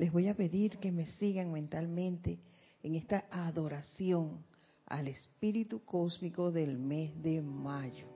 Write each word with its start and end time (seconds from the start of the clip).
les 0.00 0.10
voy 0.10 0.28
a 0.28 0.34
pedir 0.34 0.78
que 0.78 0.90
me 0.90 1.04
sigan 1.04 1.52
mentalmente 1.52 2.38
en 2.82 2.94
esta 2.94 3.26
adoración 3.30 4.42
al 4.86 5.08
espíritu 5.08 5.84
cósmico 5.84 6.50
del 6.50 6.78
mes 6.78 7.22
de 7.22 7.42
mayo. 7.42 8.06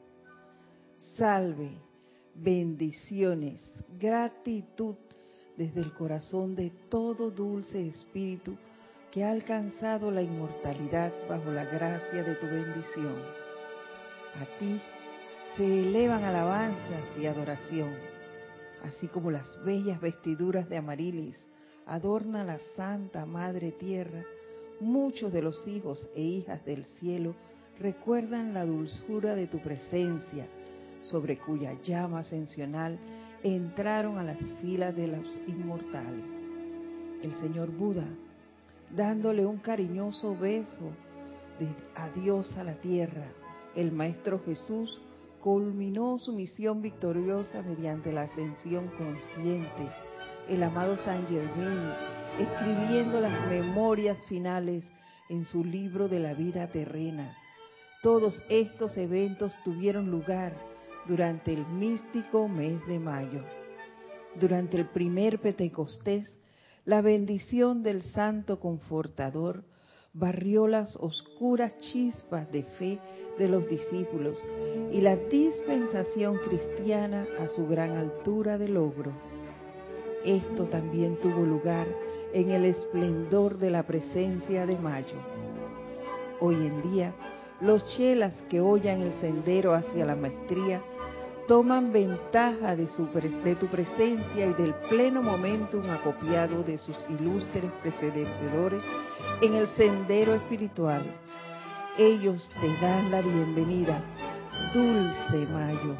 Salve, 1.18 1.72
bendiciones, 2.34 3.60
gratitud 3.98 4.94
desde 5.58 5.82
el 5.82 5.92
corazón 5.92 6.56
de 6.56 6.70
todo 6.88 7.30
dulce 7.30 7.86
espíritu 7.86 8.56
que 9.12 9.22
ha 9.22 9.30
alcanzado 9.30 10.10
la 10.10 10.22
inmortalidad 10.22 11.12
bajo 11.28 11.52
la 11.52 11.66
gracia 11.66 12.22
de 12.22 12.34
tu 12.36 12.46
bendición. 12.46 13.14
A 14.40 14.58
ti 14.58 14.80
se 15.54 15.82
elevan 15.82 16.24
alabanzas 16.24 17.04
y 17.20 17.26
adoración, 17.26 17.92
así 18.84 19.06
como 19.06 19.30
las 19.30 19.62
bellas 19.66 20.00
vestiduras 20.00 20.66
de 20.70 20.78
Amarilis 20.78 21.36
adornan 21.86 22.46
la 22.46 22.58
Santa 22.76 23.26
Madre 23.26 23.72
Tierra, 23.72 24.24
muchos 24.80 25.32
de 25.32 25.42
los 25.42 25.66
hijos 25.66 26.08
e 26.14 26.22
hijas 26.22 26.64
del 26.64 26.84
cielo 26.84 27.34
recuerdan 27.78 28.54
la 28.54 28.64
dulzura 28.64 29.34
de 29.34 29.46
tu 29.46 29.58
presencia, 29.58 30.46
sobre 31.02 31.38
cuya 31.38 31.74
llama 31.82 32.20
ascensional 32.20 32.98
entraron 33.42 34.18
a 34.18 34.22
las 34.22 34.38
filas 34.60 34.96
de 34.96 35.08
los 35.08 35.40
inmortales. 35.46 36.24
El 37.22 37.32
Señor 37.40 37.70
Buda 37.70 38.06
dándole 38.90 39.44
un 39.44 39.58
cariñoso 39.58 40.36
beso 40.36 40.92
de 41.58 41.68
adiós 41.94 42.56
a 42.56 42.64
la 42.64 42.74
tierra, 42.74 43.26
el 43.74 43.92
Maestro 43.92 44.40
Jesús 44.44 45.00
culminó 45.40 46.18
su 46.18 46.32
misión 46.32 46.80
victoriosa 46.80 47.62
mediante 47.62 48.12
la 48.12 48.22
ascensión 48.22 48.88
consciente. 48.96 50.03
El 50.48 50.62
amado 50.62 50.96
San 50.98 51.26
Germain, 51.26 51.90
escribiendo 52.38 53.20
las 53.20 53.48
memorias 53.48 54.18
finales 54.28 54.84
en 55.30 55.46
su 55.46 55.64
libro 55.64 56.08
de 56.08 56.20
la 56.20 56.34
vida 56.34 56.66
terrena. 56.68 57.36
Todos 58.02 58.42
estos 58.50 58.96
eventos 58.98 59.52
tuvieron 59.64 60.10
lugar 60.10 60.54
durante 61.06 61.52
el 61.54 61.66
místico 61.66 62.48
mes 62.48 62.86
de 62.86 62.98
mayo. 62.98 63.42
Durante 64.38 64.76
el 64.76 64.86
primer 64.86 65.40
Pentecostés, 65.40 66.30
la 66.84 67.00
bendición 67.00 67.82
del 67.82 68.02
Santo 68.02 68.60
Confortador 68.60 69.64
barrió 70.12 70.68
las 70.68 70.94
oscuras 70.96 71.76
chispas 71.78 72.50
de 72.52 72.64
fe 72.64 72.98
de 73.38 73.48
los 73.48 73.66
discípulos 73.68 74.38
y 74.92 75.00
la 75.00 75.16
dispensación 75.16 76.38
cristiana 76.38 77.26
a 77.40 77.48
su 77.48 77.66
gran 77.66 77.92
altura 77.92 78.58
de 78.58 78.68
logro. 78.68 79.33
Esto 80.24 80.64
también 80.64 81.16
tuvo 81.20 81.44
lugar 81.44 81.86
en 82.32 82.50
el 82.50 82.64
esplendor 82.64 83.58
de 83.58 83.70
la 83.70 83.82
presencia 83.82 84.64
de 84.64 84.78
Mayo. 84.78 85.16
Hoy 86.40 86.54
en 86.54 86.90
día, 86.90 87.14
los 87.60 87.84
chelas 87.94 88.42
que 88.48 88.60
hoyan 88.60 89.02
el 89.02 89.12
sendero 89.20 89.74
hacia 89.74 90.06
la 90.06 90.16
maestría 90.16 90.80
toman 91.46 91.92
ventaja 91.92 92.74
de, 92.74 92.86
tu 93.56 93.66
presencia 93.66 94.46
y 94.46 94.54
del 94.54 94.72
pleno 94.88 95.22
momentum 95.22 95.88
acopiado 95.90 96.62
de 96.62 96.78
sus 96.78 96.96
ilustres 97.10 97.70
precededores 97.82 98.82
en 99.42 99.54
el 99.54 99.66
sendero 99.76 100.34
espiritual. 100.34 101.02
Ellos 101.98 102.50
te 102.62 102.68
dan 102.80 103.10
la 103.10 103.20
bienvenida, 103.20 104.02
dulce 104.72 105.46
Mayo, 105.52 105.96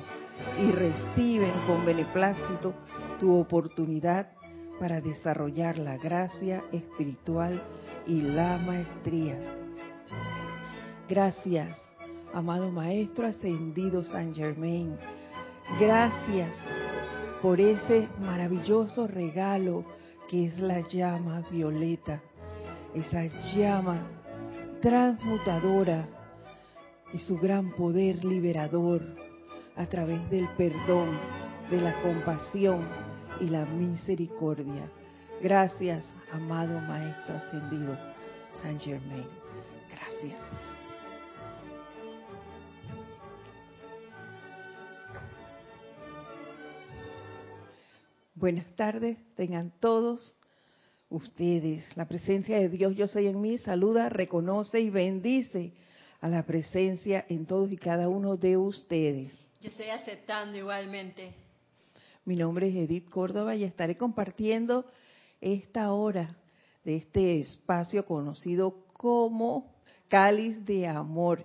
y 0.58 0.72
reciben 0.72 1.52
con 1.67 1.84
beneplácito 1.84 2.72
tu 3.18 3.38
oportunidad 3.38 4.32
para 4.78 5.00
desarrollar 5.00 5.78
la 5.78 5.96
gracia 5.96 6.64
espiritual 6.72 7.62
y 8.06 8.20
la 8.20 8.58
maestría. 8.58 9.39
Gracias, 11.08 11.80
amado 12.33 12.70
Maestro 12.70 13.27
Ascendido 13.27 14.02
San 14.02 14.34
Germain 14.34 14.96
Gracias 15.80 16.55
por 17.40 17.58
ese 17.58 18.06
maravilloso 18.20 19.06
regalo 19.06 19.84
que 20.28 20.46
es 20.46 20.58
la 20.60 20.80
llama 20.89 21.42
violeta, 21.50 22.20
esa 22.94 23.24
llama 23.55 24.06
transmutadora 24.80 26.06
y 27.12 27.18
su 27.18 27.39
gran 27.39 27.70
poder 27.72 28.24
liberador 28.24 29.02
a 29.74 29.86
través 29.86 30.28
del 30.30 30.46
perdón, 30.56 31.08
de 31.70 31.80
la 31.80 31.94
compasión 32.02 32.86
y 33.40 33.48
la 33.48 33.64
misericordia. 33.64 34.90
Gracias, 35.42 36.08
amado 36.33 36.80
Maestro 36.80 37.36
Ascendido 37.36 37.96
San 38.62 38.78
Germain. 38.80 39.27
Gracias. 39.90 40.40
Buenas 48.34 48.67
tardes, 48.77 49.17
tengan 49.36 49.72
todos 49.80 50.34
ustedes. 51.08 51.84
La 51.96 52.06
presencia 52.06 52.58
de 52.58 52.68
Dios, 52.68 52.96
yo 52.96 53.06
soy 53.06 53.28
en 53.28 53.40
mí, 53.40 53.58
saluda, 53.58 54.08
reconoce 54.08 54.80
y 54.80 54.90
bendice 54.90 55.72
a 56.20 56.28
la 56.28 56.42
presencia 56.45 57.24
en 57.28 57.46
todos 57.46 57.70
y 57.70 57.77
cada 57.77 58.08
uno 58.08 58.36
de 58.36 58.56
ustedes. 58.56 59.30
Yo 59.61 59.70
estoy 59.70 59.90
aceptando 59.90 60.56
igualmente. 60.56 61.34
Mi 62.27 62.36
nombre 62.36 62.68
es 62.68 62.74
Edith 62.74 63.11
Córdoba 63.11 63.55
y 63.55 63.64
estaré 63.64 63.98
compartiendo 63.98 64.86
esta 65.42 65.92
hora 65.92 66.39
de 66.83 66.96
este 66.96 67.39
espacio 67.39 68.07
conocido 68.07 68.86
como 68.95 69.74
Cáliz 70.08 70.64
de 70.64 70.86
Amor, 70.86 71.45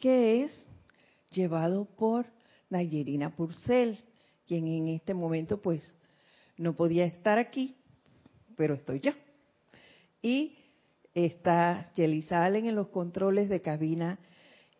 que 0.00 0.42
es 0.42 0.66
llevado 1.30 1.84
por 1.84 2.26
Nayerina 2.68 3.36
Purcell, 3.36 3.96
quien 4.44 4.66
en 4.66 4.88
este 4.88 5.14
momento 5.14 5.62
pues 5.62 5.94
no 6.56 6.74
podía 6.74 7.04
estar 7.04 7.38
aquí, 7.38 7.76
pero 8.56 8.74
estoy 8.74 8.98
yo. 8.98 9.12
Y 10.20 10.58
está 11.14 11.92
Yeli 11.94 12.22
Salen 12.22 12.66
en 12.66 12.74
los 12.74 12.88
controles 12.88 13.48
de 13.48 13.60
cabina 13.60 14.18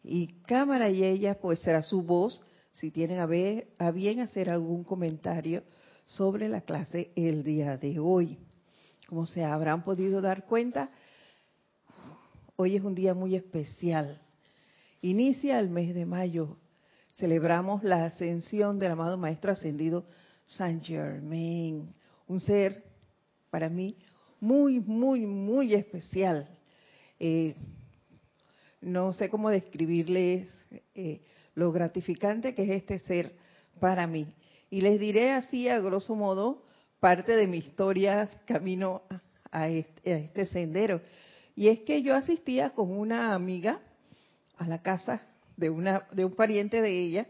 y 0.03 0.43
cámara 0.43 0.91
y 0.91 1.05
ella 1.05 1.39
pues 1.39 1.61
será 1.61 1.83
su 1.83 2.03
voz 2.03 2.43
si 2.73 2.91
tienen 2.91 3.19
a, 3.19 3.27
ver, 3.27 3.69
a 3.79 3.91
bien 3.91 4.21
hacer 4.21 4.51
algún 4.51 4.85
comentario 4.85 5.63
sobre 6.05 6.49
la 6.49 6.63
clase 6.63 7.11
el 7.17 7.45
día 7.45 7.77
de 7.77 7.99
hoy. 7.99 8.39
Como 9.07 9.27
se 9.27 9.45
habrán 9.45 9.83
podido 9.85 10.21
dar 10.21 10.45
cuenta, 10.45 10.91
hoy 12.57 12.77
es 12.77 12.83
un 12.83 12.95
día 12.95 13.15
muy 13.15 13.35
especial. 13.35 14.21
Inicia 15.01 15.59
el 15.59 15.71
mes 15.71 15.95
de 15.95 16.07
mayo. 16.07 16.57
Celebramos 17.15 17.83
la 17.83 18.05
ascensión 18.05 18.79
del 18.79 18.93
amado 18.93 19.19
Maestro 19.19 19.53
Ascendido 19.53 20.07
Saint 20.47 20.83
Germain, 20.85 21.95
un 22.27 22.41
ser 22.41 22.85
para 23.51 23.69
mí 23.69 23.97
muy, 24.41 24.81
muy, 24.81 25.27
muy 25.27 25.75
especial. 25.75 26.49
Eh, 27.19 27.57
no 28.81 29.13
sé 29.13 29.29
cómo 29.29 29.51
describirles 29.51 30.49
eh, 30.95 31.21
lo 31.59 31.73
gratificante 31.73 32.55
que 32.55 32.63
es 32.63 32.71
este 32.71 32.99
ser 33.01 33.33
para 33.81 34.07
mí. 34.07 34.33
Y 34.71 34.81
les 34.81 35.01
diré 35.01 35.33
así, 35.33 35.69
a 35.69 35.81
grosso 35.81 36.15
modo, 36.15 36.63
parte 37.01 37.37
de 37.37 37.47
mi 37.47 37.59
historia 37.59 38.29
camino 38.47 39.03
a 39.51 39.69
este, 39.69 40.25
este 40.25 40.47
sendero. 40.47 41.01
Y 41.57 41.69
es 41.69 41.81
que 41.81 42.03
yo 42.03 42.15
asistía 42.15 42.71
con 42.71 42.91
una 42.97 43.35
amiga 43.35 43.81
a 44.57 44.69
la 44.69 44.81
casa 44.83 45.23
de 45.57 45.71
un 45.71 46.35
pariente 46.37 46.81
de 46.81 46.91
ella, 46.91 47.27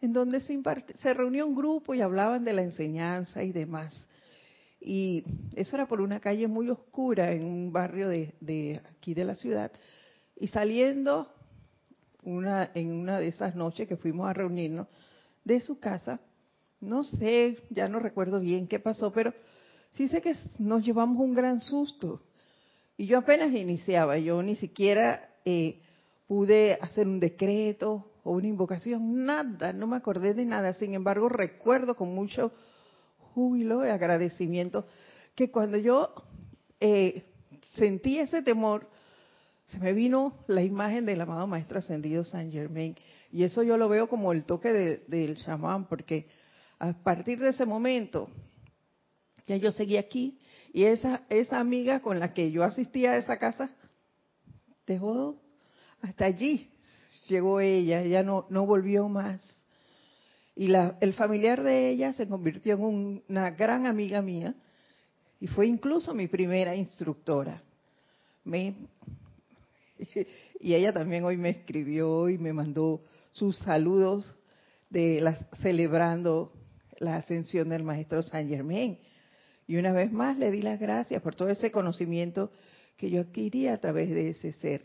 en 0.00 0.14
donde 0.14 0.40
se, 0.40 0.58
se 0.98 1.14
reunió 1.14 1.46
un 1.46 1.54
grupo 1.54 1.94
y 1.94 2.00
hablaban 2.00 2.44
de 2.44 2.54
la 2.54 2.62
enseñanza 2.62 3.42
y 3.42 3.52
demás. 3.52 4.06
Y 4.80 5.24
eso 5.54 5.76
era 5.76 5.86
por 5.86 6.00
una 6.00 6.20
calle 6.20 6.46
muy 6.46 6.70
oscura 6.70 7.32
en 7.32 7.44
un 7.44 7.72
barrio 7.72 8.08
de, 8.08 8.80
aquí 8.96 9.12
de 9.12 9.24
la 9.24 9.34
ciudad. 9.34 9.70
Y 10.36 10.48
saliendo 10.48 11.30
una, 12.26 12.70
en 12.74 12.92
una 12.92 13.18
de 13.18 13.28
esas 13.28 13.54
noches 13.54 13.88
que 13.88 13.96
fuimos 13.96 14.28
a 14.28 14.32
reunirnos 14.32 14.88
de 15.44 15.60
su 15.60 15.78
casa, 15.78 16.20
no 16.80 17.04
sé, 17.04 17.58
ya 17.70 17.88
no 17.88 17.98
recuerdo 17.98 18.40
bien 18.40 18.66
qué 18.66 18.78
pasó, 18.78 19.12
pero 19.12 19.32
sí 19.92 20.08
sé 20.08 20.20
que 20.20 20.34
nos 20.58 20.84
llevamos 20.84 21.18
un 21.18 21.34
gran 21.34 21.60
susto. 21.60 22.20
Y 22.96 23.06
yo 23.06 23.18
apenas 23.18 23.52
iniciaba, 23.52 24.18
yo 24.18 24.42
ni 24.42 24.56
siquiera 24.56 25.30
eh, 25.44 25.80
pude 26.26 26.78
hacer 26.80 27.06
un 27.06 27.20
decreto 27.20 28.10
o 28.24 28.32
una 28.32 28.48
invocación, 28.48 29.24
nada, 29.24 29.72
no 29.72 29.86
me 29.86 29.96
acordé 29.96 30.34
de 30.34 30.44
nada. 30.44 30.74
Sin 30.74 30.94
embargo, 30.94 31.28
recuerdo 31.28 31.94
con 31.94 32.14
mucho 32.14 32.52
júbilo 33.34 33.86
y 33.86 33.90
agradecimiento 33.90 34.86
que 35.34 35.50
cuando 35.50 35.76
yo 35.76 36.12
eh, 36.80 37.24
sentí 37.74 38.18
ese 38.18 38.42
temor, 38.42 38.88
se 39.66 39.78
me 39.80 39.92
vino 39.92 40.44
la 40.46 40.62
imagen 40.62 41.06
del 41.06 41.20
amado 41.20 41.46
Maestro 41.46 41.78
Ascendido 41.78 42.24
San 42.24 42.52
Germain. 42.52 42.96
Y 43.32 43.42
eso 43.42 43.62
yo 43.62 43.76
lo 43.76 43.88
veo 43.88 44.08
como 44.08 44.32
el 44.32 44.44
toque 44.44 45.02
del 45.08 45.36
chamán, 45.36 45.86
porque 45.86 46.28
a 46.78 46.92
partir 46.92 47.40
de 47.40 47.48
ese 47.48 47.64
momento, 47.64 48.28
ya 49.46 49.56
yo 49.56 49.72
seguí 49.72 49.96
aquí 49.96 50.38
Y 50.72 50.84
esa, 50.84 51.22
esa 51.28 51.58
amiga 51.58 52.00
con 52.00 52.20
la 52.20 52.32
que 52.32 52.50
yo 52.50 52.62
asistía 52.62 53.12
a 53.12 53.16
esa 53.16 53.38
casa, 53.38 53.70
dejó 54.86 55.40
hasta 56.00 56.26
allí, 56.26 56.70
llegó 57.28 57.60
ella, 57.60 58.02
ella 58.02 58.22
no, 58.22 58.46
no 58.50 58.66
volvió 58.66 59.08
más. 59.08 59.40
Y 60.54 60.68
la, 60.68 60.96
el 61.00 61.12
familiar 61.14 61.62
de 61.62 61.90
ella 61.90 62.12
se 62.12 62.28
convirtió 62.28 62.74
en 62.74 63.22
una 63.28 63.50
gran 63.50 63.86
amiga 63.86 64.22
mía 64.22 64.54
y 65.40 65.48
fue 65.48 65.66
incluso 65.66 66.14
mi 66.14 66.28
primera 66.28 66.76
instructora. 66.76 67.62
y 70.60 70.74
ella 70.74 70.92
también 70.92 71.24
hoy 71.24 71.36
me 71.36 71.50
escribió 71.50 72.28
y 72.28 72.38
me 72.38 72.52
mandó 72.52 73.02
sus 73.32 73.58
saludos 73.58 74.36
de 74.90 75.20
las, 75.20 75.44
celebrando 75.62 76.52
la 76.98 77.16
ascensión 77.16 77.68
del 77.68 77.82
maestro 77.82 78.22
Saint 78.22 78.50
Germain. 78.50 78.98
Y 79.66 79.76
una 79.76 79.92
vez 79.92 80.12
más 80.12 80.38
le 80.38 80.50
di 80.50 80.62
las 80.62 80.78
gracias 80.78 81.22
por 81.22 81.34
todo 81.34 81.48
ese 81.48 81.70
conocimiento 81.70 82.50
que 82.96 83.10
yo 83.10 83.20
adquirí 83.20 83.66
a 83.66 83.78
través 83.78 84.10
de 84.10 84.30
ese 84.30 84.52
ser. 84.52 84.82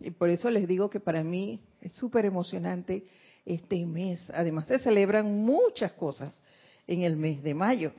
Y 0.00 0.10
por 0.10 0.30
eso 0.30 0.50
les 0.50 0.68
digo 0.68 0.90
que 0.90 1.00
para 1.00 1.24
mí 1.24 1.60
es 1.80 1.92
súper 1.92 2.24
emocionante 2.24 3.04
este 3.44 3.86
mes. 3.86 4.28
Además 4.34 4.66
se 4.66 4.78
celebran 4.78 5.26
muchas 5.44 5.92
cosas 5.92 6.38
en 6.86 7.02
el 7.02 7.16
mes 7.16 7.42
de 7.42 7.54
mayo. 7.54 7.92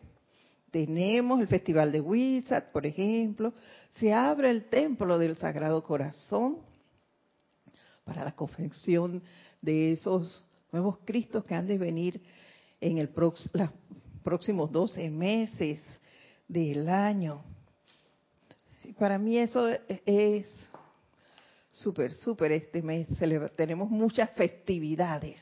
Tenemos 0.72 1.40
el 1.40 1.48
Festival 1.48 1.92
de 1.92 2.02
Wizard, 2.02 2.72
por 2.72 2.86
ejemplo. 2.86 3.54
Se 3.92 4.14
abre 4.14 4.50
el 4.50 4.66
Templo 4.66 5.18
del 5.18 5.38
Sagrado 5.38 5.82
Corazón 5.84 6.58
para 8.04 8.24
la 8.24 8.34
confección 8.34 9.22
de 9.62 9.94
esos 9.94 10.46
nuevos 10.72 11.00
Cristos 11.06 11.46
que 11.46 11.56
han 11.56 11.68
de 11.68 11.78
venir 11.78 12.22
en 12.82 12.98
el 12.98 13.10
los 13.16 13.70
próximos 14.24 14.72
12 14.72 15.10
meses 15.10 15.82
del 16.48 16.90
año. 16.90 17.44
Para 19.00 19.18
mí 19.18 19.38
eso 19.38 19.68
es 20.06 20.46
súper, 21.72 22.14
súper 22.14 22.52
este 22.52 22.82
mes. 22.82 23.08
Tenemos 23.56 23.90
muchas 23.90 24.30
festividades. 24.32 25.42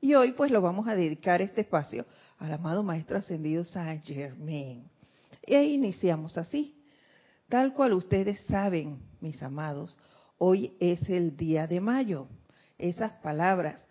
Y 0.00 0.14
hoy 0.14 0.32
pues 0.32 0.50
lo 0.50 0.62
vamos 0.62 0.88
a 0.88 0.94
dedicar 0.94 1.42
este 1.42 1.62
espacio 1.62 2.06
al 2.40 2.54
amado 2.54 2.82
Maestro 2.82 3.18
Ascendido 3.18 3.64
Saint 3.64 4.02
Germain. 4.04 4.82
Ahí 5.46 5.74
iniciamos 5.74 6.36
así. 6.38 6.74
Tal 7.48 7.74
cual 7.74 7.92
ustedes 7.92 8.40
saben, 8.46 8.98
mis 9.20 9.42
amados, 9.42 9.98
hoy 10.38 10.72
es 10.80 11.06
el 11.10 11.36
día 11.36 11.66
de 11.66 11.80
mayo. 11.80 12.28
Esas 12.78 13.12
palabras, 13.22 13.84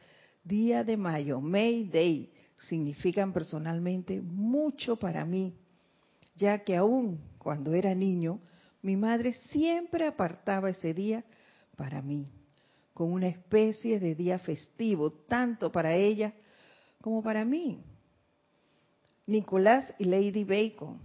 día 0.44 0.84
de 0.84 0.98
mayo, 0.98 1.40
May 1.40 1.86
Day, 1.86 2.32
significan 2.58 3.34
personalmente 3.34 4.20
mucho 4.20 4.96
para 4.98 5.26
mí, 5.26 5.54
ya 6.36 6.64
que 6.64 6.76
aún 6.76 7.20
cuando 7.38 7.74
era 7.74 7.94
niño, 7.94 8.40
mi 8.82 8.98
madre 8.98 9.34
siempre 9.52 10.08
apartaba 10.08 10.70
ese 10.70 10.94
día 10.94 11.24
para 11.76 12.02
mí, 12.02 12.28
con 12.94 13.12
una 13.14 13.28
especie 13.28 14.00
de 14.00 14.16
día 14.16 14.40
festivo, 14.40 15.12
tanto 15.12 15.72
para 15.72 15.96
ella 15.96 16.34
como 17.02 17.22
para 17.22 17.46
mí. 17.46 17.84
Nicolás 19.30 19.94
y 20.00 20.06
Lady 20.06 20.44
Bacon, 20.44 21.00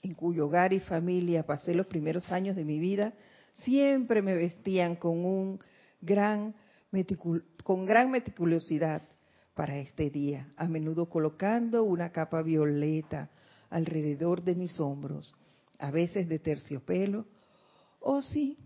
en 0.00 0.14
cuyo 0.14 0.46
hogar 0.46 0.72
y 0.72 0.80
familia 0.80 1.44
pasé 1.44 1.74
los 1.74 1.86
primeros 1.86 2.32
años 2.32 2.56
de 2.56 2.64
mi 2.64 2.78
vida, 2.78 3.12
siempre 3.52 4.22
me 4.22 4.34
vestían 4.34 4.96
con 4.96 5.60
gran 6.00 6.54
gran 6.90 8.10
meticulosidad 8.10 9.02
para 9.54 9.76
este 9.76 10.08
día, 10.08 10.48
a 10.56 10.68
menudo 10.68 11.10
colocando 11.10 11.84
una 11.84 12.10
capa 12.12 12.40
violeta 12.40 13.28
alrededor 13.68 14.42
de 14.42 14.54
mis 14.54 14.80
hombros, 14.80 15.34
a 15.78 15.90
veces 15.90 16.30
de 16.30 16.38
terciopelo, 16.38 17.26
o 18.00 18.22
si 18.22 18.56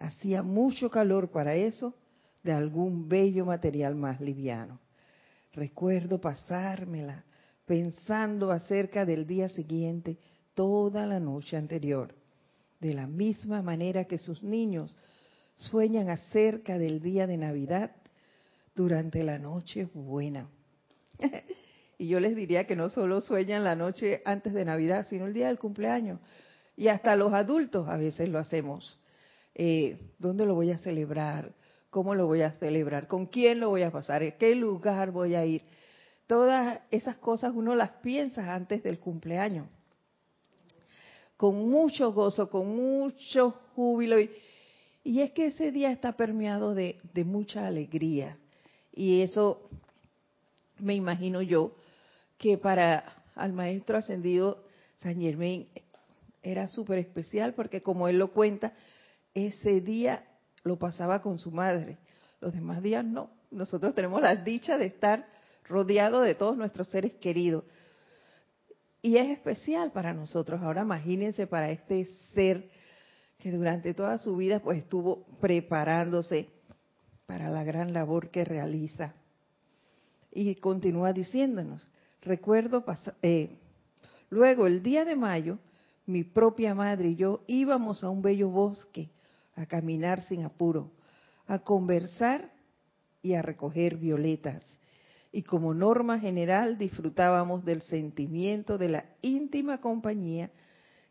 hacía 0.00 0.42
mucho 0.42 0.90
calor 0.90 1.30
para 1.30 1.54
eso, 1.54 1.94
de 2.42 2.50
algún 2.50 3.08
bello 3.08 3.46
material 3.46 3.94
más 3.94 4.20
liviano. 4.20 4.80
Recuerdo 5.52 6.20
pasármela 6.20 7.24
pensando 7.68 8.50
acerca 8.50 9.04
del 9.04 9.26
día 9.26 9.48
siguiente 9.50 10.16
toda 10.54 11.06
la 11.06 11.20
noche 11.20 11.56
anterior, 11.56 12.14
de 12.80 12.94
la 12.94 13.06
misma 13.06 13.62
manera 13.62 14.06
que 14.06 14.16
sus 14.18 14.42
niños 14.42 14.96
sueñan 15.54 16.08
acerca 16.08 16.78
del 16.78 17.00
día 17.00 17.26
de 17.26 17.36
Navidad 17.36 17.92
durante 18.74 19.22
la 19.22 19.38
noche 19.38 19.86
buena. 19.92 20.48
y 21.98 22.08
yo 22.08 22.20
les 22.20 22.34
diría 22.34 22.66
que 22.66 22.74
no 22.74 22.88
solo 22.88 23.20
sueñan 23.20 23.64
la 23.64 23.76
noche 23.76 24.22
antes 24.24 24.54
de 24.54 24.64
Navidad, 24.64 25.06
sino 25.10 25.26
el 25.26 25.34
día 25.34 25.48
del 25.48 25.58
cumpleaños. 25.58 26.20
Y 26.74 26.88
hasta 26.88 27.16
los 27.16 27.34
adultos 27.34 27.86
a 27.88 27.98
veces 27.98 28.30
lo 28.30 28.38
hacemos. 28.38 28.98
Eh, 29.54 29.98
¿Dónde 30.18 30.46
lo 30.46 30.54
voy 30.54 30.70
a 30.70 30.78
celebrar? 30.78 31.54
¿Cómo 31.90 32.14
lo 32.14 32.26
voy 32.26 32.42
a 32.42 32.52
celebrar? 32.52 33.08
¿Con 33.08 33.26
quién 33.26 33.60
lo 33.60 33.68
voy 33.68 33.82
a 33.82 33.90
pasar? 33.90 34.22
¿En 34.22 34.38
qué 34.38 34.54
lugar 34.54 35.10
voy 35.10 35.34
a 35.34 35.44
ir? 35.44 35.62
Todas 36.28 36.80
esas 36.90 37.16
cosas 37.16 37.52
uno 37.54 37.74
las 37.74 37.90
piensa 38.02 38.54
antes 38.54 38.82
del 38.82 39.00
cumpleaños. 39.00 39.66
Con 41.38 41.70
mucho 41.70 42.12
gozo, 42.12 42.50
con 42.50 42.76
mucho 42.76 43.52
júbilo. 43.74 44.20
Y, 44.20 44.30
y 45.04 45.22
es 45.22 45.30
que 45.30 45.46
ese 45.46 45.72
día 45.72 45.90
está 45.90 46.12
permeado 46.12 46.74
de, 46.74 47.00
mucha 47.24 47.66
alegría. 47.66 48.36
Y 48.92 49.22
eso 49.22 49.70
me 50.78 50.94
imagino 50.94 51.40
yo 51.40 51.74
que 52.36 52.58
para 52.58 53.24
al 53.34 53.54
maestro 53.54 53.96
ascendido 53.96 54.62
San 54.98 55.18
Germain 55.18 55.66
era 56.42 56.68
súper 56.68 56.98
especial 56.98 57.54
porque 57.54 57.80
como 57.80 58.06
él 58.06 58.18
lo 58.18 58.32
cuenta, 58.32 58.74
ese 59.32 59.80
día 59.80 60.26
lo 60.62 60.78
pasaba 60.78 61.22
con 61.22 61.38
su 61.38 61.52
madre. 61.52 61.96
Los 62.42 62.52
demás 62.52 62.82
días 62.82 63.02
no. 63.02 63.30
Nosotros 63.50 63.94
tenemos 63.94 64.20
la 64.20 64.36
dicha 64.36 64.76
de 64.76 64.84
estar 64.84 65.26
rodeado 65.68 66.20
de 66.20 66.34
todos 66.34 66.56
nuestros 66.56 66.88
seres 66.88 67.12
queridos. 67.14 67.64
Y 69.02 69.16
es 69.16 69.28
especial 69.30 69.92
para 69.92 70.12
nosotros. 70.12 70.60
Ahora 70.62 70.82
imagínense 70.82 71.46
para 71.46 71.70
este 71.70 72.06
ser 72.34 72.68
que 73.38 73.52
durante 73.52 73.94
toda 73.94 74.18
su 74.18 74.36
vida 74.36 74.60
pues 74.60 74.78
estuvo 74.78 75.24
preparándose 75.40 76.48
para 77.26 77.50
la 77.50 77.62
gran 77.62 77.92
labor 77.92 78.30
que 78.30 78.44
realiza. 78.44 79.14
Y 80.32 80.54
continúa 80.56 81.12
diciéndonos, 81.12 81.86
recuerdo, 82.22 82.84
eh, 83.22 83.56
luego 84.30 84.66
el 84.66 84.82
día 84.82 85.04
de 85.04 85.16
mayo, 85.16 85.58
mi 86.06 86.24
propia 86.24 86.74
madre 86.74 87.10
y 87.10 87.16
yo 87.16 87.42
íbamos 87.46 88.02
a 88.02 88.10
un 88.10 88.22
bello 88.22 88.48
bosque 88.48 89.10
a 89.54 89.66
caminar 89.66 90.22
sin 90.22 90.44
apuro, 90.44 90.90
a 91.46 91.60
conversar 91.60 92.50
y 93.22 93.34
a 93.34 93.42
recoger 93.42 93.96
violetas 93.96 94.77
y 95.30 95.42
como 95.42 95.74
norma 95.74 96.18
general 96.18 96.78
disfrutábamos 96.78 97.64
del 97.64 97.82
sentimiento 97.82 98.78
de 98.78 98.88
la 98.88 99.04
íntima 99.20 99.80
compañía 99.80 100.50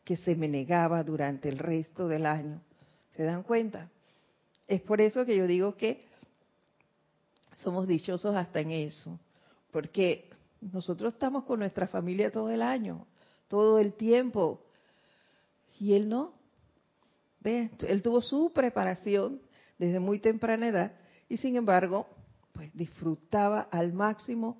que 0.04 0.18
se 0.18 0.36
me 0.36 0.48
negaba 0.48 1.04
durante 1.04 1.50
el 1.50 1.58
resto 1.58 2.08
del 2.08 2.26
año. 2.26 2.62
¿Se 3.12 3.24
dan 3.24 3.44
cuenta? 3.44 3.90
Es 4.68 4.82
por 4.82 5.02
eso 5.02 5.26
que 5.26 5.36
yo 5.36 5.48
digo 5.48 5.76
que 5.76 6.06
somos 7.56 7.88
dichosos 7.88 8.36
hasta 8.36 8.60
en 8.60 8.72
eso, 8.72 9.20
porque 9.72 10.30
nosotros 10.62 11.14
estamos 11.14 11.44
con 11.46 11.60
nuestra 11.60 11.88
familia 11.88 12.32
todo 12.32 12.50
el 12.50 12.62
año, 12.62 13.06
todo 13.48 13.80
el 13.80 13.94
tiempo, 13.94 14.62
y 15.80 15.94
él 15.94 16.10
no. 16.10 16.34
¿Ve? 17.40 17.70
Él 17.88 18.02
tuvo 18.02 18.22
su 18.22 18.52
preparación 18.52 19.42
desde 19.78 20.00
muy 20.00 20.20
temprana 20.20 20.68
edad 20.68 20.92
y 21.30 21.38
sin 21.38 21.56
embargo 21.56 22.08
pues 22.58 22.74
disfrutaba 22.74 23.68
al 23.70 23.94
máximo 23.94 24.58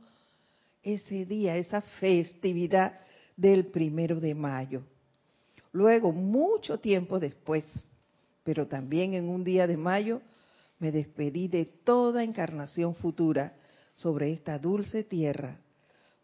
ese 0.84 1.26
día, 1.26 1.58
esa 1.58 1.82
festividad 1.82 2.94
del 3.36 3.66
primero 3.66 4.20
de 4.20 4.36
mayo. 4.36 4.84
Luego, 5.72 6.12
mucho 6.12 6.80
tiempo 6.80 7.20
después, 7.20 7.66
pero 8.44 8.68
también 8.68 9.16
en 9.16 9.28
un 9.28 9.44
día 9.44 9.66
de 9.66 9.78
mayo, 9.78 10.22
me 10.78 10.92
despedí 10.92 11.48
de 11.48 11.66
toda 11.66 12.24
encarnación 12.24 12.94
futura 12.94 13.56
sobre 13.96 14.32
esta 14.32 14.60
dulce 14.60 15.04
tierra, 15.04 15.58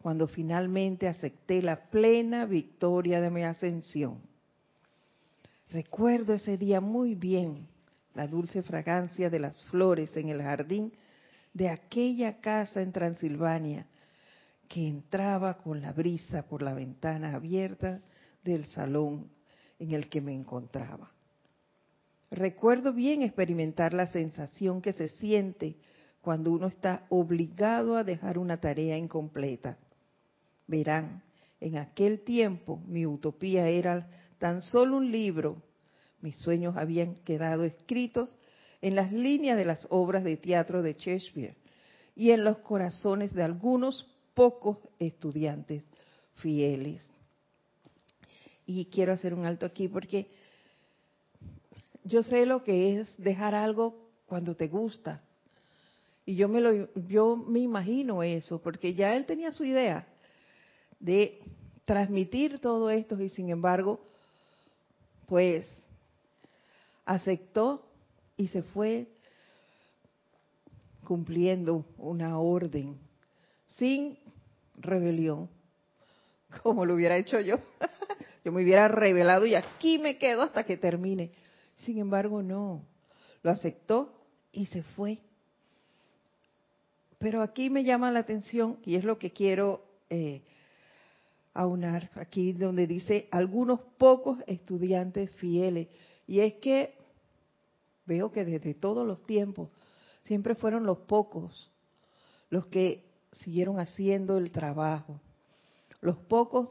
cuando 0.00 0.28
finalmente 0.28 1.08
acepté 1.08 1.60
la 1.60 1.90
plena 1.90 2.46
victoria 2.46 3.20
de 3.20 3.30
mi 3.30 3.42
ascensión. 3.42 4.20
Recuerdo 5.72 6.34
ese 6.34 6.56
día 6.56 6.80
muy 6.80 7.16
bien, 7.16 7.66
la 8.14 8.28
dulce 8.28 8.62
fragancia 8.62 9.28
de 9.28 9.40
las 9.40 9.60
flores 9.64 10.16
en 10.16 10.28
el 10.28 10.40
jardín 10.40 10.92
de 11.54 11.70
aquella 11.70 12.40
casa 12.40 12.82
en 12.82 12.92
Transilvania 12.92 13.86
que 14.68 14.86
entraba 14.86 15.58
con 15.58 15.80
la 15.80 15.92
brisa 15.92 16.46
por 16.48 16.62
la 16.62 16.74
ventana 16.74 17.34
abierta 17.34 18.00
del 18.42 18.66
salón 18.66 19.30
en 19.78 19.92
el 19.92 20.08
que 20.08 20.20
me 20.20 20.34
encontraba. 20.34 21.12
Recuerdo 22.30 22.92
bien 22.92 23.22
experimentar 23.22 23.94
la 23.94 24.08
sensación 24.08 24.82
que 24.82 24.92
se 24.92 25.08
siente 25.08 25.76
cuando 26.20 26.50
uno 26.50 26.66
está 26.66 27.06
obligado 27.08 27.96
a 27.96 28.02
dejar 28.02 28.38
una 28.38 28.60
tarea 28.60 28.98
incompleta. 28.98 29.78
Verán, 30.66 31.22
En 31.60 31.76
aquel 31.76 32.24
tiempo 32.24 32.82
mi 32.86 33.06
utopía 33.06 33.68
era 33.68 34.08
tan 34.38 34.60
solo 34.60 34.96
un 34.96 35.12
libro. 35.12 35.62
Mis 36.20 36.36
sueños 36.36 36.76
habían 36.76 37.16
quedado 37.16 37.64
escritos 37.64 38.36
en 38.84 38.94
las 38.96 39.10
líneas 39.12 39.56
de 39.56 39.64
las 39.64 39.86
obras 39.88 40.24
de 40.24 40.36
teatro 40.36 40.82
de 40.82 40.92
Shakespeare 40.92 41.56
y 42.14 42.32
en 42.32 42.44
los 42.44 42.58
corazones 42.58 43.32
de 43.32 43.42
algunos 43.42 44.06
pocos 44.34 44.76
estudiantes 44.98 45.82
fieles. 46.34 47.02
Y 48.66 48.84
quiero 48.84 49.14
hacer 49.14 49.32
un 49.32 49.46
alto 49.46 49.64
aquí 49.64 49.88
porque 49.88 50.28
yo 52.04 52.22
sé 52.22 52.44
lo 52.44 52.62
que 52.62 53.00
es 53.00 53.14
dejar 53.16 53.54
algo 53.54 53.96
cuando 54.26 54.54
te 54.54 54.68
gusta. 54.68 55.22
Y 56.26 56.34
yo 56.34 56.46
me 56.50 56.60
lo 56.60 56.92
yo 57.08 57.36
me 57.36 57.60
imagino 57.60 58.22
eso, 58.22 58.60
porque 58.60 58.92
ya 58.92 59.16
él 59.16 59.24
tenía 59.24 59.50
su 59.50 59.64
idea 59.64 60.06
de 61.00 61.40
transmitir 61.86 62.58
todo 62.58 62.90
esto 62.90 63.18
y 63.18 63.30
sin 63.30 63.48
embargo, 63.48 63.98
pues 65.26 65.66
aceptó 67.06 67.83
y 68.36 68.48
se 68.48 68.62
fue 68.62 69.06
cumpliendo 71.04 71.84
una 71.98 72.38
orden 72.38 72.98
sin 73.66 74.18
rebelión, 74.76 75.48
como 76.62 76.84
lo 76.84 76.94
hubiera 76.94 77.16
hecho 77.16 77.40
yo. 77.40 77.58
yo 78.44 78.52
me 78.52 78.62
hubiera 78.62 78.88
revelado 78.88 79.46
y 79.46 79.54
aquí 79.54 79.98
me 79.98 80.18
quedo 80.18 80.42
hasta 80.42 80.64
que 80.64 80.76
termine. 80.76 81.32
Sin 81.76 81.98
embargo, 81.98 82.42
no, 82.42 82.84
lo 83.42 83.50
aceptó 83.50 84.12
y 84.52 84.66
se 84.66 84.82
fue. 84.82 85.18
Pero 87.18 87.42
aquí 87.42 87.70
me 87.70 87.84
llama 87.84 88.10
la 88.10 88.20
atención, 88.20 88.78
y 88.84 88.96
es 88.96 89.04
lo 89.04 89.18
que 89.18 89.30
quiero 89.30 89.82
eh, 90.10 90.42
aunar, 91.54 92.10
aquí 92.16 92.52
donde 92.52 92.86
dice 92.86 93.28
algunos 93.30 93.80
pocos 93.96 94.38
estudiantes 94.46 95.30
fieles. 95.32 95.88
Y 96.26 96.40
es 96.40 96.54
que 96.54 96.94
veo 98.06 98.32
que 98.32 98.44
desde 98.44 98.74
todos 98.74 99.06
los 99.06 99.22
tiempos 99.22 99.70
siempre 100.22 100.54
fueron 100.54 100.84
los 100.84 100.98
pocos 100.98 101.70
los 102.54 102.66
que 102.68 103.04
siguieron 103.32 103.80
haciendo 103.80 104.38
el 104.38 104.52
trabajo. 104.52 105.20
Los 106.00 106.16
pocos 106.16 106.70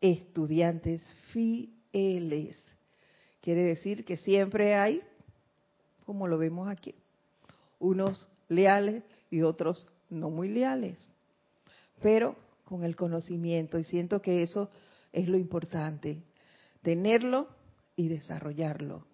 estudiantes 0.00 1.02
fieles. 1.32 2.58
Quiere 3.42 3.64
decir 3.64 4.06
que 4.06 4.16
siempre 4.16 4.74
hay, 4.74 5.02
como 6.06 6.26
lo 6.26 6.38
vemos 6.38 6.68
aquí, 6.68 6.94
unos 7.78 8.26
leales 8.48 9.04
y 9.30 9.42
otros 9.42 9.86
no 10.08 10.30
muy 10.30 10.48
leales, 10.48 11.06
pero 12.00 12.34
con 12.64 12.82
el 12.82 12.96
conocimiento. 12.96 13.78
Y 13.78 13.84
siento 13.84 14.22
que 14.22 14.42
eso 14.42 14.70
es 15.12 15.28
lo 15.28 15.36
importante, 15.36 16.22
tenerlo 16.80 17.48
y 17.94 18.08
desarrollarlo. 18.08 19.04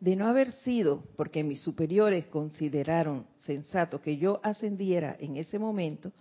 De 0.00 0.14
no 0.14 0.28
haber 0.28 0.52
sido, 0.52 1.02
porque 1.16 1.42
mis 1.42 1.60
superiores 1.60 2.26
consideraron 2.26 3.26
sensato 3.36 4.00
que 4.00 4.16
yo 4.16 4.40
ascendiera 4.44 5.16
en 5.18 5.36
ese 5.36 5.58
momento, 5.58 6.12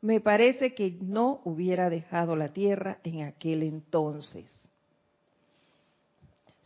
me 0.00 0.20
parece 0.20 0.74
que 0.74 0.98
no 1.00 1.40
hubiera 1.44 1.90
dejado 1.90 2.36
la 2.36 2.48
tierra 2.48 2.98
en 3.02 3.22
aquel 3.22 3.62
entonces. 3.62 4.46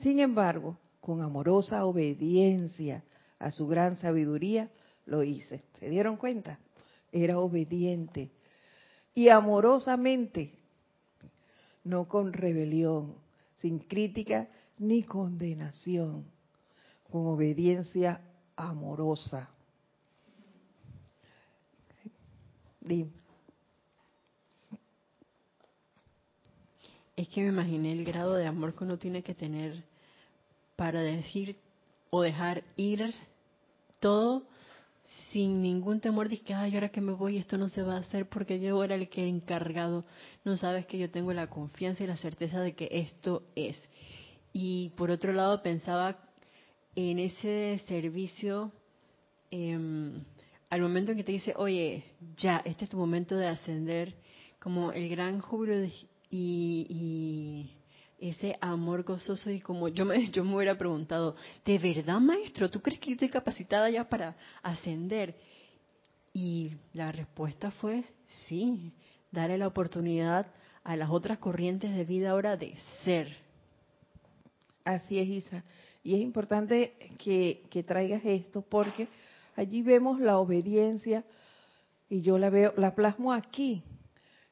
Sin 0.01 0.19
embargo, 0.19 0.77
con 1.01 1.23
amorosa 1.23 1.85
obediencia 1.85 3.05
a 3.39 3.51
su 3.51 3.67
gran 3.69 3.97
sabiduría, 3.97 4.69
lo 5.07 5.23
hice. 5.23 5.63
¿Se 5.79 5.89
dieron 5.89 6.17
cuenta? 6.17 6.59
Era 7.13 7.39
obediente. 7.39 8.31
Y 9.15 9.29
amorosamente, 9.29 10.53
no 11.85 12.09
con 12.09 12.33
rebelión, 12.33 13.15
sin 13.57 13.79
crítica 13.79 14.49
ni 14.83 15.05
condenación, 15.05 16.25
con 17.11 17.27
obediencia 17.29 18.21
amorosa. 18.57 19.49
Dime. 22.81 23.13
Es 27.15 27.29
que 27.29 27.43
me 27.43 27.49
imaginé 27.49 27.93
el 27.93 28.05
grado 28.05 28.35
de 28.35 28.47
amor 28.47 28.75
que 28.75 28.83
uno 28.83 28.99
tiene 28.99 29.23
que 29.23 29.35
tener 29.35 29.85
para 30.75 31.01
decir 31.01 31.57
o 32.11 32.23
dejar 32.23 32.65
ir 32.77 33.15
todo 34.01 34.43
sin 35.31 35.63
ningún 35.63 36.01
temor 36.01 36.29
de 36.29 36.41
que, 36.41 36.55
ay, 36.55 36.75
ahora 36.75 36.89
que 36.89 37.01
me 37.01 37.13
voy, 37.13 37.37
esto 37.37 37.57
no 37.57 37.69
se 37.69 37.83
va 37.83 37.95
a 37.97 38.01
hacer 38.01 38.29
porque 38.29 38.59
yo 38.59 38.83
era 38.83 38.97
el 38.97 39.09
que 39.09 39.29
encargado. 39.29 40.05
No 40.45 40.57
sabes 40.57 40.87
que 40.87 40.99
yo 40.99 41.11
tengo 41.11 41.33
la 41.33 41.49
confianza 41.49 42.03
y 42.03 42.09
la 42.09 42.17
certeza 42.17 42.61
de 42.61 42.75
que 42.75 42.89
esto 42.91 43.45
es. 43.55 43.77
Y 44.53 44.91
por 44.91 45.11
otro 45.11 45.33
lado, 45.33 45.63
pensaba 45.63 46.19
en 46.95 47.19
ese 47.19 47.81
servicio, 47.87 48.73
em, 49.51 50.25
al 50.71 50.81
momento 50.81 51.13
en 51.13 51.19
que 51.19 51.25
te 51.25 51.33
dice, 51.33 51.55
oye, 51.57 52.05
ya, 52.37 52.63
este 52.65 52.85
es 52.85 52.91
tu 52.91 52.97
momento 52.97 53.37
de 53.37 53.49
ascender, 53.49 54.15
como 54.59 54.93
el 54.93 55.09
gran 55.09 55.41
júbilo 55.41 55.89
y 56.31 57.71
ese 58.23 58.57
amor 58.61 59.03
gozoso 59.03 59.51
y 59.51 59.61
como 59.61 59.89
yo 59.89 60.05
me, 60.05 60.31
yo 60.31 60.45
me 60.45 60.55
hubiera 60.55 60.79
preguntado, 60.79 61.35
¿de 61.65 61.79
verdad 61.79 62.21
maestro? 62.21 62.71
¿Tú 62.71 62.81
crees 62.81 63.01
que 63.01 63.09
yo 63.09 63.13
estoy 63.15 63.29
capacitada 63.29 63.91
ya 63.91 64.09
para 64.09 64.37
ascender? 64.63 65.35
Y 66.33 66.71
la 66.93 67.11
respuesta 67.11 67.73
fue 67.73 68.05
sí, 68.47 68.93
darle 69.33 69.59
la 69.59 69.67
oportunidad 69.67 70.47
a 70.85 70.97
las 70.97 71.11
otras 71.11 71.39
corrientes 71.39 71.95
de 71.95 72.05
vida 72.05 72.31
ahora 72.31 72.57
de 72.57 72.77
ser. 73.05 73.42
Así 74.85 75.19
es, 75.19 75.29
Isa. 75.29 75.63
Y 76.03 76.15
es 76.15 76.21
importante 76.21 76.95
que, 77.19 77.85
traigas 77.87 78.25
esto 78.25 78.63
porque 78.63 79.09
allí 79.57 79.83
vemos 79.83 80.21
la 80.21 80.39
obediencia 80.39 81.25
y 82.09 82.23
yo 82.23 82.39
la 82.39 82.51
veo, 82.51 82.73
la 82.77 82.95
plasmo 82.95 83.33
aquí. 83.33 83.83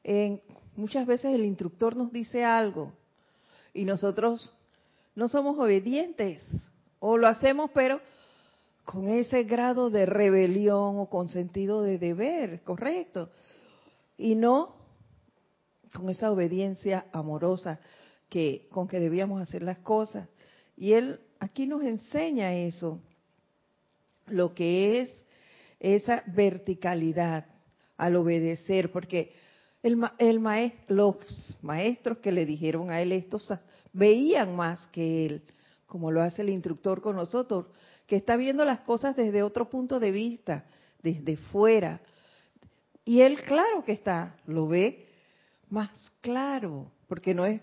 En, 0.03 0.41
muchas 0.75 1.05
veces 1.05 1.33
el 1.33 1.45
instructor 1.45 1.95
nos 1.95 2.11
dice 2.11 2.45
algo 2.45 2.93
y 3.73 3.85
nosotros 3.85 4.53
no 5.15 5.27
somos 5.27 5.59
obedientes 5.59 6.41
o 6.99 7.17
lo 7.17 7.27
hacemos 7.27 7.69
pero 7.73 7.99
con 8.85 9.09
ese 9.09 9.43
grado 9.43 9.89
de 9.89 10.05
rebelión 10.05 10.99
o 10.99 11.05
con 11.07 11.29
sentido 11.29 11.83
de 11.83 11.97
deber, 11.97 12.61
correcto, 12.63 13.29
y 14.17 14.35
no 14.35 14.75
con 15.93 16.09
esa 16.09 16.31
obediencia 16.31 17.05
amorosa 17.11 17.79
que 18.31 18.69
con 18.71 18.87
que 18.87 19.01
debíamos 19.01 19.41
hacer 19.41 19.61
las 19.61 19.79
cosas. 19.79 20.29
Y 20.77 20.93
él 20.93 21.19
aquí 21.37 21.67
nos 21.67 21.83
enseña 21.83 22.53
eso, 22.53 23.01
lo 24.27 24.55
que 24.55 25.01
es 25.01 25.23
esa 25.81 26.23
verticalidad 26.27 27.45
al 27.97 28.15
obedecer, 28.15 28.89
porque 28.89 29.33
el, 29.83 29.99
los 30.87 31.17
maestros 31.61 32.19
que 32.19 32.31
le 32.31 32.45
dijeron 32.45 32.89
a 32.89 33.01
él 33.01 33.11
esto 33.11 33.37
veían 33.91 34.55
más 34.55 34.85
que 34.93 35.25
él, 35.25 35.43
como 35.85 36.09
lo 36.09 36.21
hace 36.21 36.41
el 36.41 36.49
instructor 36.49 37.01
con 37.01 37.17
nosotros, 37.17 37.65
que 38.07 38.15
está 38.15 38.37
viendo 38.37 38.63
las 38.63 38.79
cosas 38.79 39.17
desde 39.17 39.43
otro 39.43 39.69
punto 39.69 39.99
de 39.99 40.11
vista, 40.11 40.63
desde 41.03 41.35
fuera. 41.35 41.99
Y 43.03 43.19
él, 43.21 43.41
claro 43.41 43.83
que 43.83 43.91
está, 43.91 44.37
lo 44.45 44.69
ve 44.69 45.05
más 45.69 46.13
claro, 46.21 46.89
porque 47.09 47.33
no 47.33 47.45
es, 47.45 47.59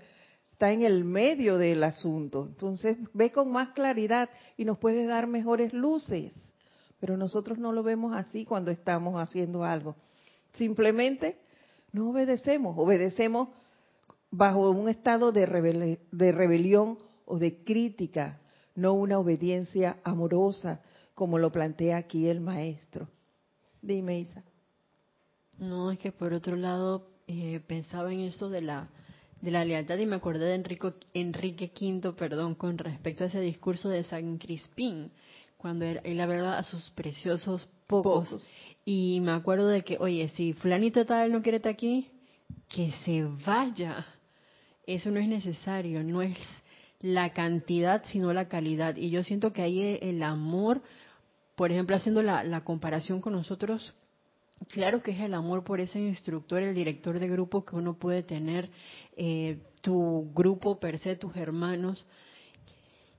está 0.58 0.72
en 0.72 0.82
el 0.82 1.04
medio 1.04 1.56
del 1.56 1.84
asunto. 1.84 2.46
Entonces 2.48 2.98
ve 3.14 3.30
con 3.30 3.52
más 3.52 3.68
claridad 3.74 4.28
y 4.56 4.64
nos 4.64 4.76
puede 4.76 5.06
dar 5.06 5.28
mejores 5.28 5.72
luces. 5.72 6.32
Pero 6.98 7.16
nosotros 7.16 7.58
no 7.58 7.70
lo 7.70 7.84
vemos 7.84 8.12
así 8.12 8.44
cuando 8.44 8.72
estamos 8.72 9.22
haciendo 9.22 9.62
algo. 9.62 9.94
Simplemente 10.54 11.38
no 11.92 12.10
obedecemos, 12.10 12.74
obedecemos 12.76 13.50
bajo 14.32 14.72
un 14.72 14.88
estado 14.88 15.30
de, 15.30 15.46
rebelión 15.46 16.98
o 17.24 17.38
de 17.38 17.62
crítica, 17.62 18.40
no 18.74 18.94
una 18.94 19.20
obediencia 19.20 19.98
amorosa, 20.02 20.80
como 21.14 21.38
lo 21.38 21.52
plantea 21.52 21.98
aquí 21.98 22.28
el 22.28 22.40
maestro. 22.40 23.06
Dime, 23.80 24.18
Isa. 24.18 24.42
No, 25.58 25.92
es 25.92 26.00
que 26.00 26.10
por 26.10 26.32
otro 26.32 26.56
lado 26.56 27.06
eh, 27.28 27.60
pensaba 27.64 28.12
en 28.12 28.22
eso 28.22 28.50
de 28.50 28.62
la 28.62 28.88
de 29.40 29.50
la 29.50 29.64
lealtad 29.64 29.98
y 29.98 30.06
me 30.06 30.16
acordé 30.16 30.46
de 30.46 30.54
Enrico, 30.54 30.94
Enrique 31.14 31.70
V, 31.80 32.12
perdón, 32.12 32.54
con 32.54 32.78
respecto 32.78 33.24
a 33.24 33.28
ese 33.28 33.40
discurso 33.40 33.88
de 33.88 34.04
San 34.04 34.38
Crispín, 34.38 35.10
cuando 35.56 35.84
él, 35.84 36.20
hablaba 36.20 36.58
a 36.58 36.62
sus 36.62 36.90
preciosos 36.90 37.68
pocos, 37.86 38.38
y 38.84 39.20
me 39.20 39.32
acuerdo 39.32 39.68
de 39.68 39.82
que, 39.82 39.98
oye, 39.98 40.28
si 40.30 40.52
fulanito 40.52 41.04
tal 41.04 41.32
no 41.32 41.42
quiere 41.42 41.56
estar 41.56 41.72
aquí, 41.72 42.08
que 42.68 42.92
se 43.04 43.24
vaya. 43.44 44.06
Eso 44.86 45.10
no 45.10 45.20
es 45.20 45.28
necesario, 45.28 46.02
no 46.02 46.22
es 46.22 46.38
la 47.00 47.32
cantidad, 47.32 48.02
sino 48.06 48.32
la 48.32 48.48
calidad. 48.48 48.96
Y 48.96 49.10
yo 49.10 49.22
siento 49.22 49.52
que 49.52 49.62
ahí 49.62 49.98
el 50.00 50.22
amor, 50.22 50.82
por 51.54 51.70
ejemplo, 51.70 51.96
haciendo 51.96 52.22
la, 52.22 52.62
comparación 52.64 53.20
con 53.20 53.34
nosotros, 53.34 53.94
Claro 54.66 55.02
que 55.02 55.12
es 55.12 55.20
el 55.20 55.34
amor 55.34 55.64
por 55.64 55.80
ese 55.80 55.98
instructor, 56.00 56.62
el 56.62 56.74
director 56.74 57.18
de 57.18 57.28
grupo 57.28 57.64
que 57.64 57.76
uno 57.76 57.94
puede 57.94 58.22
tener, 58.22 58.70
eh, 59.16 59.58
tu 59.80 60.30
grupo 60.34 60.78
per 60.78 60.98
se, 60.98 61.16
tus 61.16 61.36
hermanos, 61.36 62.06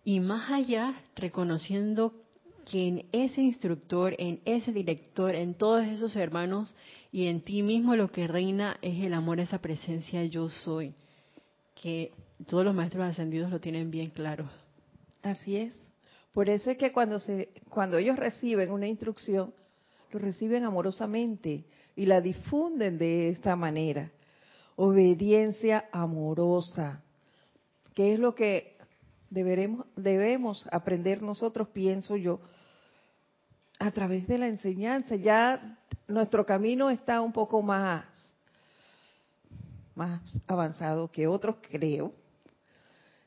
y 0.03 0.19
más 0.19 0.51
allá 0.51 1.01
reconociendo 1.15 2.13
que 2.69 2.88
en 2.88 3.05
ese 3.12 3.41
instructor, 3.41 4.15
en 4.19 4.41
ese 4.46 4.72
director, 4.72 5.34
en 5.34 5.55
todos 5.55 5.86
esos 5.86 6.15
hermanos 6.15 6.75
y 7.12 7.27
en 7.27 7.41
ti 7.41 7.63
mismo 7.63 7.96
lo 7.96 8.12
que 8.12 8.27
reina 8.27 8.77
es 8.81 9.03
el 9.03 9.13
amor, 9.13 9.39
esa 9.39 9.60
presencia 9.60 10.24
yo 10.25 10.50
soy, 10.50 10.93
que 11.74 12.12
todos 12.48 12.63
los 12.63 12.75
maestros 12.75 13.05
ascendidos 13.05 13.50
lo 13.50 13.60
tienen 13.60 13.89
bien 13.89 14.12
claro. 14.12 14.48
Así 15.24 15.58
es. 15.58 15.75
Por 16.31 16.48
eso 16.48 16.69
es 16.69 16.77
que 16.77 16.91
cuando 16.91 17.19
se 17.19 17.50
cuando 17.69 17.98
ellos 17.98 18.17
reciben 18.17 18.72
una 18.72 18.88
instrucción, 18.88 19.53
lo 20.12 20.20
reciben 20.20 20.63
amorosamente 20.63 21.66
y 21.96 22.06
la 22.06 22.22
difunden 22.22 22.98
de 22.98 23.30
esta 23.30 23.56
manera. 23.56 24.12
Obediencia 24.75 25.89
amorosa, 25.92 27.04
que 27.94 28.13
es 28.13 28.20
lo 28.20 28.34
que 28.34 28.78
deberemos, 29.30 29.86
debemos 29.96 30.68
aprender 30.72 31.22
nosotros, 31.22 31.68
pienso 31.70 32.16
yo, 32.16 32.39
a 33.78 33.92
través 33.92 34.28
de 34.28 34.38
la 34.38 34.48
enseñanza. 34.48 35.16
Ya 35.16 35.78
nuestro 36.08 36.46
camino 36.46 36.89
está 36.89 37.22
un 37.22 37.34
poco 37.34 37.62
más, 37.62 38.06
más 39.96 40.22
avanzado 40.48 41.12
que 41.12 41.28
otros, 41.28 41.58
creo. 41.70 42.13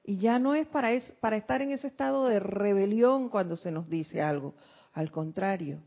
Y 0.05 0.19
ya 0.19 0.39
no 0.39 0.55
es 0.55 0.67
para, 0.67 0.93
es, 0.93 1.05
para 1.21 1.37
estar 1.37 1.63
en 1.63 1.71
ese 1.71 1.87
estado 1.87 2.27
de 2.27 2.41
rebelión 2.41 3.29
cuando 3.29 3.57
se 3.57 3.71
nos 3.71 3.89
dice 3.89 4.21
algo. 4.21 4.55
Al 4.93 5.11
contrario, 5.11 5.81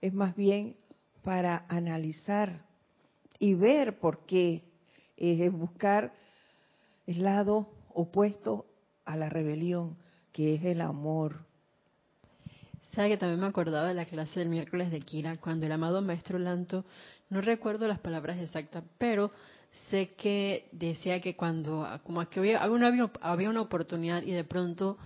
es 0.00 0.12
más 0.12 0.36
bien 0.36 0.76
para 1.22 1.64
analizar 1.68 2.64
y 3.38 3.54
ver 3.54 3.98
por 3.98 4.24
qué, 4.26 4.62
es 5.16 5.52
buscar 5.52 6.12
el 7.06 7.22
lado 7.22 7.68
opuesto 7.94 8.66
a 9.04 9.16
la 9.16 9.28
rebelión, 9.28 9.96
que 10.32 10.54
es 10.54 10.64
el 10.64 10.80
amor. 10.80 11.44
Sabe 12.92 13.10
que 13.10 13.16
también 13.16 13.40
me 13.40 13.46
acordaba 13.46 13.88
de 13.88 13.94
la 13.94 14.04
clase 14.06 14.40
del 14.40 14.48
miércoles 14.48 14.90
de 14.90 15.00
Kira, 15.00 15.36
cuando 15.36 15.66
el 15.66 15.72
amado 15.72 16.00
maestro 16.02 16.38
Lanto, 16.38 16.84
no 17.28 17.40
recuerdo 17.40 17.88
las 17.88 17.98
palabras 17.98 18.38
exactas, 18.38 18.84
pero 18.98 19.32
sé 19.90 20.10
que 20.16 20.68
decía 20.72 21.20
que 21.20 21.36
cuando, 21.36 21.86
como 22.04 22.26
que 22.28 22.40
había, 22.40 22.62
había 22.62 23.50
una 23.50 23.60
oportunidad 23.60 24.22
y 24.22 24.32
de 24.32 24.44
pronto 24.44 24.96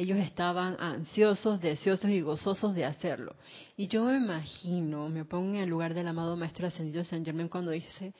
ellos 0.00 0.18
estaban 0.18 0.76
ansiosos, 0.80 1.60
deseosos 1.60 2.10
y 2.10 2.22
gozosos 2.22 2.74
de 2.74 2.86
hacerlo. 2.86 3.36
Y 3.76 3.86
yo 3.86 4.02
me 4.04 4.16
imagino, 4.16 5.10
me 5.10 5.26
pongo 5.26 5.56
en 5.56 5.56
el 5.56 5.68
lugar 5.68 5.92
del 5.92 6.08
amado 6.08 6.38
Maestro 6.38 6.66
Ascendido 6.66 7.04
San 7.04 7.22
Germán 7.22 7.50
cuando 7.50 7.70
dice, 7.70 8.14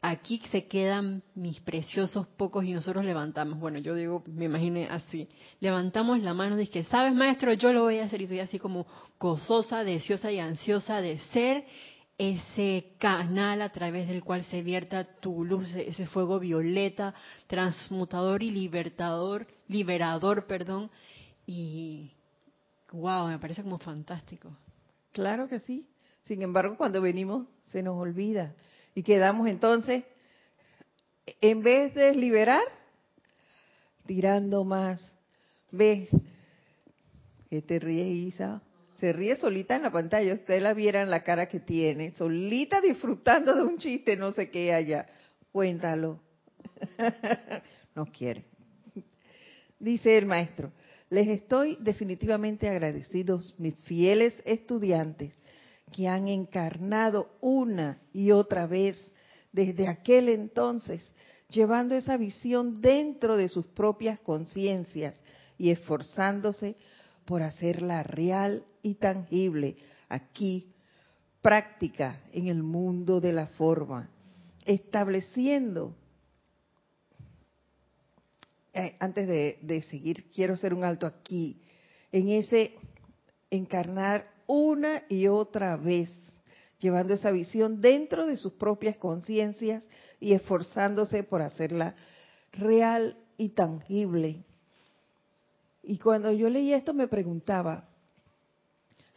aquí 0.00 0.40
se 0.50 0.66
quedan 0.68 1.22
mis 1.34 1.60
preciosos 1.60 2.26
pocos 2.28 2.64
y 2.64 2.72
nosotros 2.72 3.04
levantamos. 3.04 3.60
Bueno, 3.60 3.78
yo 3.78 3.94
digo, 3.94 4.24
me 4.26 4.46
imaginé 4.46 4.88
así. 4.88 5.28
Levantamos 5.60 6.18
la 6.22 6.32
mano 6.32 6.56
y 6.56 6.60
dije, 6.60 6.84
¿sabes 6.84 7.14
maestro? 7.14 7.52
Yo 7.52 7.74
lo 7.74 7.82
voy 7.82 7.98
a 7.98 8.06
hacer 8.06 8.22
y 8.22 8.24
estoy 8.24 8.40
así 8.40 8.58
como 8.58 8.86
gozosa, 9.20 9.84
deseosa 9.84 10.32
y 10.32 10.38
ansiosa 10.38 11.02
de 11.02 11.18
ser 11.34 11.66
ese 12.22 12.94
canal 12.98 13.62
a 13.62 13.70
través 13.70 14.06
del 14.06 14.22
cual 14.22 14.44
se 14.44 14.62
vierta 14.62 15.02
tu 15.02 15.44
luz, 15.44 15.74
ese 15.74 16.06
fuego 16.06 16.38
violeta, 16.38 17.14
transmutador 17.48 18.44
y 18.44 18.50
libertador, 18.52 19.48
liberador, 19.66 20.46
perdón, 20.46 20.88
y 21.46 22.12
wow, 22.92 23.26
me 23.26 23.40
parece 23.40 23.64
como 23.64 23.78
fantástico. 23.78 24.56
Claro 25.10 25.48
que 25.48 25.58
sí. 25.60 25.88
Sin 26.22 26.42
embargo, 26.42 26.76
cuando 26.76 27.02
venimos 27.02 27.48
se 27.72 27.82
nos 27.82 27.98
olvida 27.98 28.54
y 28.94 29.02
quedamos 29.02 29.48
entonces, 29.48 30.04
en 31.40 31.60
vez 31.64 31.92
de 31.94 32.14
liberar, 32.14 32.62
tirando 34.06 34.62
más. 34.64 35.16
¿Ves? 35.72 36.08
Que 37.50 37.62
te 37.62 37.80
ríes, 37.80 38.34
Isa 38.34 38.62
se 39.02 39.12
ríe 39.12 39.34
solita 39.34 39.74
en 39.74 39.82
la 39.82 39.90
pantalla, 39.90 40.32
usted 40.32 40.62
la 40.62 40.74
viera 40.74 41.02
en 41.02 41.10
la 41.10 41.24
cara 41.24 41.48
que 41.48 41.58
tiene, 41.58 42.12
solita 42.12 42.80
disfrutando 42.80 43.52
de 43.52 43.64
un 43.64 43.76
chiste, 43.76 44.16
no 44.16 44.30
sé 44.30 44.48
qué 44.48 44.72
allá. 44.72 45.08
Cuéntalo. 45.50 46.20
no 47.96 48.06
quiere. 48.06 48.44
Dice 49.80 50.16
el 50.16 50.26
maestro, 50.26 50.70
les 51.10 51.26
estoy 51.26 51.76
definitivamente 51.80 52.68
agradecidos, 52.68 53.56
mis 53.58 53.74
fieles 53.86 54.40
estudiantes, 54.44 55.34
que 55.90 56.06
han 56.06 56.28
encarnado 56.28 57.34
una 57.40 57.98
y 58.12 58.30
otra 58.30 58.68
vez 58.68 59.04
desde 59.50 59.88
aquel 59.88 60.28
entonces, 60.28 61.04
llevando 61.48 61.96
esa 61.96 62.16
visión 62.16 62.80
dentro 62.80 63.36
de 63.36 63.48
sus 63.48 63.66
propias 63.66 64.20
conciencias 64.20 65.16
y 65.58 65.70
esforzándose 65.70 66.76
por 67.24 67.42
hacerla 67.42 68.04
real 68.04 68.64
y 68.82 68.94
tangible 68.94 69.76
aquí, 70.08 70.72
práctica 71.40 72.20
en 72.32 72.48
el 72.48 72.62
mundo 72.62 73.20
de 73.20 73.32
la 73.32 73.46
forma, 73.46 74.10
estableciendo, 74.64 75.94
eh, 78.74 78.96
antes 79.00 79.26
de, 79.26 79.58
de 79.62 79.82
seguir, 79.82 80.30
quiero 80.30 80.54
hacer 80.54 80.74
un 80.74 80.84
alto 80.84 81.06
aquí, 81.06 81.62
en 82.10 82.28
ese 82.28 82.74
encarnar 83.50 84.30
una 84.46 85.02
y 85.08 85.28
otra 85.28 85.76
vez, 85.76 86.10
llevando 86.78 87.14
esa 87.14 87.30
visión 87.30 87.80
dentro 87.80 88.26
de 88.26 88.36
sus 88.36 88.54
propias 88.54 88.96
conciencias 88.96 89.88
y 90.20 90.32
esforzándose 90.32 91.22
por 91.22 91.42
hacerla 91.42 91.94
real 92.52 93.16
y 93.36 93.50
tangible. 93.50 94.44
Y 95.82 95.98
cuando 95.98 96.32
yo 96.32 96.48
leí 96.48 96.72
esto 96.72 96.94
me 96.94 97.08
preguntaba, 97.08 97.88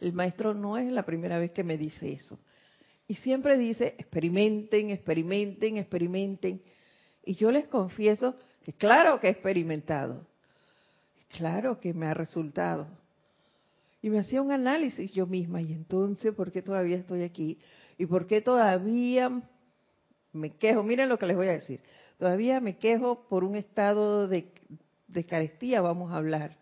el 0.00 0.12
maestro 0.12 0.54
no 0.54 0.76
es 0.76 0.90
la 0.92 1.04
primera 1.04 1.38
vez 1.38 1.52
que 1.52 1.64
me 1.64 1.78
dice 1.78 2.12
eso. 2.12 2.38
Y 3.08 3.14
siempre 3.14 3.56
dice, 3.56 3.94
experimenten, 3.98 4.90
experimenten, 4.90 5.76
experimenten. 5.76 6.60
Y 7.24 7.34
yo 7.36 7.50
les 7.50 7.66
confieso 7.68 8.36
que 8.64 8.72
claro 8.72 9.20
que 9.20 9.28
he 9.28 9.30
experimentado. 9.30 10.26
Claro 11.30 11.80
que 11.80 11.94
me 11.94 12.06
ha 12.06 12.14
resultado. 12.14 12.88
Y 14.02 14.10
me 14.10 14.18
hacía 14.18 14.42
un 14.42 14.52
análisis 14.52 15.12
yo 15.12 15.26
misma. 15.26 15.62
Y 15.62 15.72
entonces, 15.72 16.34
¿por 16.34 16.52
qué 16.52 16.62
todavía 16.62 16.96
estoy 16.96 17.22
aquí? 17.22 17.58
¿Y 17.96 18.06
por 18.06 18.26
qué 18.26 18.40
todavía 18.40 19.30
me 20.32 20.50
quejo? 20.56 20.82
Miren 20.82 21.08
lo 21.08 21.18
que 21.18 21.26
les 21.26 21.36
voy 21.36 21.48
a 21.48 21.52
decir. 21.52 21.80
Todavía 22.18 22.60
me 22.60 22.76
quejo 22.76 23.26
por 23.28 23.44
un 23.44 23.56
estado 23.56 24.26
de, 24.28 24.52
de 25.08 25.24
carestía, 25.24 25.80
vamos 25.80 26.12
a 26.12 26.16
hablar. 26.16 26.56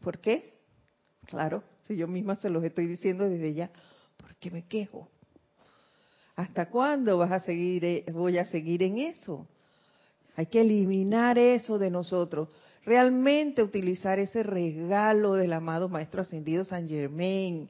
¿Por 0.00 0.18
qué? 0.18 0.54
Claro, 1.26 1.62
si 1.82 1.96
yo 1.96 2.08
misma 2.08 2.36
se 2.36 2.50
los 2.50 2.62
estoy 2.64 2.86
diciendo 2.86 3.28
desde 3.28 3.54
ya, 3.54 3.70
¿por 4.16 4.34
qué 4.36 4.50
me 4.50 4.66
quejo? 4.66 5.08
¿Hasta 6.36 6.70
cuándo 6.70 7.18
vas 7.18 7.32
a 7.32 7.40
seguir, 7.40 7.84
eh, 7.84 8.04
voy 8.12 8.38
a 8.38 8.46
seguir 8.46 8.82
en 8.82 8.98
eso? 8.98 9.46
Hay 10.36 10.46
que 10.46 10.62
eliminar 10.62 11.38
eso 11.38 11.78
de 11.78 11.90
nosotros. 11.90 12.48
Realmente 12.84 13.62
utilizar 13.62 14.18
ese 14.18 14.42
regalo 14.42 15.34
del 15.34 15.52
amado 15.52 15.88
Maestro 15.88 16.22
Ascendido 16.22 16.64
San 16.64 16.88
Germain. 16.88 17.68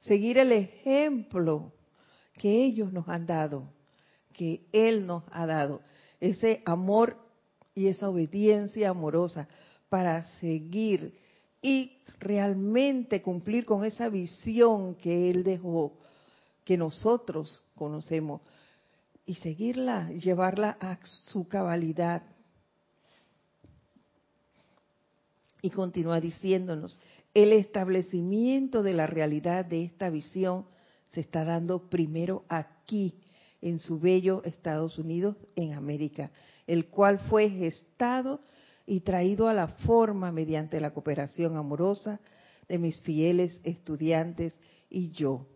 Seguir 0.00 0.38
el 0.38 0.52
ejemplo 0.52 1.72
que 2.38 2.64
ellos 2.64 2.92
nos 2.92 3.08
han 3.08 3.26
dado, 3.26 3.72
que 4.32 4.64
Él 4.72 5.06
nos 5.06 5.24
ha 5.32 5.46
dado. 5.46 5.80
Ese 6.20 6.62
amor 6.64 7.16
y 7.74 7.88
esa 7.88 8.08
obediencia 8.08 8.90
amorosa 8.90 9.48
para 9.88 10.22
seguir 10.40 11.18
y 11.62 11.92
realmente 12.18 13.22
cumplir 13.22 13.64
con 13.64 13.84
esa 13.84 14.08
visión 14.08 14.96
que 14.96 15.30
Él 15.30 15.44
dejó, 15.44 15.96
que 16.64 16.76
nosotros 16.76 17.62
conocemos, 17.76 18.42
y 19.24 19.34
seguirla, 19.34 20.10
llevarla 20.10 20.76
a 20.80 20.98
su 21.30 21.46
cabalidad. 21.46 22.24
Y 25.62 25.70
continúa 25.70 26.20
diciéndonos, 26.20 26.98
el 27.32 27.52
establecimiento 27.52 28.82
de 28.82 28.94
la 28.94 29.06
realidad 29.06 29.64
de 29.64 29.84
esta 29.84 30.10
visión 30.10 30.66
se 31.06 31.20
está 31.20 31.44
dando 31.44 31.88
primero 31.88 32.44
aquí, 32.48 33.14
en 33.60 33.78
su 33.78 34.00
bello 34.00 34.42
Estados 34.44 34.98
Unidos, 34.98 35.36
en 35.54 35.74
América, 35.74 36.32
el 36.66 36.88
cual 36.88 37.20
fue 37.20 37.48
gestado 37.48 38.40
y 38.86 39.00
traído 39.00 39.48
a 39.48 39.54
la 39.54 39.68
forma 39.68 40.32
mediante 40.32 40.80
la 40.80 40.92
cooperación 40.92 41.56
amorosa 41.56 42.20
de 42.68 42.78
mis 42.78 42.98
fieles 43.00 43.60
estudiantes 43.64 44.54
y 44.90 45.10
yo. 45.10 45.46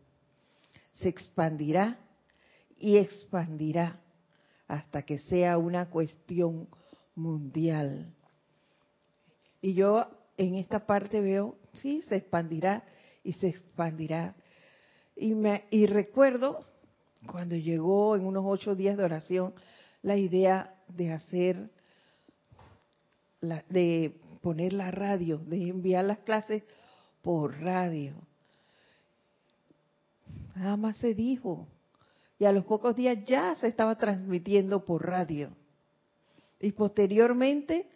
Se 0.93 1.09
expandirá 1.09 1.99
y 2.79 2.97
expandirá 2.97 4.01
hasta 4.69 5.03
que 5.03 5.19
sea 5.19 5.59
una 5.59 5.91
cuestión 5.91 6.69
mundial. 7.15 8.13
Y 9.61 9.75
yo 9.75 10.07
en 10.37 10.55
esta 10.57 10.87
parte 10.87 11.21
veo, 11.21 11.57
sí, 11.75 12.03
se 12.03 12.17
expandirá 12.17 12.85
y 13.25 13.33
se 13.33 13.49
expandirá. 13.49 14.35
Y, 15.17 15.35
me, 15.35 15.65
y 15.71 15.87
recuerdo 15.87 16.61
cuando 17.27 17.57
llegó 17.57 18.17
en 18.17 18.25
unos 18.25 18.45
ocho 18.47 18.75
días 18.75 18.97
de 18.97 19.05
oración 19.05 19.55
la 20.03 20.17
idea 20.17 20.75
de 20.89 21.13
hacer, 21.13 21.71
la, 23.41 23.65
de 23.69 24.19
poner 24.43 24.73
la 24.73 24.91
radio, 24.91 25.39
de 25.39 25.69
enviar 25.69 26.05
las 26.05 26.19
clases 26.19 26.63
por 27.23 27.61
radio. 27.61 28.15
Nada 30.55 30.77
más 30.77 30.97
se 30.99 31.15
dijo. 31.15 31.67
Y 32.39 32.45
a 32.45 32.53
los 32.53 32.65
pocos 32.65 32.95
días 32.95 33.19
ya 33.25 33.55
se 33.57 33.69
estaba 33.69 33.97
transmitiendo 33.97 34.85
por 34.85 35.07
radio. 35.07 35.51
Y 36.61 36.73
posteriormente 36.73 37.89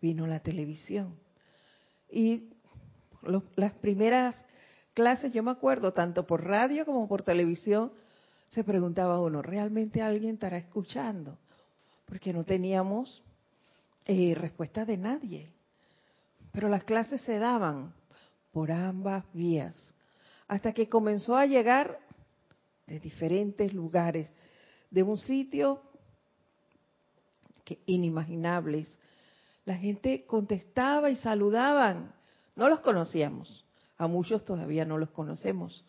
vino 0.00 0.26
la 0.26 0.40
televisión. 0.40 1.18
Y 2.10 2.50
las 3.56 3.72
primeras 3.72 4.36
clases, 4.94 5.32
yo 5.32 5.42
me 5.42 5.50
acuerdo, 5.50 5.92
tanto 5.92 6.26
por 6.26 6.44
radio 6.44 6.86
como 6.86 7.08
por 7.08 7.22
televisión, 7.22 7.92
se 8.48 8.64
preguntaba 8.64 9.20
uno, 9.20 9.42
¿realmente 9.42 10.00
alguien 10.00 10.34
estará 10.34 10.56
escuchando? 10.56 11.38
Porque 12.06 12.32
no 12.32 12.44
teníamos 12.44 13.22
eh, 14.06 14.34
respuesta 14.34 14.84
de 14.84 14.96
nadie. 14.96 15.52
Pero 16.52 16.68
las 16.68 16.84
clases 16.84 17.20
se 17.22 17.38
daban 17.38 17.92
por 18.52 18.72
ambas 18.72 19.24
vías, 19.34 19.94
hasta 20.48 20.72
que 20.72 20.88
comenzó 20.88 21.36
a 21.36 21.44
llegar 21.44 21.98
de 22.86 23.00
diferentes 23.00 23.74
lugares, 23.74 24.30
de 24.90 25.02
un 25.02 25.18
sitio 25.18 25.82
que 27.64 27.80
inimaginables. 27.86 28.88
La 29.64 29.76
gente 29.76 30.24
contestaba 30.24 31.10
y 31.10 31.16
saludaban. 31.16 32.14
No 32.54 32.68
los 32.68 32.80
conocíamos, 32.80 33.66
a 33.98 34.06
muchos 34.06 34.44
todavía 34.44 34.84
no 34.84 34.96
los 34.96 35.10
conocemos. 35.10 35.84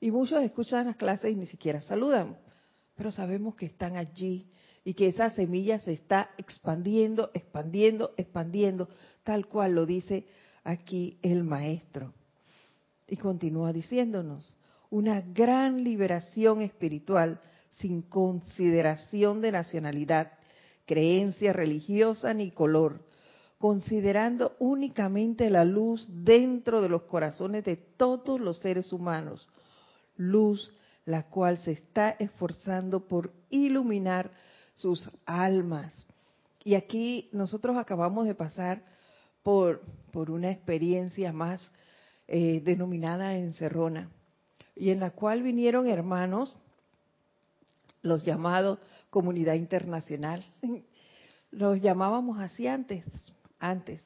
Y 0.00 0.10
muchos 0.10 0.42
escuchan 0.42 0.86
las 0.86 0.96
clases 0.96 1.32
y 1.32 1.36
ni 1.36 1.46
siquiera 1.46 1.80
saludan, 1.82 2.38
pero 2.94 3.10
sabemos 3.10 3.54
que 3.56 3.66
están 3.66 3.96
allí 3.96 4.50
y 4.84 4.94
que 4.94 5.08
esa 5.08 5.30
semilla 5.30 5.78
se 5.78 5.92
está 5.92 6.30
expandiendo, 6.38 7.30
expandiendo, 7.34 8.14
expandiendo, 8.16 8.88
tal 9.24 9.46
cual 9.46 9.74
lo 9.74 9.86
dice 9.86 10.26
aquí 10.64 11.18
el 11.22 11.44
maestro. 11.44 12.14
Y 13.06 13.16
continúa 13.16 13.72
diciéndonos, 13.72 14.56
una 14.90 15.20
gran 15.20 15.84
liberación 15.84 16.62
espiritual 16.62 17.40
sin 17.68 18.02
consideración 18.02 19.40
de 19.40 19.52
nacionalidad, 19.52 20.32
creencia 20.86 21.52
religiosa 21.52 22.34
ni 22.34 22.50
color, 22.50 23.06
considerando 23.58 24.56
únicamente 24.58 25.50
la 25.50 25.64
luz 25.64 26.06
dentro 26.08 26.80
de 26.80 26.88
los 26.88 27.02
corazones 27.02 27.64
de 27.64 27.76
todos 27.76 28.40
los 28.40 28.58
seres 28.58 28.92
humanos, 28.92 29.46
luz 30.16 30.72
la 31.04 31.24
cual 31.24 31.58
se 31.58 31.72
está 31.72 32.10
esforzando 32.18 33.06
por 33.06 33.32
iluminar 33.50 34.30
sus 34.74 35.10
almas. 35.26 35.92
Y 36.64 36.74
aquí 36.74 37.28
nosotros 37.32 37.76
acabamos 37.76 38.26
de 38.26 38.34
pasar 38.34 38.82
por, 39.42 39.82
por 40.12 40.30
una 40.30 40.50
experiencia 40.50 41.32
más 41.32 41.72
eh, 42.28 42.60
denominada 42.64 43.36
encerrona, 43.36 44.10
y 44.76 44.90
en 44.90 45.00
la 45.00 45.10
cual 45.10 45.42
vinieron 45.42 45.88
hermanos, 45.88 46.54
los 48.02 48.22
llamados 48.22 48.78
comunidad 49.10 49.54
internacional. 49.54 50.44
Los 51.52 51.80
llamábamos 51.80 52.38
así 52.38 52.68
antes, 52.68 53.04
antes, 53.58 54.00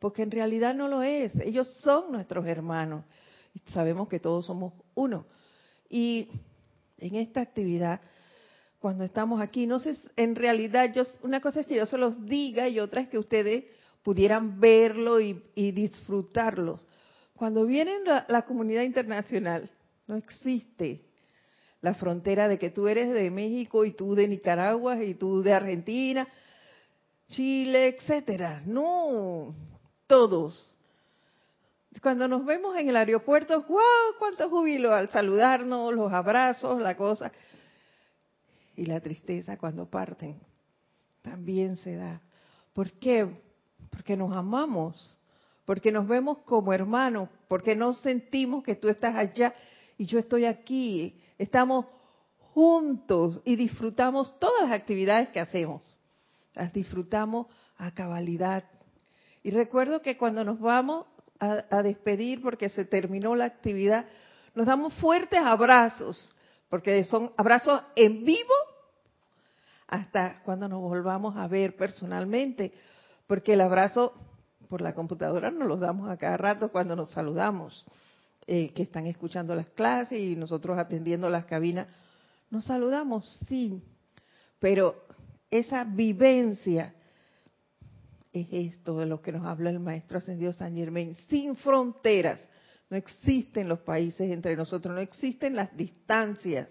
porque 0.00 0.22
en 0.22 0.32
realidad 0.32 0.74
no 0.74 0.88
lo 0.88 1.04
es. 1.04 1.32
Ellos 1.36 1.72
son 1.82 2.10
nuestros 2.10 2.44
hermanos. 2.46 3.04
Sabemos 3.66 4.08
que 4.08 4.18
todos 4.18 4.46
somos 4.46 4.72
uno. 4.96 5.24
Y 5.88 6.28
en 6.98 7.14
esta 7.14 7.42
actividad, 7.42 8.00
cuando 8.80 9.04
estamos 9.04 9.42
aquí, 9.42 9.66
no 9.66 9.78
sé, 9.78 9.94
en 10.16 10.34
realidad, 10.34 10.92
yo, 10.92 11.02
una 11.22 11.40
cosa 11.40 11.60
es 11.60 11.66
que 11.66 11.76
yo 11.76 11.86
se 11.86 11.98
los 11.98 12.24
diga 12.26 12.66
y 12.68 12.80
otra 12.80 13.02
es 13.02 13.08
que 13.08 13.18
ustedes 13.18 13.64
pudieran 14.02 14.58
verlo 14.58 15.20
y, 15.20 15.34
disfrutarlo. 15.54 16.80
Cuando 17.36 17.66
viene 17.66 17.98
la, 18.26 18.42
comunidad 18.42 18.82
internacional, 18.82 19.70
no 20.06 20.16
existe 20.16 21.02
la 21.82 21.94
frontera 21.94 22.48
de 22.48 22.58
que 22.58 22.70
tú 22.70 22.88
eres 22.88 23.12
de 23.12 23.30
México 23.30 23.84
y 23.84 23.92
tú 23.92 24.14
de 24.14 24.26
Nicaragua 24.26 25.02
y 25.02 25.14
tú 25.14 25.42
de 25.42 25.52
Argentina, 25.52 26.26
Chile, 27.28 27.88
etcétera. 27.88 28.62
No, 28.64 29.54
todos 30.06 30.70
cuando 32.00 32.28
nos 32.28 32.46
vemos 32.46 32.76
en 32.76 32.88
el 32.88 32.96
aeropuerto, 32.96 33.62
¡wow! 33.62 33.80
¡Cuánto 34.18 34.48
júbilo 34.48 34.94
al 34.94 35.10
saludarnos, 35.10 35.92
los 35.92 36.12
abrazos, 36.12 36.80
la 36.80 36.96
cosa! 36.96 37.32
Y 38.80 38.86
la 38.86 38.98
tristeza 38.98 39.58
cuando 39.58 39.90
parten 39.90 40.40
también 41.20 41.76
se 41.76 41.96
da. 41.96 42.22
¿Por 42.72 42.90
qué? 42.92 43.28
Porque 43.90 44.16
nos 44.16 44.34
amamos, 44.34 45.20
porque 45.66 45.92
nos 45.92 46.08
vemos 46.08 46.38
como 46.46 46.72
hermanos, 46.72 47.28
porque 47.46 47.76
no 47.76 47.92
sentimos 47.92 48.64
que 48.64 48.76
tú 48.76 48.88
estás 48.88 49.14
allá 49.14 49.52
y 49.98 50.06
yo 50.06 50.18
estoy 50.18 50.46
aquí. 50.46 51.20
Estamos 51.36 51.84
juntos 52.54 53.42
y 53.44 53.54
disfrutamos 53.56 54.38
todas 54.38 54.62
las 54.62 54.72
actividades 54.72 55.28
que 55.28 55.40
hacemos. 55.40 55.82
Las 56.54 56.72
disfrutamos 56.72 57.48
a 57.76 57.92
cabalidad. 57.92 58.64
Y 59.42 59.50
recuerdo 59.50 60.00
que 60.00 60.16
cuando 60.16 60.42
nos 60.42 60.58
vamos, 60.58 61.04
a, 61.38 61.82
despedir 61.82 62.40
porque 62.40 62.70
se 62.70 62.86
terminó 62.86 63.34
la 63.34 63.44
actividad, 63.44 64.06
nos 64.54 64.66
damos 64.66 64.94
fuertes 64.94 65.40
abrazos, 65.40 66.34
porque 66.70 67.04
son 67.04 67.30
abrazos 67.36 67.82
en 67.94 68.24
vivo 68.24 68.54
hasta 69.90 70.40
cuando 70.44 70.68
nos 70.68 70.80
volvamos 70.80 71.36
a 71.36 71.48
ver 71.48 71.76
personalmente, 71.76 72.72
porque 73.26 73.54
el 73.54 73.60
abrazo 73.60 74.14
por 74.68 74.82
la 74.82 74.94
computadora 74.94 75.50
nos 75.50 75.66
lo 75.66 75.76
damos 75.76 76.08
a 76.08 76.16
cada 76.16 76.36
rato 76.36 76.70
cuando 76.70 76.94
nos 76.94 77.10
saludamos, 77.10 77.84
eh, 78.46 78.72
que 78.72 78.84
están 78.84 79.08
escuchando 79.08 79.52
las 79.56 79.68
clases 79.70 80.20
y 80.20 80.36
nosotros 80.36 80.78
atendiendo 80.78 81.28
las 81.28 81.44
cabinas, 81.44 81.88
nos 82.50 82.66
saludamos, 82.66 83.28
sí, 83.48 83.82
pero 84.60 84.94
esa 85.50 85.82
vivencia 85.82 86.94
es 88.32 88.46
esto 88.52 88.96
de 89.00 89.06
lo 89.06 89.20
que 89.20 89.32
nos 89.32 89.44
habla 89.44 89.70
el 89.70 89.80
Maestro 89.80 90.18
Ascendido 90.18 90.52
San 90.52 90.76
Germain, 90.76 91.16
sin 91.28 91.56
fronteras. 91.56 92.38
No 92.88 92.96
existen 92.96 93.68
los 93.68 93.80
países 93.80 94.30
entre 94.30 94.54
nosotros, 94.56 94.94
no 94.94 95.00
existen 95.00 95.56
las 95.56 95.76
distancias. 95.76 96.68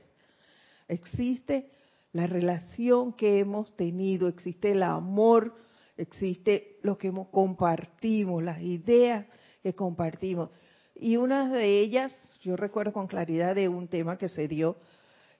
Existe 0.87 1.69
la 2.11 2.25
relación 2.25 3.13
que 3.13 3.39
hemos 3.39 3.75
tenido, 3.75 4.27
existe 4.27 4.71
el 4.71 4.83
amor, 4.83 5.55
existe 5.97 6.77
lo 6.81 6.97
que 6.97 7.09
hemos, 7.09 7.27
compartimos, 7.29 8.43
las 8.43 8.61
ideas 8.61 9.25
que 9.61 9.75
compartimos. 9.75 10.49
Y 10.95 11.17
una 11.17 11.49
de 11.49 11.79
ellas, 11.79 12.13
yo 12.41 12.55
recuerdo 12.55 12.93
con 12.93 13.07
claridad 13.07 13.55
de 13.55 13.69
un 13.69 13.87
tema 13.87 14.17
que 14.17 14.29
se 14.29 14.47
dio 14.47 14.77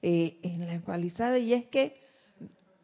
eh, 0.01 0.37
en 0.43 0.65
la 0.65 0.73
empalizada, 0.73 1.37
y 1.37 1.53
es 1.53 1.67
que, 1.67 1.99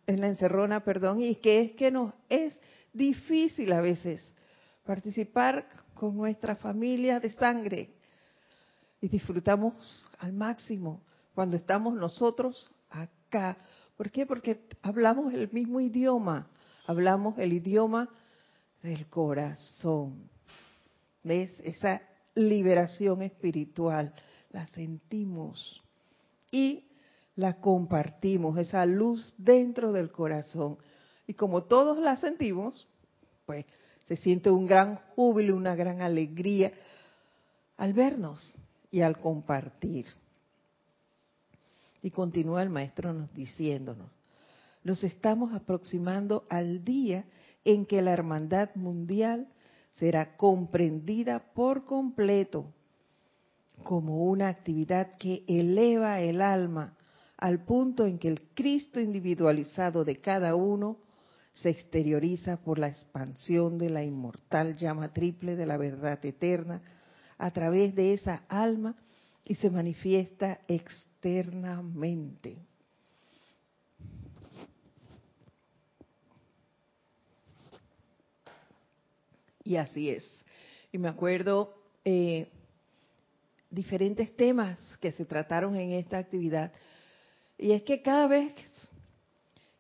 en 0.08 0.22
la 0.22 0.28
encerrona, 0.28 0.84
perdón, 0.84 1.22
y 1.22 1.36
que 1.36 1.62
es 1.62 1.72
que 1.72 1.92
nos 1.92 2.14
es 2.30 2.60
difícil 2.94 3.72
a 3.74 3.82
veces 3.82 4.22
participar 4.86 5.68
con 5.94 6.16
nuestra 6.16 6.56
familia 6.56 7.20
de 7.20 7.30
sangre 7.32 7.90
y 9.02 9.08
disfrutamos 9.08 9.74
al 10.20 10.34
máximo 10.34 11.02
cuando 11.34 11.58
estamos 11.58 11.96
nosotros 11.96 12.72
¿Por 13.98 14.12
qué? 14.12 14.26
Porque 14.26 14.62
hablamos 14.82 15.34
el 15.34 15.52
mismo 15.52 15.80
idioma, 15.80 16.50
hablamos 16.86 17.38
el 17.38 17.54
idioma 17.54 18.10
del 18.82 19.08
corazón. 19.08 20.30
¿Ves? 21.24 21.52
Esa 21.64 22.02
liberación 22.36 23.22
espiritual 23.22 24.14
la 24.52 24.68
sentimos 24.68 25.82
y 26.52 26.86
la 27.36 27.60
compartimos, 27.60 28.58
esa 28.58 28.86
luz 28.86 29.34
dentro 29.38 29.92
del 29.92 30.12
corazón. 30.12 30.78
Y 31.28 31.34
como 31.34 31.64
todos 31.64 31.98
la 31.98 32.16
sentimos, 32.16 32.88
pues 33.46 33.66
se 34.06 34.16
siente 34.16 34.52
un 34.52 34.68
gran 34.68 34.98
júbilo, 35.16 35.56
una 35.56 35.76
gran 35.76 36.02
alegría 36.02 36.72
al 37.78 37.94
vernos 37.94 38.56
y 38.92 39.02
al 39.02 39.18
compartir. 39.18 40.06
Y 42.06 42.12
continúa 42.12 42.62
el 42.62 42.70
maestro 42.70 43.14
nos 43.14 43.34
diciéndonos, 43.34 44.12
nos 44.84 45.04
estamos 45.04 45.56
aproximando 45.56 46.46
al 46.52 46.86
día 46.86 47.26
en 47.64 47.88
que 47.88 48.04
la 48.04 48.14
hermandad 48.14 48.70
mundial 48.76 49.48
será 49.90 50.38
comprendida 50.38 51.52
por 51.56 51.84
completo 51.84 52.72
como 53.82 54.26
una 54.26 54.50
actividad 54.50 55.18
que 55.18 55.46
eleva 55.48 56.20
el 56.20 56.44
alma 56.44 56.96
al 57.38 57.66
punto 57.66 58.06
en 58.06 58.20
que 58.20 58.28
el 58.28 58.50
Cristo 58.54 59.00
individualizado 59.00 60.06
de 60.06 60.18
cada 60.18 60.54
uno 60.54 60.98
se 61.54 61.72
exterioriza 61.72 62.58
por 62.58 62.78
la 62.78 62.90
expansión 62.90 63.80
de 63.80 63.90
la 63.90 64.04
inmortal 64.04 64.78
llama 64.78 65.12
triple 65.12 65.56
de 65.56 65.66
la 65.66 65.78
verdad 65.78 66.24
eterna 66.24 66.84
a 67.40 67.50
través 67.50 67.96
de 67.96 68.14
esa 68.14 68.44
alma 68.48 68.96
y 69.46 69.56
se 69.56 69.70
manifiesta 69.70 70.60
externamente. 70.68 72.58
Y 79.64 79.78
así 79.78 80.10
es. 80.10 80.44
Y 80.92 80.98
me 80.98 81.08
acuerdo 81.08 81.74
eh, 82.04 82.50
diferentes 83.70 84.36
temas 84.36 84.78
que 85.00 85.12
se 85.12 85.26
trataron 85.26 85.76
en 85.76 85.92
esta 85.92 86.18
actividad. 86.18 86.72
Y 87.58 87.72
es 87.72 87.84
que 87.84 88.02
cada 88.02 88.28
vez 88.28 88.54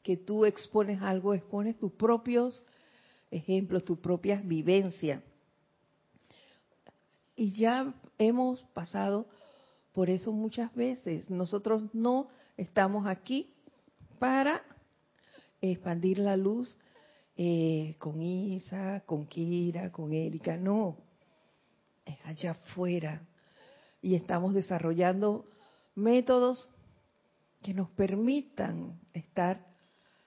que 0.03 0.17
tú 0.17 0.45
expones 0.45 1.01
algo, 1.01 1.33
expones 1.33 1.77
tus 1.79 1.91
propios 1.91 2.63
ejemplos, 3.31 3.83
tus 3.83 3.99
propias 3.99 4.47
vivencias. 4.47 5.21
Y 7.35 7.51
ya 7.51 7.93
hemos 8.17 8.61
pasado 8.73 9.27
por 9.95 10.09
eso 10.09 10.33
muchas 10.33 10.75
veces. 10.75 11.29
Nosotros 11.29 11.83
no 11.93 12.27
estamos 12.57 13.07
aquí 13.07 13.53
para 14.19 14.61
expandir 15.61 16.19
la 16.19 16.35
luz 16.35 16.77
eh, 17.37 17.95
con 17.97 18.21
Isa, 18.21 19.03
con 19.05 19.25
Kira, 19.25 19.93
con 19.93 20.11
Erika, 20.13 20.57
no. 20.57 20.97
Es 22.05 22.17
allá 22.25 22.51
afuera. 22.51 23.21
Y 24.01 24.15
estamos 24.15 24.53
desarrollando 24.53 25.45
métodos 25.95 26.69
que 27.63 27.73
nos 27.73 27.89
permitan 27.91 28.99
estar 29.13 29.65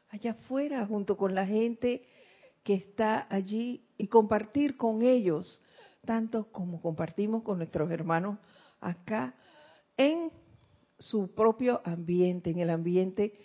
allá 0.09 0.31
afuera 0.33 0.85
junto 0.87 1.19
con 1.19 1.35
la 1.35 1.47
gente 1.47 2.07
que 2.65 2.75
está 2.75 3.27
allí 3.29 3.87
y 3.99 4.09
compartir 4.09 4.79
con 4.79 5.03
ellos, 5.03 5.61
tanto 6.07 6.51
como 6.51 6.81
compartimos 6.81 7.43
con 7.43 7.59
nuestros 7.59 7.91
hermanos 7.91 8.39
acá, 8.81 9.35
en 9.99 10.33
su 10.99 11.35
propio 11.35 11.83
ambiente, 11.85 12.51
en 12.51 12.61
el 12.61 12.71
ambiente 12.71 13.39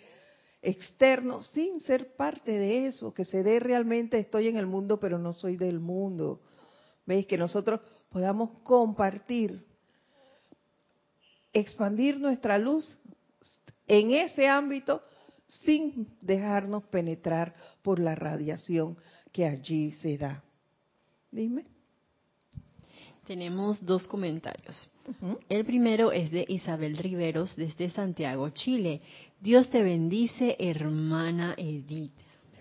externo, 0.62 1.42
sin 1.42 1.80
ser 1.80 2.16
parte 2.16 2.52
de 2.52 2.86
eso, 2.86 3.12
que 3.12 3.26
se 3.26 3.42
dé 3.42 3.60
realmente, 3.60 4.18
estoy 4.18 4.48
en 4.48 4.56
el 4.56 4.66
mundo, 4.66 4.98
pero 4.98 5.18
no 5.18 5.34
soy 5.34 5.56
del 5.56 5.78
mundo. 5.78 6.40
¿Veis? 7.04 7.26
Que 7.26 7.36
nosotros 7.36 7.80
podamos 8.08 8.62
compartir, 8.62 9.66
expandir 11.52 12.18
nuestra 12.18 12.56
luz 12.56 12.96
en 13.86 14.12
ese 14.12 14.48
ámbito 14.48 15.02
sin 15.46 16.08
dejarnos 16.22 16.84
penetrar 16.84 17.54
por 17.82 17.98
la 17.98 18.14
radiación 18.14 18.96
que 19.32 19.44
allí 19.46 19.92
se 19.92 20.16
da. 20.16 20.42
Dime. 21.30 21.73
Tenemos 23.26 23.84
dos 23.84 24.06
comentarios. 24.06 24.76
El 25.48 25.64
primero 25.64 26.12
es 26.12 26.30
de 26.30 26.44
Isabel 26.46 26.98
Riveros 26.98 27.56
desde 27.56 27.88
Santiago, 27.90 28.50
Chile. 28.50 29.00
Dios 29.40 29.70
te 29.70 29.82
bendice, 29.82 30.56
hermana 30.58 31.54
Edith. 31.56 32.12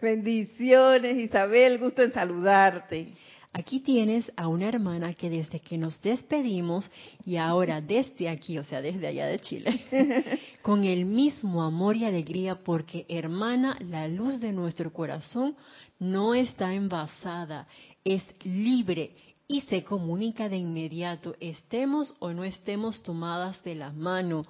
Bendiciones, 0.02 1.18
Isabel, 1.18 1.80
gusto 1.80 2.02
en 2.02 2.14
saludarte. 2.14 3.14
Aquí 3.52 3.82
tienes 3.82 4.32
a 4.36 4.48
una 4.48 4.68
hermana 4.68 5.14
que 5.14 5.30
desde 5.30 5.60
que 5.60 5.78
nos 5.78 6.02
despedimos 6.02 6.90
y 7.26 7.36
ahora 7.36 7.82
desde 7.82 8.28
aquí, 8.28 8.58
o 8.58 8.64
sea, 8.64 8.82
desde 8.82 9.06
allá 9.06 9.28
de 9.28 9.40
Chile, 9.40 9.84
con 10.64 10.86
el 10.86 11.06
mismo 11.06 11.62
amor 11.62 11.96
y 11.96 12.06
alegría 12.06 12.56
porque 12.56 13.06
hermana, 13.10 13.78
la 13.80 14.08
luz 14.08 14.40
de 14.40 14.52
nuestro 14.54 14.92
corazón 14.92 15.56
no 16.00 16.34
está 16.34 16.74
envasada, 16.74 17.68
es 18.04 18.24
libre 18.44 19.12
y 19.48 19.62
se 19.62 19.84
comunica 19.84 20.50
de 20.50 20.58
inmediato, 20.58 21.36
estemos 21.40 22.16
o 22.20 22.32
no 22.32 22.44
estemos 22.44 23.04
tomadas 23.04 23.64
de 23.64 23.76
la 23.76 23.92
mano 23.92 24.46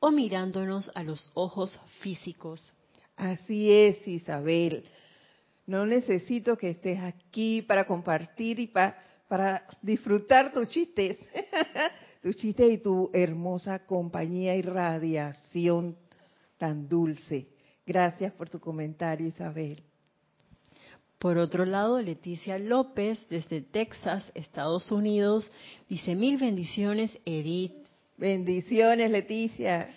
o 0.00 0.10
mirándonos 0.10 0.90
a 0.94 1.02
los 1.02 1.30
ojos 1.34 1.78
físicos. 2.00 2.62
Así 3.16 3.70
es, 3.72 4.06
Isabel. 4.06 4.84
No 5.66 5.84
necesito 5.84 6.56
que 6.56 6.70
estés 6.70 7.00
aquí 7.00 7.62
para 7.62 7.86
compartir 7.86 8.58
y 8.58 8.68
para 8.68 9.66
disfrutar 9.82 10.52
tus 10.52 10.68
chistes, 10.68 11.18
tus 12.22 12.36
chistes 12.36 12.72
y 12.72 12.78
tu 12.78 13.10
hermosa 13.12 13.84
compañía 13.84 14.54
y 14.56 14.62
radiación 14.62 15.96
tan 16.56 16.88
dulce. 16.88 17.48
Gracias 17.84 18.32
por 18.32 18.48
tu 18.48 18.60
comentario, 18.60 19.26
Isabel. 19.26 19.87
Por 21.18 21.36
otro 21.36 21.64
lado, 21.64 22.00
Leticia 22.00 22.58
López, 22.58 23.26
desde 23.28 23.60
Texas, 23.60 24.30
Estados 24.34 24.92
Unidos, 24.92 25.50
dice 25.88 26.14
mil 26.14 26.36
bendiciones, 26.36 27.10
Edith. 27.24 27.72
Bendiciones, 28.16 29.10
Leticia. 29.10 29.90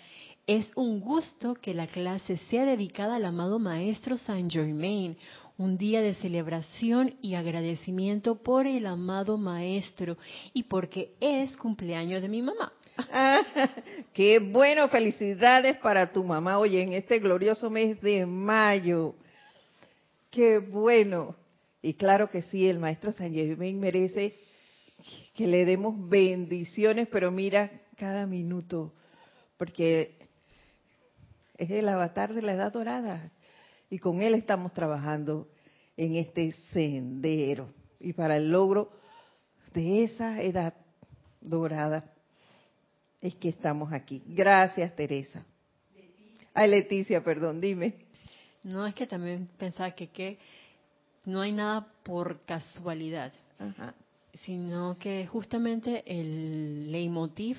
Es 0.48 0.68
un 0.74 0.98
gusto 0.98 1.54
que 1.54 1.74
la 1.74 1.86
clase 1.86 2.38
sea 2.50 2.64
dedicada 2.64 3.16
al 3.16 3.24
amado 3.24 3.60
Maestro 3.60 4.16
Saint 4.18 4.50
Germain, 4.50 5.16
un 5.58 5.78
día 5.78 6.02
de 6.02 6.14
celebración 6.14 7.14
y 7.22 7.36
agradecimiento 7.36 8.42
por 8.42 8.66
el 8.66 8.86
amado 8.86 9.38
Maestro 9.38 10.16
y 10.52 10.64
porque 10.64 11.14
es 11.20 11.56
cumpleaños 11.56 12.20
de 12.20 12.28
mi 12.28 12.42
mamá. 12.42 12.72
qué 14.12 14.40
bueno, 14.40 14.88
felicidades 14.88 15.76
para 15.78 16.12
tu 16.12 16.24
mamá, 16.24 16.58
oye, 16.58 16.82
en 16.82 16.94
este 16.94 17.20
glorioso 17.20 17.70
mes 17.70 18.00
de 18.00 18.26
mayo. 18.26 19.14
Qué 20.32 20.58
bueno. 20.58 21.36
Y 21.82 21.92
claro 21.94 22.30
que 22.30 22.40
sí, 22.40 22.66
el 22.66 22.78
maestro 22.78 23.12
San 23.12 23.34
Germain 23.34 23.78
merece 23.78 24.34
que 25.34 25.46
le 25.46 25.66
demos 25.66 26.08
bendiciones, 26.08 27.06
pero 27.12 27.30
mira 27.30 27.70
cada 27.96 28.26
minuto, 28.26 28.94
porque 29.58 30.16
es 31.58 31.70
el 31.70 31.86
avatar 31.86 32.32
de 32.32 32.40
la 32.40 32.54
edad 32.54 32.72
dorada 32.72 33.30
y 33.90 33.98
con 33.98 34.22
él 34.22 34.34
estamos 34.34 34.72
trabajando 34.72 35.48
en 35.98 36.16
este 36.16 36.52
sendero 36.72 37.68
y 38.00 38.14
para 38.14 38.38
el 38.38 38.50
logro 38.50 38.90
de 39.74 40.04
esa 40.04 40.40
edad 40.40 40.72
dorada 41.42 42.10
es 43.20 43.34
que 43.34 43.50
estamos 43.50 43.92
aquí. 43.92 44.22
Gracias, 44.26 44.96
Teresa. 44.96 45.44
Ay, 46.54 46.70
Leticia, 46.70 47.22
perdón, 47.22 47.60
dime. 47.60 48.11
No 48.64 48.86
es 48.86 48.94
que 48.94 49.06
también 49.06 49.48
pensaba 49.58 49.90
que, 49.92 50.08
que 50.08 50.38
no 51.24 51.40
hay 51.40 51.52
nada 51.52 51.86
por 52.02 52.40
casualidad, 52.44 53.32
sino 54.44 54.96
que 54.98 55.26
justamente 55.26 56.02
el 56.06 56.90
leitmotiv 56.90 57.58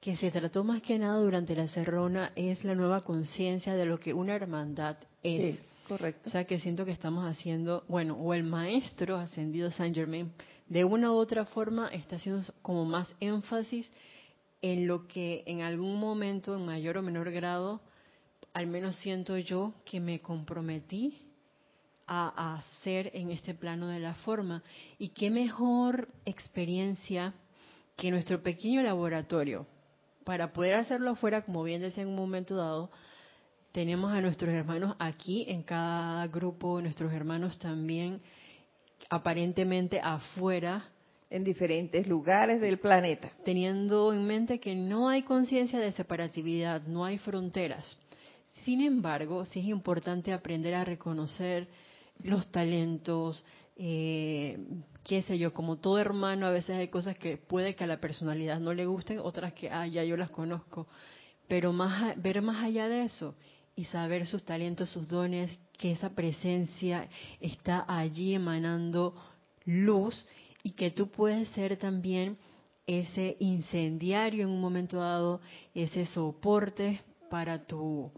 que 0.00 0.16
se 0.16 0.30
trató 0.30 0.64
más 0.64 0.82
que 0.82 0.98
nada 0.98 1.18
durante 1.18 1.54
la 1.54 1.68
cerrona 1.68 2.32
es 2.36 2.64
la 2.64 2.74
nueva 2.74 3.02
conciencia 3.02 3.74
de 3.74 3.86
lo 3.86 3.98
que 3.98 4.14
una 4.14 4.34
hermandad 4.34 4.96
es. 5.22 5.60
correcto. 5.88 6.28
O 6.28 6.30
sea 6.30 6.44
que 6.44 6.60
siento 6.60 6.84
que 6.84 6.92
estamos 6.92 7.24
haciendo, 7.24 7.84
bueno, 7.88 8.14
o 8.14 8.34
el 8.34 8.44
maestro 8.44 9.16
ascendido 9.16 9.70
Saint 9.70 9.96
Germain, 9.96 10.32
de 10.68 10.84
una 10.84 11.10
u 11.10 11.14
otra 11.14 11.46
forma 11.46 11.88
está 11.88 12.16
haciendo 12.16 12.42
como 12.62 12.84
más 12.84 13.12
énfasis 13.20 13.90
en 14.60 14.86
lo 14.86 15.06
que 15.06 15.42
en 15.46 15.62
algún 15.62 15.98
momento, 15.98 16.56
en 16.56 16.66
mayor 16.66 16.98
o 16.98 17.02
menor 17.02 17.30
grado, 17.30 17.80
al 18.58 18.66
menos 18.66 18.96
siento 18.96 19.38
yo 19.38 19.72
que 19.84 20.00
me 20.00 20.18
comprometí 20.18 21.16
a, 22.08 22.56
hacer 22.56 23.08
en 23.14 23.30
este 23.30 23.54
plano 23.54 23.86
de 23.86 24.00
la 24.00 24.14
forma. 24.14 24.64
Y 24.98 25.10
qué 25.10 25.30
mejor 25.30 26.08
experiencia 26.24 27.34
que 27.96 28.10
nuestro 28.10 28.42
pequeño 28.42 28.82
laboratorio. 28.82 29.64
Para 30.24 30.52
poder 30.52 30.74
hacerlo 30.74 31.10
afuera, 31.10 31.42
como 31.42 31.62
bien 31.62 31.82
decía 31.82 32.02
en 32.02 32.08
un 32.08 32.16
momento 32.16 32.56
dado, 32.56 32.90
tenemos 33.70 34.10
a 34.10 34.20
nuestros 34.20 34.50
hermanos 34.50 34.96
aquí 34.98 35.44
en 35.46 35.62
cada 35.62 36.26
grupo, 36.26 36.80
nuestros 36.80 37.12
hermanos 37.12 37.60
también 37.60 38.20
aparentemente 39.08 40.00
afuera. 40.02 40.84
En 41.30 41.44
diferentes 41.44 42.08
lugares 42.08 42.60
del 42.60 42.78
planeta. 42.78 43.30
Teniendo 43.44 44.12
en 44.12 44.26
mente 44.26 44.58
que 44.58 44.74
no 44.74 45.08
hay 45.08 45.22
conciencia 45.22 45.78
de 45.78 45.92
separatividad, 45.92 46.82
no 46.88 47.04
hay 47.04 47.18
fronteras. 47.18 47.96
Sin 48.68 48.82
embargo, 48.82 49.46
sí 49.46 49.60
es 49.60 49.64
importante 49.64 50.30
aprender 50.30 50.74
a 50.74 50.84
reconocer 50.84 51.68
los 52.22 52.52
talentos, 52.52 53.42
eh, 53.76 54.58
qué 55.04 55.22
sé 55.22 55.38
yo, 55.38 55.54
como 55.54 55.78
todo 55.78 55.98
hermano, 55.98 56.44
a 56.44 56.50
veces 56.50 56.76
hay 56.76 56.88
cosas 56.88 57.16
que 57.16 57.38
puede 57.38 57.74
que 57.74 57.84
a 57.84 57.86
la 57.86 57.98
personalidad 57.98 58.60
no 58.60 58.74
le 58.74 58.84
gusten, 58.84 59.20
otras 59.20 59.54
que, 59.54 59.70
ah, 59.70 59.86
ya 59.86 60.04
yo 60.04 60.18
las 60.18 60.28
conozco, 60.28 60.86
pero 61.48 61.72
ver 62.16 62.42
más 62.42 62.62
allá 62.62 62.90
de 62.90 63.04
eso 63.04 63.34
y 63.74 63.86
saber 63.86 64.26
sus 64.26 64.44
talentos, 64.44 64.90
sus 64.90 65.08
dones, 65.08 65.50
que 65.78 65.92
esa 65.92 66.10
presencia 66.10 67.08
está 67.40 67.86
allí 67.88 68.34
emanando 68.34 69.14
luz 69.64 70.26
y 70.62 70.72
que 70.72 70.90
tú 70.90 71.08
puedes 71.10 71.48
ser 71.52 71.78
también 71.78 72.36
ese 72.86 73.38
incendiario 73.40 74.42
en 74.42 74.50
un 74.50 74.60
momento 74.60 74.98
dado, 74.98 75.40
ese 75.72 76.04
soporte 76.04 77.00
para 77.30 77.64
tu 77.64 78.12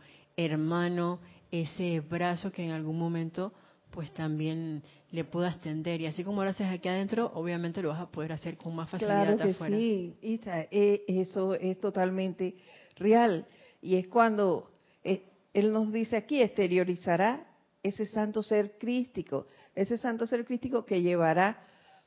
hermano, 0.44 1.20
ese 1.50 2.00
brazo 2.00 2.52
que 2.52 2.64
en 2.64 2.70
algún 2.70 2.98
momento 2.98 3.52
pues 3.90 4.12
también 4.12 4.82
le 5.10 5.24
puedas 5.24 5.60
tender. 5.60 6.00
Y 6.00 6.06
así 6.06 6.24
como 6.24 6.44
lo 6.44 6.50
haces 6.50 6.68
aquí 6.68 6.88
adentro, 6.88 7.30
obviamente 7.34 7.82
lo 7.82 7.88
vas 7.90 8.00
a 8.00 8.10
poder 8.10 8.32
hacer 8.32 8.56
con 8.56 8.74
más 8.74 8.88
facilidad 8.88 9.24
claro 9.24 9.36
que 9.36 9.50
afuera. 9.50 9.76
Sí, 9.76 10.16
Isa, 10.22 10.60
eh, 10.70 11.04
eso 11.08 11.54
es 11.54 11.78
totalmente 11.80 12.54
real. 12.96 13.46
Y 13.82 13.96
es 13.96 14.08
cuando 14.08 14.70
eh, 15.02 15.24
Él 15.52 15.72
nos 15.72 15.92
dice 15.92 16.16
aquí, 16.16 16.40
exteriorizará 16.40 17.46
ese 17.82 18.06
santo 18.06 18.42
ser 18.42 18.78
crístico, 18.78 19.46
ese 19.74 19.98
santo 19.98 20.26
ser 20.26 20.44
crístico 20.44 20.84
que 20.84 21.02
llevará 21.02 21.66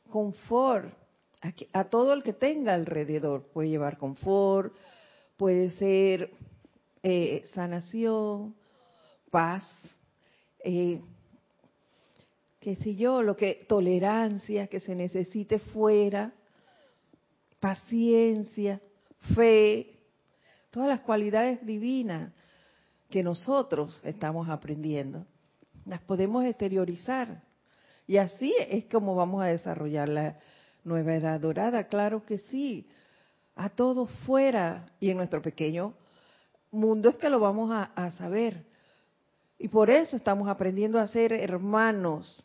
confort 0.10 0.94
a, 1.42 1.80
a 1.80 1.84
todo 1.86 2.14
el 2.14 2.24
que 2.24 2.34
tenga 2.34 2.74
alrededor. 2.74 3.50
Puede 3.52 3.70
llevar 3.70 3.98
confort, 3.98 4.74
puede 5.36 5.72
ser 5.72 6.32
eh, 7.04 7.44
sanación, 7.48 8.56
paz, 9.30 9.68
eh, 10.64 11.02
qué 12.62 12.78
sé 12.78 12.96
yo, 12.96 13.22
lo 13.22 13.36
que 13.36 13.66
tolerancia 13.68 14.68
que 14.68 14.80
se 14.80 14.96
necesite 14.96 15.60
fuera, 15.60 16.32
paciencia, 17.60 18.80
fe, 19.36 20.00
todas 20.72 20.88
las 20.88 21.02
cualidades 21.02 21.66
divinas 21.66 22.32
que 23.10 23.22
nosotros 23.22 24.00
estamos 24.06 24.48
aprendiendo, 24.48 25.26
las 25.86 26.00
podemos 26.02 26.46
exteriorizar. 26.46 27.44
Y 28.08 28.16
así 28.18 28.56
es 28.70 28.86
como 28.86 29.14
vamos 29.14 29.44
a 29.44 29.48
desarrollar 29.48 30.08
la 30.08 30.40
nueva 30.86 31.16
edad 31.16 31.40
dorada, 31.40 31.88
claro 31.90 32.26
que 32.26 32.38
sí, 32.38 32.88
a 33.56 33.70
todo 33.70 34.06
fuera 34.06 34.90
y 35.02 35.10
en 35.10 35.18
nuestro 35.18 35.42
pequeño 35.42 35.94
mundo 36.74 37.10
es 37.10 37.16
que 37.16 37.30
lo 37.30 37.40
vamos 37.40 37.72
a, 37.72 38.12
saber. 38.12 38.66
Y 39.58 39.70
por 39.70 39.90
eso 39.90 40.18
estamos 40.18 40.50
aprendiendo 40.50 41.00
a 41.00 41.08
ser 41.08 41.32
hermanos, 41.32 42.44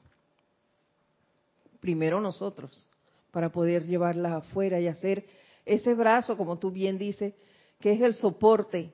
primero 1.81 2.21
nosotros, 2.21 2.89
para 3.33 3.49
poder 3.49 3.85
llevarla 3.85 4.37
afuera 4.37 4.79
y 4.81 4.87
hacer 4.87 5.27
ese 5.65 5.95
brazo, 5.95 6.37
como 6.37 6.59
tú 6.59 6.71
bien 6.71 6.99
dices, 6.99 7.35
que 7.81 7.93
es 7.93 8.01
el 8.01 8.15
soporte 8.15 8.93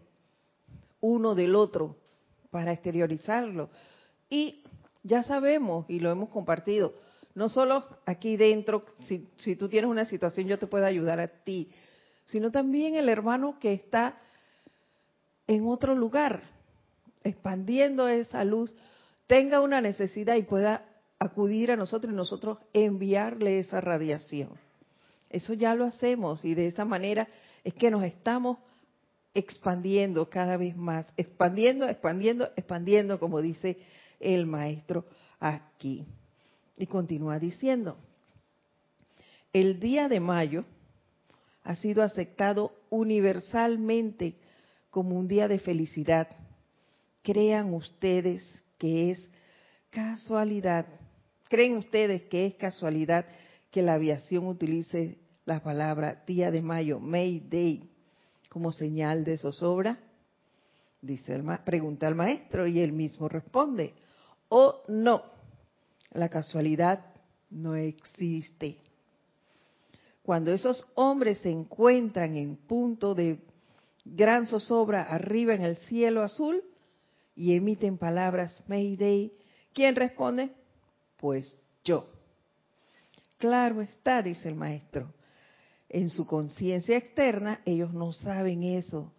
uno 1.01 1.35
del 1.35 1.55
otro 1.55 1.97
para 2.51 2.73
exteriorizarlo. 2.73 3.69
Y 4.31 4.63
ya 5.03 5.23
sabemos, 5.23 5.85
y 5.89 6.01
lo 6.01 6.11
hemos 6.11 6.31
compartido, 6.31 6.95
no 7.35 7.49
solo 7.49 7.85
aquí 8.07 8.37
dentro, 8.37 8.87
si, 9.01 9.29
si 9.39 9.57
tú 9.57 9.69
tienes 9.69 9.91
una 9.91 10.05
situación 10.05 10.47
yo 10.47 10.59
te 10.59 10.67
puedo 10.67 10.87
ayudar 10.87 11.21
a 11.21 11.27
ti, 11.27 11.71
sino 12.25 12.51
también 12.51 12.95
el 12.95 13.09
hermano 13.09 13.59
que 13.59 13.73
está 13.73 14.19
en 15.47 15.67
otro 15.67 15.95
lugar, 15.95 16.43
expandiendo 17.23 18.09
esa 18.09 18.45
luz, 18.45 18.75
tenga 19.27 19.61
una 19.61 19.81
necesidad 19.81 20.37
y 20.37 20.43
pueda 20.43 20.85
acudir 21.19 21.71
a 21.71 21.77
nosotros 21.77 22.13
y 22.13 22.17
nosotros 22.17 22.59
enviarle 22.73 23.59
esa 23.59 23.81
radiación. 23.81 24.51
Eso 25.31 25.55
ya 25.55 25.75
lo 25.75 25.85
hacemos 25.85 26.45
y 26.45 26.55
de 26.55 26.67
esa 26.67 26.85
manera 26.85 27.29
es 27.65 27.75
que 27.75 27.91
nos 27.91 28.05
estamos 28.05 28.59
expandiendo 29.35 30.29
cada 30.31 30.57
vez 30.57 30.77
más, 30.77 31.13
expandiendo, 31.17 31.89
expandiendo, 31.89 32.51
expandiendo, 32.57 33.19
como 33.19 33.41
dice 33.41 33.79
el 34.21 34.47
maestro 34.47 35.05
aquí. 35.41 36.07
Y 36.77 36.87
continúa 36.87 37.39
diciendo, 37.39 37.97
el 39.53 39.81
día 39.81 40.09
de 40.09 40.21
mayo 40.21 40.65
ha 41.65 41.75
sido 41.77 42.03
aceptado 42.03 42.73
universalmente 42.91 44.37
como 44.95 45.19
un 45.19 45.27
día 45.27 45.49
de 45.49 45.59
felicidad. 45.59 46.29
Crean 47.25 47.75
ustedes 47.75 48.49
que 48.79 49.11
es 49.11 49.29
casualidad, 49.91 50.87
creen 51.49 51.79
ustedes 51.79 52.23
que 52.31 52.47
es 52.47 52.55
casualidad 52.55 53.27
que 53.73 53.83
la 53.83 53.95
aviación 53.95 54.47
utilice 54.47 55.19
la 55.47 55.61
palabra 55.65 56.23
día 56.29 56.53
de 56.53 56.63
mayo, 56.63 57.01
May 57.01 57.41
Day, 57.41 57.91
como 58.49 58.71
señal 58.71 59.25
de 59.25 59.37
zozobra? 59.37 59.99
Dice 61.03 61.35
el 61.35 61.43
pregunta 61.65 62.07
al 62.07 62.15
maestro 62.15 62.65
y 62.69 62.79
él 62.79 62.93
mismo 62.93 63.29
responde, 63.29 63.95
o 64.49 64.85
no, 64.87 65.25
la 66.13 66.29
casualidad 66.29 67.05
no 67.51 67.75
existe. 67.75 68.79
Cuando 70.23 70.53
esos 70.53 70.87
hombres 70.95 71.39
se 71.41 71.51
encuentran 71.51 72.37
en 72.37 72.55
punto 72.55 73.17
de 73.17 73.41
gran 74.05 74.47
zozobra 74.47 75.03
arriba 75.03 75.55
en 75.55 75.63
el 75.63 75.77
cielo 75.77 76.23
azul 76.23 76.63
y 77.35 77.55
emiten 77.55 77.99
palabras 77.99 78.63
Mayday, 78.69 79.33
¿quién 79.73 79.97
responde? 79.97 80.51
Pues 81.17 81.57
yo. 81.83 82.09
Claro 83.39 83.81
está, 83.81 84.23
dice 84.23 84.49
el 84.49 84.55
maestro. 84.55 85.13
En 85.89 86.11
su 86.11 86.27
conciencia 86.27 86.97
externa 86.97 87.61
ellos 87.65 87.93
no 87.93 88.13
saben 88.13 88.63
eso, 88.63 89.13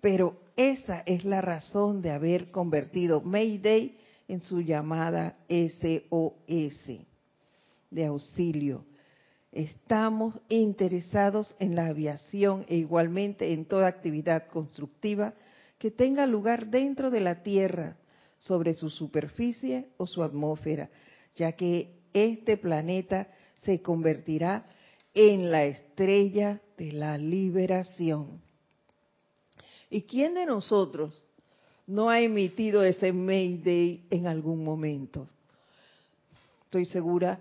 pero 0.00 0.40
esa 0.56 1.02
es 1.06 1.24
la 1.24 1.40
razón 1.40 2.02
de 2.02 2.10
haber 2.10 2.50
convertido 2.50 3.20
Mayday 3.20 3.98
en 4.26 4.42
su 4.42 4.60
llamada 4.60 5.36
SOS 5.48 7.06
de 7.90 8.06
auxilio 8.06 8.84
Estamos 9.52 10.34
interesados 10.48 11.54
en 11.58 11.74
la 11.74 11.86
aviación 11.86 12.66
e 12.68 12.76
igualmente 12.76 13.52
en 13.52 13.64
toda 13.64 13.86
actividad 13.86 14.48
constructiva 14.48 15.34
que 15.78 15.90
tenga 15.90 16.26
lugar 16.26 16.66
dentro 16.66 17.10
de 17.10 17.20
la 17.20 17.42
Tierra, 17.42 17.96
sobre 18.38 18.74
su 18.74 18.88
superficie 18.88 19.88
o 19.96 20.06
su 20.06 20.22
atmósfera, 20.22 20.90
ya 21.34 21.52
que 21.52 21.98
este 22.12 22.56
planeta 22.56 23.28
se 23.56 23.82
convertirá 23.82 24.66
en 25.12 25.50
la 25.50 25.64
estrella 25.64 26.60
de 26.76 26.92
la 26.92 27.18
liberación. 27.18 28.40
¿Y 29.90 30.02
quién 30.02 30.34
de 30.34 30.46
nosotros 30.46 31.24
no 31.86 32.10
ha 32.10 32.20
emitido 32.20 32.84
ese 32.84 33.12
Mayday 33.12 34.06
en 34.10 34.26
algún 34.26 34.62
momento? 34.62 35.28
Estoy 36.64 36.84
segura 36.84 37.40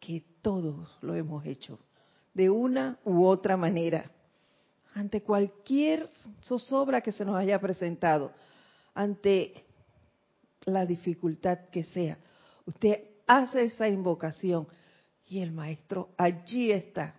que 0.00 0.24
todos 0.44 0.98
lo 1.00 1.14
hemos 1.14 1.46
hecho, 1.46 1.78
de 2.34 2.50
una 2.50 2.98
u 3.02 3.24
otra 3.24 3.56
manera, 3.56 4.10
ante 4.94 5.22
cualquier 5.22 6.10
zozobra 6.42 7.00
que 7.00 7.12
se 7.12 7.24
nos 7.24 7.34
haya 7.36 7.58
presentado, 7.58 8.30
ante 8.92 9.64
la 10.66 10.84
dificultad 10.84 11.70
que 11.72 11.82
sea. 11.82 12.18
Usted 12.66 13.04
hace 13.26 13.64
esa 13.64 13.88
invocación 13.88 14.68
y 15.30 15.40
el 15.40 15.50
maestro 15.50 16.10
allí 16.18 16.70
está, 16.70 17.14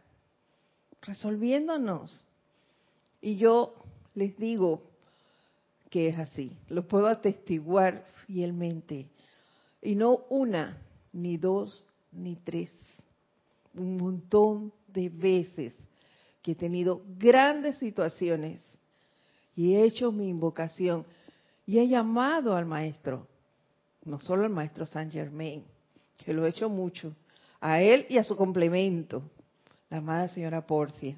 resolviéndonos. 1.02 2.24
Y 3.22 3.38
yo 3.38 3.74
les 4.14 4.38
digo 4.38 4.84
que 5.90 6.10
es 6.10 6.20
así, 6.20 6.56
lo 6.70 6.88
puedo 6.88 7.08
atestiguar 7.08 8.06
fielmente. 8.28 9.10
Y 9.82 9.96
no 9.96 10.26
una, 10.30 10.78
ni 11.12 11.38
dos, 11.38 11.84
ni 12.12 12.36
tres, 12.36 12.70
un 13.78 13.98
montón 13.98 14.74
de 14.88 15.10
veces 15.10 15.74
que 16.42 16.52
he 16.52 16.56
tenido 16.56 17.02
grandes 17.18 17.78
situaciones 17.78 18.62
y 19.56 19.76
he 19.76 19.84
hecho 19.84 20.12
mi 20.12 20.30
invocación 20.30 21.06
y 21.66 21.80
he 21.80 21.88
llamado 21.88 22.56
al 22.56 22.66
maestro, 22.66 23.28
no 24.04 24.20
solo 24.20 24.44
al 24.44 24.52
maestro 24.52 24.86
Saint 24.86 25.12
Germain, 25.12 25.64
que 26.24 26.34
lo 26.34 26.46
he 26.46 26.50
hecho 26.50 26.70
mucho, 26.70 27.16
a 27.60 27.82
él 27.82 28.06
y 28.10 28.18
a 28.18 28.24
su 28.24 28.36
complemento, 28.36 29.24
la 29.90 29.98
amada 29.98 30.28
señora 30.28 30.66
Porcia, 30.66 31.18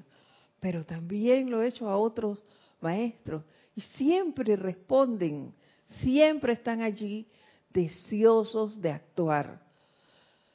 pero 0.60 0.84
también 0.84 1.50
lo 1.50 1.62
he 1.62 1.68
hecho 1.68 1.88
a 1.88 1.96
otros 1.96 2.42
maestros 2.80 3.44
y 3.76 3.80
siempre 3.80 4.56
responden, 4.56 5.52
siempre 6.00 6.54
están 6.54 6.80
allí 6.80 7.26
deseosos 7.70 8.80
de 8.80 8.90
actuar. 8.90 9.60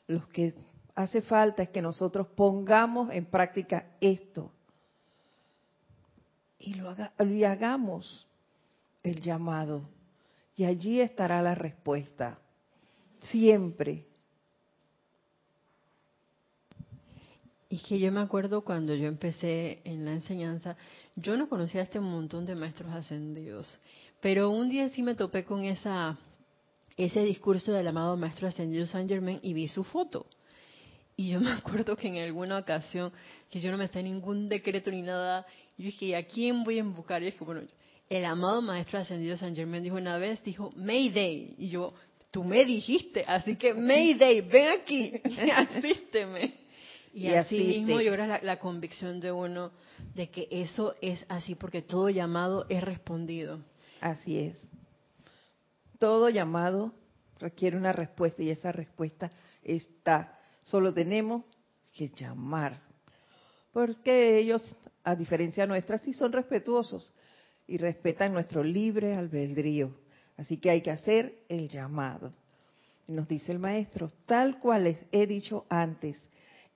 Los 0.08 0.28
que 0.28 0.54
hace 0.96 1.22
falta 1.22 1.64
es 1.64 1.70
que 1.70 1.82
nosotros 1.82 2.28
pongamos 2.36 3.12
en 3.12 3.26
práctica 3.26 3.96
esto 4.00 4.52
y 6.64 6.76
lo 6.76 6.96
y 7.26 7.44
hagamos 7.44 8.26
el 9.04 9.22
llamado. 9.22 9.89
Y 10.56 10.66
allí 10.66 11.02
estará 11.02 11.41
la 11.41 11.56
respuesta. 11.56 12.39
Siempre. 13.24 14.06
Y 17.70 17.80
que 17.80 18.00
yo 18.00 18.12
me 18.12 18.22
acuerdo 18.22 18.64
cuando 18.64 18.94
yo 18.94 19.08
empecé 19.08 19.82
en 19.84 20.06
la 20.06 20.14
enseñanza, 20.14 20.78
yo 21.16 21.36
no 21.36 21.50
conocía 21.50 21.82
a 21.82 21.86
este 21.86 22.00
montón 22.00 22.46
de 22.46 22.56
maestros 22.56 22.91
ascendidos, 22.91 23.80
pero 24.22 24.52
un 24.52 24.70
día 24.70 24.89
sí 24.89 25.02
me 25.02 25.16
topé 25.16 25.44
con 25.44 25.64
esa 25.64 26.18
ese 26.96 27.24
discurso 27.24 27.72
del 27.72 27.88
amado 27.88 28.16
maestro 28.16 28.48
ascendido 28.48 28.86
Saint 28.86 29.10
Germain 29.10 29.39
y 29.41 29.54
vi 29.54 29.68
su 29.68 29.84
foto. 29.84 30.28
Y 31.16 31.30
yo 31.30 31.39
me 31.41 31.51
acuerdo 31.51 31.95
que 31.95 32.07
en 32.07 32.18
alguna 32.18 32.57
ocasión, 32.57 33.11
que 33.49 33.59
yo 33.59 33.72
no 33.72 33.78
me 33.78 33.88
sé 33.88 34.01
ningún 34.03 34.49
decreto 34.49 34.91
ni 34.91 35.01
nada, 35.01 35.45
yo 35.78 35.86
dije, 35.86 36.16
¿a 36.16 36.26
quién 36.26 36.64
voy 36.64 36.78
a 36.78 36.82
invocar? 36.82 37.24
Y 37.24 37.28
es 37.28 37.36
que, 37.36 37.43
bueno, 37.43 37.61
el 38.09 38.26
amado 38.26 38.61
maestro 38.61 38.99
ascendido 38.99 39.38
San 39.38 39.55
Germain 39.55 39.84
dijo 39.84 39.95
una 39.95 40.18
vez, 40.18 40.43
dijo, 40.43 40.70
Mayday. 40.76 41.55
Y 41.57 41.70
yo, 41.70 41.93
tú 42.32 42.43
me 42.43 42.66
dijiste, 42.66 43.24
así 43.28 43.55
que 43.55 43.74
Mayday, 43.74 44.41
ven 44.41 44.68
aquí, 44.82 45.14
asísteme. 45.55 46.64
Y, 47.14 47.28
así 47.28 47.59
mismo 47.59 48.01
yo 48.01 48.11
creo 48.11 48.26
la, 48.26 48.39
la 48.41 48.57
convicción 48.57 49.20
de 49.20 49.32
uno 49.32 49.72
de 50.16 50.32
que 50.32 50.47
eso 50.49 50.95
es 50.99 51.24
así 51.30 51.53
porque 51.53 51.84
todo 51.84 52.09
llamado 52.09 52.66
es 52.70 52.84
respondido. 52.84 53.59
Así 54.01 54.39
es. 54.39 54.59
Todo 55.99 56.30
llamado 56.30 56.91
requiere 57.39 57.78
una 57.78 57.93
respuesta 57.93 58.41
y 58.41 58.49
esa 58.49 58.72
respuesta 58.72 59.32
está. 59.64 60.39
Solo 60.64 60.93
tenemos 60.93 61.43
que 61.93 62.07
llamar. 62.07 62.82
Porque 63.72 64.38
ellos, 64.38 64.76
a 65.03 65.16
diferencia 65.16 65.66
nuestra, 65.66 65.97
sí 65.97 66.14
son 66.14 66.32
respetuosos 66.32 67.14
y 67.68 67.78
respetan 67.78 68.34
nuestro 68.34 68.64
libre 68.64 69.14
albedrío. 69.14 69.95
Así 70.38 70.57
que 70.57 70.70
hay 70.70 70.82
que 70.82 70.91
hacer 70.91 71.43
el 71.49 71.70
llamado. 71.70 72.34
Nos 73.07 73.28
dice 73.28 73.51
el 73.51 73.59
maestro, 73.59 74.09
tal 74.26 74.59
cual 74.59 74.86
les 74.86 74.97
he 75.11 75.28
dicho 75.28 75.66
antes, 75.70 76.22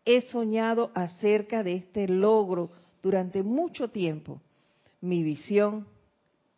he 0.03 0.21
soñado 0.21 0.91
acerca 0.93 1.63
de 1.63 1.75
este 1.75 2.07
logro 2.07 2.71
durante 3.01 3.43
mucho 3.43 3.89
tiempo. 3.89 4.41
Mi 4.99 5.23
visión, 5.23 5.87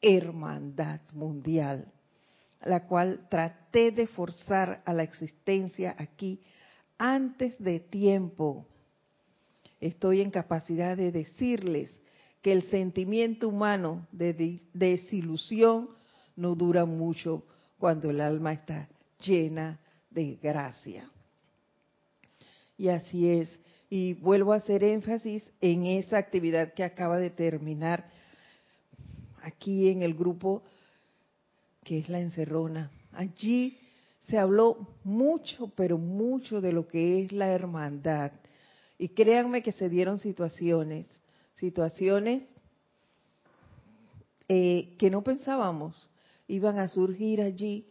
hermandad 0.02 1.02
mundial, 1.14 1.92
la 2.64 2.88
cual 2.88 3.28
traté 3.30 3.92
de 3.92 4.08
forzar 4.08 4.82
a 4.86 4.94
la 4.94 5.04
existencia 5.04 5.96
aquí 5.98 6.42
antes 7.00 7.58
de 7.58 7.80
tiempo. 7.80 8.68
Estoy 9.80 10.22
en 10.22 10.30
capacidad 10.30 10.96
de 10.96 11.12
decirles 11.12 12.00
que 12.42 12.52
el 12.52 12.64
sentimiento 12.64 13.48
humano 13.48 14.08
de 14.12 14.62
desilusión 14.74 15.90
no 16.36 16.56
dura 16.56 16.86
mucho 16.86 17.44
cuando 17.80 18.10
el 18.12 18.22
alma 18.22 18.54
está 18.54 18.90
llena 19.20 19.80
de 20.10 20.36
gracia. 20.36 21.10
Y 22.78 22.90
así 22.90 23.30
es. 23.30 23.60
Y 23.90 24.14
vuelvo 24.14 24.54
a 24.54 24.58
hacer 24.58 24.84
énfasis 24.84 25.44
en 25.62 25.86
esa 25.86 26.18
actividad 26.18 26.74
que 26.74 26.84
acaba 26.84 27.18
de 27.18 27.30
terminar 27.30 28.10
aquí 29.42 29.90
en 29.90 30.04
el 30.04 30.14
grupo 30.14 30.64
que 31.84 32.00
es 32.00 32.10
la 32.10 32.20
encerrona. 32.20 32.92
Allí 33.14 33.78
se 34.30 34.38
habló 34.38 34.96
mucho, 35.04 35.72
pero 35.76 35.98
mucho 35.98 36.62
de 36.62 36.72
lo 36.72 36.88
que 36.88 37.24
es 37.24 37.32
la 37.32 37.48
hermandad. 37.48 38.32
Y 38.98 39.10
créanme 39.10 39.64
que 39.64 39.72
se 39.72 39.90
dieron 39.90 40.20
situaciones, 40.20 41.10
situaciones 41.56 42.44
eh, 44.48 44.96
que 44.98 45.10
no 45.10 45.24
pensábamos 45.24 46.10
iban 46.48 46.80
a 46.80 46.88
surgir 46.88 47.42
allí, 47.42 47.86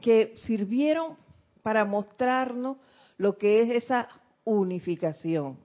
que 0.00 0.34
sirvieron 0.46 1.16
para 1.62 1.84
mostrarnos 1.84 2.78
lo 3.18 3.36
que 3.36 3.62
es 3.62 3.84
esa 3.84 4.08
unificación, 4.44 5.58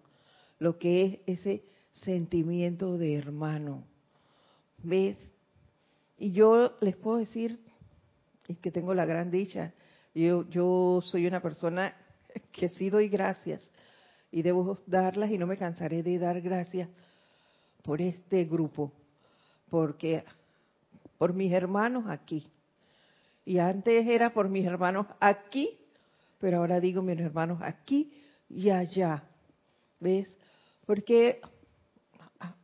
lo 0.60 0.78
que 0.78 1.22
es 1.26 1.40
ese 1.40 1.64
sentimiento 1.94 2.98
de 2.98 3.16
hermano. 3.16 3.86
¿Ves? 4.84 5.18
Y 6.18 6.32
yo 6.32 6.74
les 6.82 6.96
puedo 6.96 7.18
decir, 7.18 7.60
es 8.48 8.58
que 8.60 8.72
tengo 8.72 8.94
la 8.94 9.06
gran 9.06 9.32
dicha, 9.32 9.74
yo, 10.14 10.48
yo 10.50 11.02
soy 11.04 11.28
una 11.28 11.42
persona 11.42 11.96
que 12.52 12.70
sí 12.70 12.90
doy 12.90 13.10
gracias 13.10 13.70
y 14.32 14.42
debo 14.42 14.80
darlas 14.86 15.32
y 15.32 15.38
no 15.38 15.48
me 15.48 15.58
cansaré 15.58 16.04
de 16.04 16.20
dar 16.20 16.42
gracias 16.42 16.90
por 17.84 18.02
este 18.02 18.46
grupo, 18.46 18.92
porque 19.70 20.24
por 21.18 21.34
mis 21.34 21.54
hermanos 21.54 22.06
aquí. 22.08 22.50
Y 23.46 23.60
antes 23.60 24.08
era 24.08 24.34
por 24.34 24.50
mis 24.50 24.66
hermanos 24.66 25.06
aquí, 25.20 25.70
pero 26.40 26.58
ahora 26.58 26.80
digo 26.80 27.02
mis 27.02 27.20
hermanos 27.20 27.60
aquí 27.62 28.12
y 28.50 28.70
allá. 28.70 29.24
¿Ves? 30.00 30.36
Porque 30.86 31.42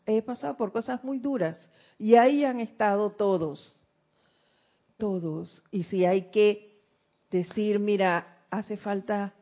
he 0.06 0.22
pasado 0.22 0.58
por 0.58 0.72
cosas 0.72 1.04
muy 1.04 1.20
duras 1.20 1.72
y 1.98 2.16
ahí 2.16 2.44
han 2.44 2.60
estado 2.60 3.12
todos, 3.12 3.81
todos. 5.02 5.64
Y 5.72 5.82
si 5.86 6.06
hay 6.06 6.30
que 6.30 6.80
decir, 7.32 7.80
mira, 7.80 8.45
hace 8.52 8.78
falta 8.78 9.34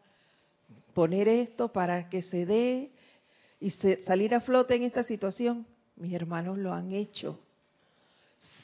poner 0.93 1.27
esto 1.27 1.73
para 1.73 2.07
que 2.07 2.21
se 2.21 2.45
dé 2.45 2.93
y 3.59 3.71
salir 3.71 4.33
a 4.33 4.39
flote 4.39 4.75
en 4.75 4.83
esta 4.83 5.03
situación, 5.03 5.67
mis 5.97 6.13
hermanos 6.13 6.57
lo 6.57 6.73
han 6.73 6.93
hecho 6.93 7.41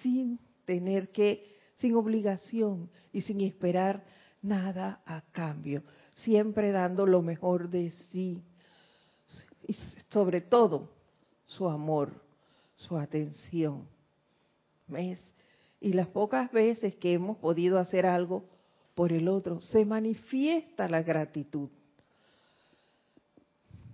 sin 0.01 0.39
tener 0.63 1.09
que, 1.09 1.53
sin 1.79 1.95
obligación 1.95 2.89
y 3.11 3.23
sin 3.23 3.41
esperar 3.41 4.05
nada 4.41 5.01
a 5.05 5.19
cambio, 5.33 5.83
siempre 6.13 6.71
dando 6.71 7.05
lo 7.05 7.21
mejor 7.21 7.69
de 7.69 7.91
sí 8.09 8.41
y 9.67 9.73
sobre 10.09 10.39
todo 10.39 10.89
su 11.45 11.67
amor, 11.67 12.13
su 12.77 12.97
atención. 12.97 13.85
Y 15.85 15.93
las 15.93 16.07
pocas 16.07 16.51
veces 16.51 16.95
que 16.95 17.13
hemos 17.13 17.37
podido 17.37 17.77
hacer 17.77 18.07
algo 18.07 18.43
por 18.95 19.13
el 19.13 19.27
otro, 19.27 19.61
se 19.61 19.85
manifiesta 19.85 20.87
la 20.87 21.03
gratitud. 21.03 21.69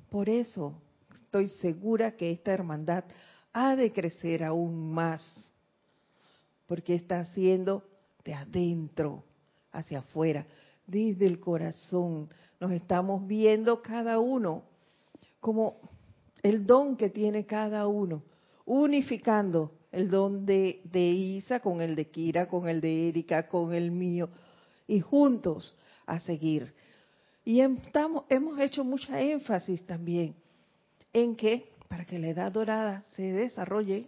Por 0.10 0.30
eso 0.30 0.74
estoy 1.14 1.50
segura 1.50 2.16
que 2.16 2.32
esta 2.32 2.54
hermandad 2.54 3.04
ha 3.52 3.76
de 3.76 3.92
crecer 3.92 4.42
aún 4.42 4.94
más 4.94 5.52
porque 6.66 6.96
está 6.96 7.20
haciendo 7.20 7.84
de 8.24 8.36
adentro 8.36 9.26
hacia 9.74 10.00
afuera, 10.00 10.48
desde 10.88 11.28
el 11.28 11.42
corazón. 11.42 12.30
Nos 12.62 12.72
estamos 12.72 13.28
viendo 13.28 13.82
cada 13.82 14.18
uno 14.18 14.64
como 15.42 15.76
el 16.42 16.66
don 16.66 16.96
que 16.96 17.10
tiene 17.10 17.46
cada 17.46 17.86
uno, 17.88 18.24
unificando 18.64 19.74
el 19.92 20.10
don 20.10 20.46
de, 20.46 20.82
Isa 20.94 21.60
con 21.60 21.82
el 21.82 21.96
de 21.96 22.10
Kira, 22.10 22.48
con 22.48 22.70
el 22.70 22.82
de 22.82 23.10
Erika, 23.10 23.48
con 23.48 23.74
el 23.74 23.92
mío, 23.92 24.30
y 24.88 25.00
juntos 25.00 25.78
a 26.06 26.20
seguir. 26.20 26.74
Y 27.44 27.62
estamos, 27.62 28.26
hemos 28.30 28.60
hecho 28.60 28.84
mucha 28.84 29.22
énfasis 29.22 29.86
también 29.86 30.36
en 31.14 31.36
que 31.36 31.72
para 31.88 32.06
que 32.06 32.20
la 32.20 32.30
edad 32.30 32.52
dorada 32.52 33.04
se 33.16 33.34
desarrolle, 33.34 34.08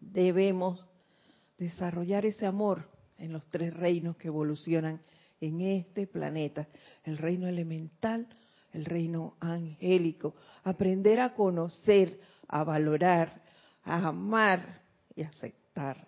debemos 0.00 0.86
desarrollar 1.58 2.24
ese 2.24 2.46
amor 2.46 2.88
en 3.18 3.32
los 3.32 3.46
tres 3.48 3.74
reinos 3.74 4.16
que 4.16 4.28
evolucionan 4.28 5.00
en 5.40 5.60
este 5.60 6.06
planeta, 6.06 6.68
el 7.04 7.18
reino 7.18 7.48
elemental, 7.48 8.26
el 8.72 8.84
reino 8.84 9.36
angélico, 9.40 10.34
aprender 10.64 11.20
a 11.20 11.34
conocer, 11.34 12.18
a 12.48 12.64
valorar, 12.64 13.42
a 13.84 14.08
amar 14.08 14.82
y 15.14 15.22
aceptar 15.22 16.06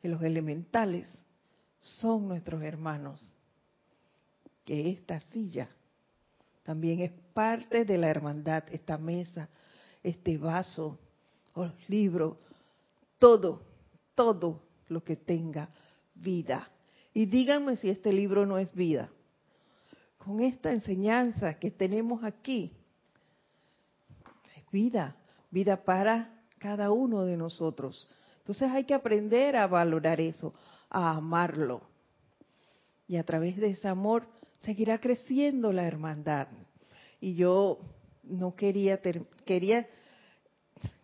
que 0.00 0.08
los 0.08 0.22
elementales 0.22 1.08
son 1.78 2.28
nuestros 2.28 2.62
hermanos, 2.62 3.34
que 4.64 4.90
esta 4.90 5.20
silla 5.20 5.68
también 6.62 7.00
es 7.00 7.12
parte 7.32 7.84
de 7.84 7.98
la 7.98 8.08
hermandad, 8.08 8.64
esta 8.70 8.98
mesa, 8.98 9.48
este 10.02 10.38
vaso, 10.38 10.98
los 11.54 11.72
libros, 11.88 12.36
todo 13.18 13.72
todo 14.14 14.62
lo 14.88 15.02
que 15.02 15.16
tenga 15.16 15.70
vida. 16.14 16.70
Y 17.14 17.26
díganme 17.26 17.76
si 17.76 17.90
este 17.90 18.12
libro 18.12 18.46
no 18.46 18.58
es 18.58 18.72
vida. 18.74 19.10
Con 20.18 20.40
esta 20.40 20.72
enseñanza 20.72 21.54
que 21.54 21.70
tenemos 21.70 22.22
aquí, 22.24 22.72
es 24.56 24.70
vida, 24.70 25.16
vida 25.50 25.80
para 25.80 26.41
cada 26.62 26.92
uno 26.92 27.24
de 27.24 27.36
nosotros. 27.36 28.08
Entonces 28.38 28.70
hay 28.70 28.84
que 28.84 28.94
aprender 28.94 29.56
a 29.56 29.66
valorar 29.66 30.20
eso, 30.20 30.54
a 30.88 31.16
amarlo. 31.16 31.80
Y 33.08 33.16
a 33.16 33.24
través 33.24 33.56
de 33.56 33.70
ese 33.70 33.88
amor 33.88 34.28
seguirá 34.58 34.98
creciendo 34.98 35.72
la 35.72 35.84
hermandad. 35.84 36.46
Y 37.20 37.34
yo 37.34 37.80
no 38.22 38.54
quería, 38.54 39.00
quería 39.44 39.88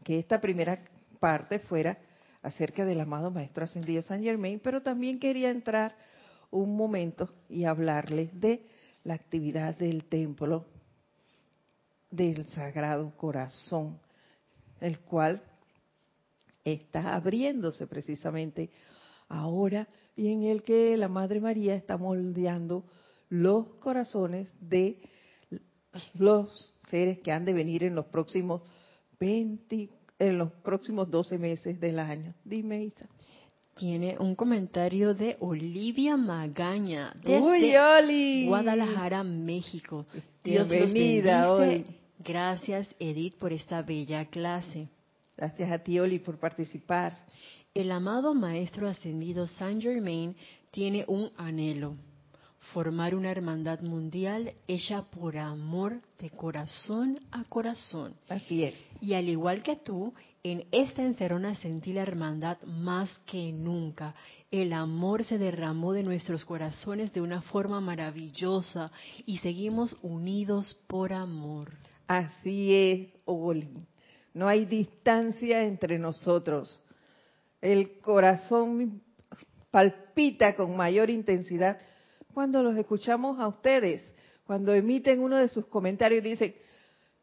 que 0.04 0.20
esta 0.20 0.40
primera 0.40 0.84
parte 1.18 1.58
fuera 1.58 1.98
acerca 2.40 2.84
del 2.84 3.00
amado 3.00 3.32
Maestro 3.32 3.64
Ascendido 3.64 4.02
San 4.02 4.22
Germain, 4.22 4.60
pero 4.60 4.80
también 4.80 5.18
quería 5.18 5.50
entrar 5.50 5.96
un 6.52 6.76
momento 6.76 7.28
y 7.48 7.64
hablarles 7.64 8.30
de 8.40 8.64
la 9.02 9.14
actividad 9.14 9.76
del 9.76 10.04
templo 10.04 10.66
del 12.10 12.46
Sagrado 12.50 13.12
Corazón, 13.16 13.98
el 14.80 15.00
cual 15.00 15.42
está 16.64 17.14
abriéndose 17.14 17.86
precisamente 17.86 18.70
ahora 19.28 19.88
y 20.16 20.32
en 20.32 20.44
el 20.44 20.62
que 20.62 20.96
la 20.96 21.08
Madre 21.08 21.40
María 21.40 21.74
está 21.74 21.96
moldeando 21.96 22.84
los 23.28 23.66
corazones 23.80 24.48
de 24.60 24.98
los 26.14 26.74
seres 26.88 27.18
que 27.20 27.32
han 27.32 27.44
de 27.44 27.52
venir 27.52 27.84
en 27.84 27.94
los 27.94 28.06
próximos 28.06 28.62
20, 29.20 29.88
en 30.18 30.38
los 30.38 30.52
próximos 30.52 31.10
12 31.10 31.38
meses 31.38 31.80
del 31.80 31.98
año. 31.98 32.34
Dime, 32.44 32.82
Isa. 32.82 33.08
tiene 33.76 34.16
un 34.18 34.34
comentario 34.34 35.14
de 35.14 35.36
Olivia 35.40 36.16
Magaña 36.16 37.12
desde 37.16 37.40
Uy, 37.40 37.76
Oli. 37.76 38.46
Guadalajara, 38.46 39.22
México. 39.22 40.06
Dios 40.42 40.68
los 40.68 40.70
Bienvenida, 40.70 41.56
bendice. 41.56 41.90
Oli. 41.90 41.97
Gracias, 42.18 42.92
Edith, 42.98 43.36
por 43.36 43.52
esta 43.52 43.82
bella 43.82 44.26
clase. 44.26 44.88
Gracias 45.36 45.70
a 45.70 45.78
ti, 45.78 46.00
Oli, 46.00 46.18
por 46.18 46.38
participar. 46.38 47.16
El 47.72 47.92
amado 47.92 48.34
Maestro 48.34 48.88
Ascendido 48.88 49.46
Saint 49.46 49.80
Germain 49.80 50.34
tiene 50.72 51.04
un 51.06 51.30
anhelo, 51.36 51.92
formar 52.72 53.14
una 53.14 53.30
hermandad 53.30 53.80
mundial 53.82 54.52
hecha 54.66 55.02
por 55.10 55.38
amor 55.38 56.00
de 56.18 56.30
corazón 56.30 57.20
a 57.30 57.44
corazón. 57.44 58.14
Así 58.28 58.64
es. 58.64 58.84
Y 59.00 59.14
al 59.14 59.28
igual 59.28 59.62
que 59.62 59.76
tú, 59.76 60.12
en 60.42 60.66
esta 60.72 61.02
encerrona 61.02 61.54
sentí 61.54 61.92
la 61.92 62.02
hermandad 62.02 62.60
más 62.62 63.10
que 63.26 63.52
nunca. 63.52 64.14
El 64.50 64.72
amor 64.72 65.22
se 65.24 65.38
derramó 65.38 65.92
de 65.92 66.02
nuestros 66.02 66.44
corazones 66.44 67.12
de 67.12 67.20
una 67.20 67.42
forma 67.42 67.80
maravillosa 67.80 68.90
y 69.24 69.38
seguimos 69.38 69.96
unidos 70.02 70.82
por 70.88 71.12
amor. 71.12 71.70
Así 72.08 72.74
es, 72.74 73.20
Oli. 73.26 73.86
No 74.32 74.48
hay 74.48 74.64
distancia 74.64 75.62
entre 75.64 75.98
nosotros. 75.98 76.80
El 77.60 77.98
corazón 78.00 79.02
palpita 79.70 80.56
con 80.56 80.74
mayor 80.74 81.10
intensidad 81.10 81.78
cuando 82.32 82.62
los 82.62 82.76
escuchamos 82.76 83.38
a 83.38 83.48
ustedes, 83.48 84.02
cuando 84.46 84.72
emiten 84.72 85.20
uno 85.20 85.36
de 85.36 85.48
sus 85.48 85.66
comentarios 85.66 86.24
y 86.24 86.30
dicen, 86.30 86.54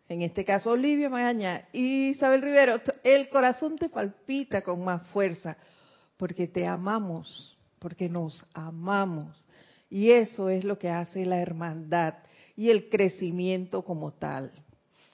en 0.08 0.22
este 0.22 0.46
caso 0.46 0.72
Olivia 0.72 1.10
Magaña 1.10 1.68
y 1.74 2.10
Isabel 2.10 2.44
Rivero, 2.44 2.80
el 3.04 3.30
corazón 3.30 3.78
te 3.78 3.90
palpita 3.90 4.62
con 4.62 4.84
más 4.84 5.08
fuerza 5.08 5.58
porque 6.18 6.48
te 6.48 6.68
amamos, 6.68 7.58
porque 7.80 8.08
nos 8.08 8.46
amamos. 8.54 9.36
Y 9.90 10.12
eso 10.12 10.50
es 10.50 10.64
lo 10.64 10.78
que 10.78 10.90
hace 10.90 11.26
la 11.26 11.40
hermandad 11.40 12.16
y 12.56 12.70
el 12.70 12.90
crecimiento 12.90 13.84
como 13.84 14.12
tal. 14.12 14.52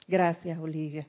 Gracias, 0.06 0.58
Olivia. 0.58 1.06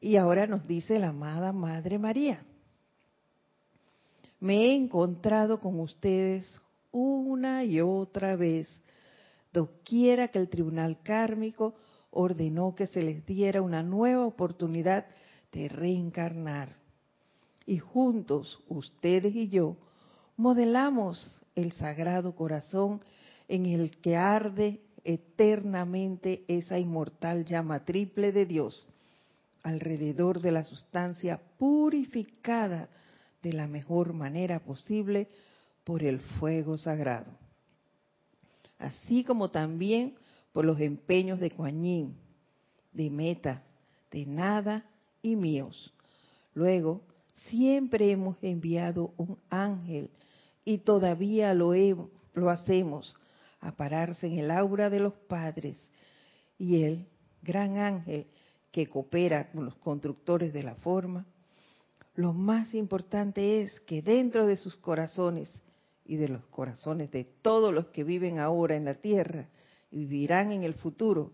Y 0.00 0.16
ahora 0.16 0.46
nos 0.46 0.66
dice 0.66 0.98
la 0.98 1.08
amada 1.08 1.52
Madre 1.52 1.98
María. 1.98 2.44
Me 4.40 4.66
he 4.66 4.76
encontrado 4.76 5.60
con 5.60 5.80
ustedes 5.80 6.60
una 6.92 7.64
y 7.64 7.80
otra 7.80 8.36
vez, 8.36 8.68
doquiera 9.52 10.28
que 10.28 10.38
el 10.38 10.48
tribunal 10.48 11.02
kármico 11.02 11.74
ordenó 12.10 12.74
que 12.74 12.86
se 12.86 13.02
les 13.02 13.26
diera 13.26 13.60
una 13.60 13.82
nueva 13.82 14.24
oportunidad 14.24 15.06
de 15.52 15.68
reencarnar. 15.68 16.76
Y 17.66 17.78
juntos, 17.78 18.62
ustedes 18.68 19.34
y 19.34 19.48
yo, 19.48 19.76
modelamos 20.36 21.32
el 21.56 21.72
sagrado 21.72 22.36
corazón 22.36 23.02
en 23.48 23.66
el 23.66 23.98
que 23.98 24.16
arde 24.16 24.80
eternamente 25.08 26.44
esa 26.48 26.78
inmortal 26.78 27.46
llama 27.46 27.86
triple 27.86 28.30
de 28.30 28.44
Dios 28.44 28.86
alrededor 29.62 30.42
de 30.42 30.52
la 30.52 30.64
sustancia 30.64 31.40
purificada 31.58 32.90
de 33.42 33.54
la 33.54 33.66
mejor 33.66 34.12
manera 34.12 34.60
posible 34.60 35.28
por 35.84 36.02
el 36.02 36.20
fuego 36.20 36.76
sagrado. 36.76 37.32
Así 38.78 39.24
como 39.24 39.50
también 39.50 40.14
por 40.52 40.66
los 40.66 40.78
empeños 40.78 41.40
de 41.40 41.48
Yin, 41.48 42.14
de 42.92 43.08
Meta, 43.08 43.62
de 44.10 44.26
Nada 44.26 44.84
y 45.22 45.36
míos. 45.36 45.90
Luego, 46.52 47.00
siempre 47.48 48.10
hemos 48.10 48.36
enviado 48.42 49.14
un 49.16 49.38
ángel 49.48 50.10
y 50.66 50.78
todavía 50.78 51.54
lo, 51.54 51.72
lo 52.34 52.50
hacemos 52.50 53.16
a 53.60 53.72
pararse 53.72 54.26
en 54.26 54.38
el 54.38 54.50
aura 54.50 54.90
de 54.90 55.00
los 55.00 55.14
padres. 55.14 55.78
Y 56.58 56.82
el 56.82 57.08
gran 57.42 57.78
ángel 57.78 58.26
que 58.70 58.86
coopera 58.86 59.50
con 59.50 59.64
los 59.64 59.74
constructores 59.76 60.52
de 60.52 60.62
la 60.62 60.74
forma, 60.76 61.26
lo 62.14 62.32
más 62.32 62.74
importante 62.74 63.62
es 63.62 63.80
que 63.80 64.02
dentro 64.02 64.46
de 64.46 64.56
sus 64.56 64.76
corazones 64.76 65.48
y 66.04 66.16
de 66.16 66.28
los 66.28 66.44
corazones 66.46 67.10
de 67.10 67.24
todos 67.24 67.72
los 67.72 67.88
que 67.88 68.04
viven 68.04 68.38
ahora 68.38 68.76
en 68.76 68.84
la 68.84 68.94
tierra 68.94 69.48
y 69.90 70.06
vivirán 70.06 70.52
en 70.52 70.64
el 70.64 70.74
futuro, 70.74 71.32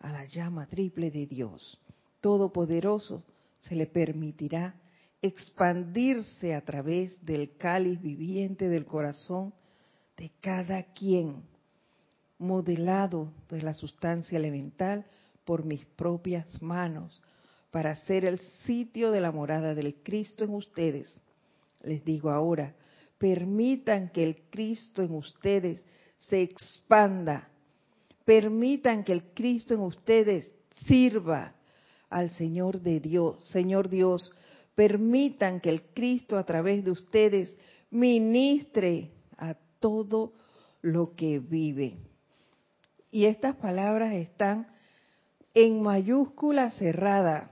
a 0.00 0.12
la 0.12 0.24
llama 0.24 0.66
triple 0.66 1.10
de 1.10 1.26
Dios 1.26 1.78
Todopoderoso 2.20 3.24
se 3.58 3.74
le 3.74 3.86
permitirá 3.86 4.74
expandirse 5.22 6.54
a 6.54 6.64
través 6.64 7.24
del 7.24 7.56
cáliz 7.56 8.00
viviente 8.00 8.68
del 8.68 8.86
corazón 8.86 9.54
de 10.20 10.30
cada 10.42 10.82
quien, 10.82 11.42
modelado 12.38 13.32
de 13.48 13.62
la 13.62 13.72
sustancia 13.72 14.36
elemental 14.36 15.06
por 15.46 15.64
mis 15.64 15.86
propias 15.96 16.60
manos, 16.60 17.22
para 17.70 17.96
ser 17.96 18.26
el 18.26 18.38
sitio 18.66 19.12
de 19.12 19.22
la 19.22 19.32
morada 19.32 19.74
del 19.74 19.94
Cristo 20.02 20.44
en 20.44 20.50
ustedes. 20.50 21.10
Les 21.82 22.04
digo 22.04 22.28
ahora, 22.28 22.74
permitan 23.16 24.10
que 24.10 24.22
el 24.22 24.42
Cristo 24.50 25.02
en 25.02 25.14
ustedes 25.14 25.82
se 26.18 26.42
expanda, 26.42 27.48
permitan 28.26 29.04
que 29.04 29.12
el 29.12 29.24
Cristo 29.32 29.72
en 29.72 29.80
ustedes 29.80 30.52
sirva 30.86 31.54
al 32.10 32.28
Señor 32.28 32.82
de 32.82 33.00
Dios, 33.00 33.42
Señor 33.48 33.88
Dios, 33.88 34.34
permitan 34.74 35.60
que 35.60 35.70
el 35.70 35.80
Cristo 35.94 36.36
a 36.36 36.44
través 36.44 36.84
de 36.84 36.90
ustedes 36.90 37.56
ministre 37.90 39.12
todo 39.80 40.32
lo 40.82 41.14
que 41.14 41.38
vive. 41.38 41.96
Y 43.10 43.24
estas 43.24 43.56
palabras 43.56 44.12
están 44.12 44.66
en 45.54 45.82
mayúscula 45.82 46.70
cerrada. 46.70 47.50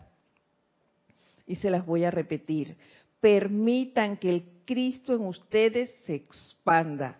Y 1.46 1.56
se 1.56 1.70
las 1.70 1.84
voy 1.84 2.04
a 2.04 2.10
repetir. 2.10 2.76
Permitan 3.20 4.16
que 4.18 4.30
el 4.30 4.44
Cristo 4.64 5.14
en 5.14 5.22
ustedes 5.22 5.90
se 6.04 6.14
expanda. 6.14 7.18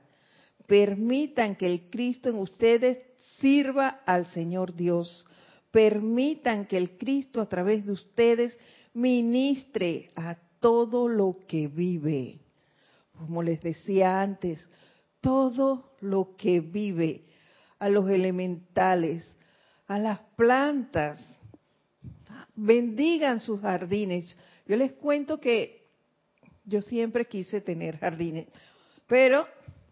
Permitan 0.67 1.57
que 1.57 1.67
el 1.67 1.89
Cristo 1.91 2.29
en 2.29 2.37
ustedes 2.37 2.99
sirva 3.41 4.01
al 4.05 4.27
Señor 4.27 4.75
Dios. 4.75 5.27
Permitan 5.71 6.67
que 6.67 6.77
el 6.77 6.99
Cristo 6.99 7.41
a 7.41 7.49
través 7.49 7.85
de 7.87 7.93
ustedes 7.93 8.57
ministre 8.95 10.11
a 10.15 10.37
todo 10.61 11.09
lo 11.09 11.37
que 11.47 11.69
vive. 11.69 12.41
Como 13.17 13.43
les 13.43 13.63
decía 13.63 14.21
antes, 14.21 14.71
todo 15.21 15.97
lo 16.01 16.37
que 16.37 16.61
vive, 16.61 17.25
a 17.79 17.89
los 17.89 18.09
elementales, 18.11 19.25
a 19.87 19.99
las 19.99 20.19
plantas, 20.37 21.19
bendigan 22.55 23.41
sus 23.41 23.61
jardines. 23.61 24.37
Yo 24.67 24.77
les 24.77 24.93
cuento 24.93 25.41
que 25.41 25.87
yo 26.65 26.83
siempre 26.83 27.25
quise 27.25 27.61
tener 27.61 27.99
jardines, 27.99 28.49
pero 29.07 29.47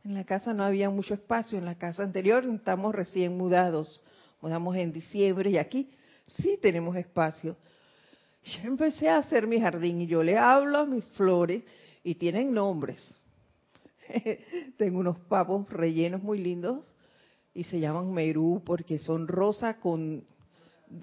en 0.04 0.14
la 0.14 0.24
casa 0.24 0.52
no 0.52 0.64
había 0.64 0.90
mucho 0.90 1.14
espacio, 1.14 1.58
en 1.58 1.64
la 1.64 1.78
casa 1.78 2.02
anterior 2.02 2.44
estamos 2.44 2.94
recién 2.94 3.36
mudados, 3.36 4.02
mudamos 4.40 4.76
en 4.76 4.92
diciembre 4.92 5.50
y 5.50 5.58
aquí 5.58 5.88
sí 6.26 6.58
tenemos 6.60 6.96
espacio. 6.96 7.56
Yo 8.44 8.60
empecé 8.68 9.08
a 9.08 9.18
hacer 9.18 9.46
mi 9.46 9.60
jardín 9.60 10.00
y 10.02 10.06
yo 10.06 10.22
le 10.22 10.36
hablo 10.36 10.78
a 10.78 10.86
mis 10.86 11.04
flores 11.12 11.64
y 12.04 12.14
tienen 12.14 12.52
nombres. 12.52 13.20
Tengo 14.76 15.00
unos 15.00 15.18
pavos 15.20 15.68
rellenos 15.68 16.22
muy 16.22 16.38
lindos 16.38 16.86
y 17.54 17.64
se 17.64 17.80
llaman 17.80 18.12
merú 18.12 18.62
porque 18.64 18.98
son 18.98 19.28
rosa 19.28 19.80
con, 19.80 20.24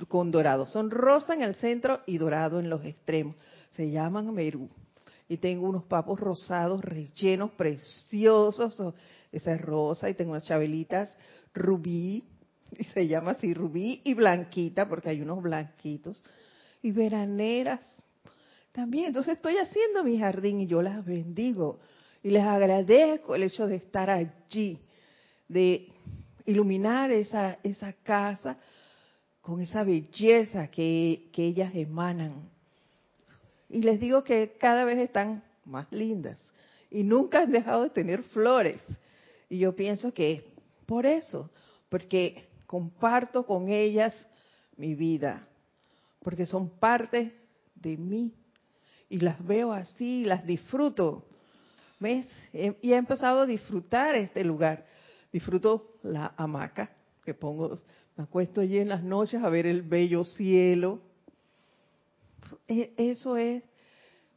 con 0.08 0.32
dorado. 0.32 0.68
Son 0.68 0.92
rosa 0.92 1.34
en 1.34 1.42
el 1.42 1.56
centro 1.56 2.02
y 2.06 2.18
dorado 2.18 2.60
en 2.60 2.70
los 2.70 2.86
extremos. 2.86 3.36
Se 3.72 3.90
llaman 3.90 4.34
merú. 4.34 4.70
Y 5.28 5.38
tengo 5.38 5.68
unos 5.68 5.86
papos 5.86 6.20
rosados 6.20 6.84
rellenos 6.84 7.52
preciosos. 7.52 8.94
Esa 9.32 9.54
es 9.54 9.62
rosa 9.62 10.10
y 10.10 10.14
tengo 10.14 10.32
unas 10.32 10.46
chabelitas 10.46 11.16
rubí. 11.54 12.24
Y 12.78 12.84
se 12.86 13.08
llama 13.08 13.32
así 13.32 13.54
rubí 13.54 14.02
y 14.04 14.14
blanquita 14.14 14.88
porque 14.88 15.10
hay 15.10 15.22
unos 15.22 15.42
blanquitos. 15.42 16.24
Y 16.82 16.92
veraneras 16.92 17.82
también. 18.72 19.06
Entonces 19.06 19.36
estoy 19.36 19.58
haciendo 19.58 20.04
mi 20.04 20.20
jardín 20.20 20.60
y 20.60 20.68
yo 20.68 20.82
las 20.82 21.04
bendigo. 21.04 21.80
Y 22.24 22.32
les 22.32 22.44
agradezco 22.44 23.36
el 23.36 23.44
hecho 23.44 23.68
de 23.68 23.76
estar 23.76 24.10
allí, 24.10 24.80
de 25.48 25.90
iluminar 26.46 27.12
esa, 27.12 27.58
casa 28.02 28.58
con 29.42 29.62
esa 29.62 29.84
belleza 29.84 30.68
que, 30.68 31.30
que 31.34 31.46
ellas 31.46 31.76
emanan. 31.76 32.50
Y 33.70 33.82
les 33.82 34.00
digo 34.00 34.24
que 34.24 34.56
cada 34.58 34.86
vez 34.86 35.00
están 35.00 35.44
más 35.66 35.92
lindas 35.92 36.40
y 36.90 37.04
nunca 37.04 37.42
han 37.42 37.52
dejado 37.52 37.84
de 37.84 37.90
tener 37.90 38.24
flores. 38.24 38.82
Y 39.50 39.58
yo 39.60 39.76
pienso 39.76 40.14
que 40.14 40.46
por 40.86 41.06
eso, 41.06 41.50
porque 41.90 42.48
comparto 42.66 43.46
con 43.46 43.68
ellas 43.68 44.14
mi 44.78 44.96
vida, 44.96 45.46
porque 46.22 46.46
son 46.46 46.70
parte 46.70 47.34
de 47.76 47.98
mí. 47.98 48.34
y 49.10 49.20
las 49.20 49.46
veo 49.46 49.74
así, 49.74 50.24
las 50.24 50.46
disfruto. 50.48 51.26
Y 52.12 52.92
he 52.92 52.96
empezado 52.96 53.42
a 53.42 53.46
disfrutar 53.46 54.16
este 54.16 54.44
lugar. 54.44 54.86
Disfruto 55.32 55.98
la 56.04 56.34
hamaca 56.38 56.92
que 57.24 57.34
pongo, 57.34 57.80
me 58.16 58.24
acuesto 58.24 58.62
allí 58.62 58.80
en 58.80 58.90
las 58.90 59.04
noches 59.04 59.42
a 59.44 59.50
ver 59.50 59.66
el 59.66 59.82
bello 59.82 60.24
cielo. 60.24 61.02
E, 62.68 62.94
eso 62.98 63.38
es 63.38 63.64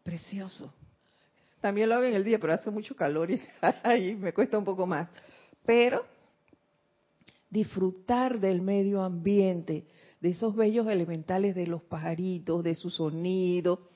precioso. 0.02 0.72
También 1.60 1.88
lo 1.88 1.96
hago 1.96 2.04
en 2.04 2.14
el 2.14 2.24
día, 2.24 2.38
pero 2.38 2.52
hace 2.52 2.70
mucho 2.70 2.94
calor 2.94 3.30
y 3.30 3.42
ahí 3.82 4.14
me 4.14 4.32
cuesta 4.32 4.56
un 4.56 4.64
poco 4.64 4.86
más. 4.86 5.10
Pero 5.64 6.06
disfrutar 7.50 8.38
del 8.38 8.62
medio 8.62 9.02
ambiente, 9.02 9.86
de 10.20 10.28
esos 10.30 10.54
bellos 10.54 10.86
elementales 10.88 11.54
de 11.54 11.66
los 11.66 11.82
pajaritos, 11.82 12.62
de 12.62 12.74
su 12.74 12.90
sonido. 12.90 13.88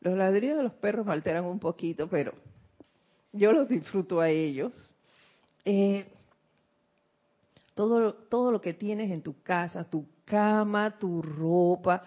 Los 0.00 0.16
ladrillos 0.16 0.56
de 0.56 0.62
los 0.64 0.74
perros 0.74 1.06
me 1.06 1.12
alteran 1.12 1.44
un 1.44 1.58
poquito, 1.58 2.08
pero 2.08 2.32
yo 3.32 3.52
los 3.52 3.68
disfruto 3.68 4.20
a 4.20 4.28
ellos. 4.28 4.74
Eh, 5.64 6.06
todo, 7.74 8.14
todo 8.14 8.52
lo 8.52 8.60
que 8.60 8.74
tienes 8.74 9.10
en 9.10 9.22
tu 9.22 9.42
casa, 9.42 9.84
tu 9.84 10.06
cama, 10.24 10.98
tu 10.98 11.22
ropa, 11.22 12.02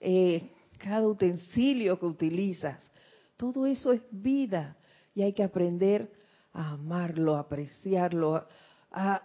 eh, 0.00 0.50
cada 0.78 1.06
utensilio 1.06 1.98
que 1.98 2.06
utilizas, 2.06 2.90
todo 3.36 3.66
eso 3.66 3.92
es 3.92 4.02
vida 4.10 4.76
y 5.14 5.22
hay 5.22 5.32
que 5.32 5.42
aprender 5.42 6.12
a 6.52 6.72
amarlo, 6.72 7.36
a 7.36 7.40
apreciarlo, 7.40 8.46
a 8.90 9.22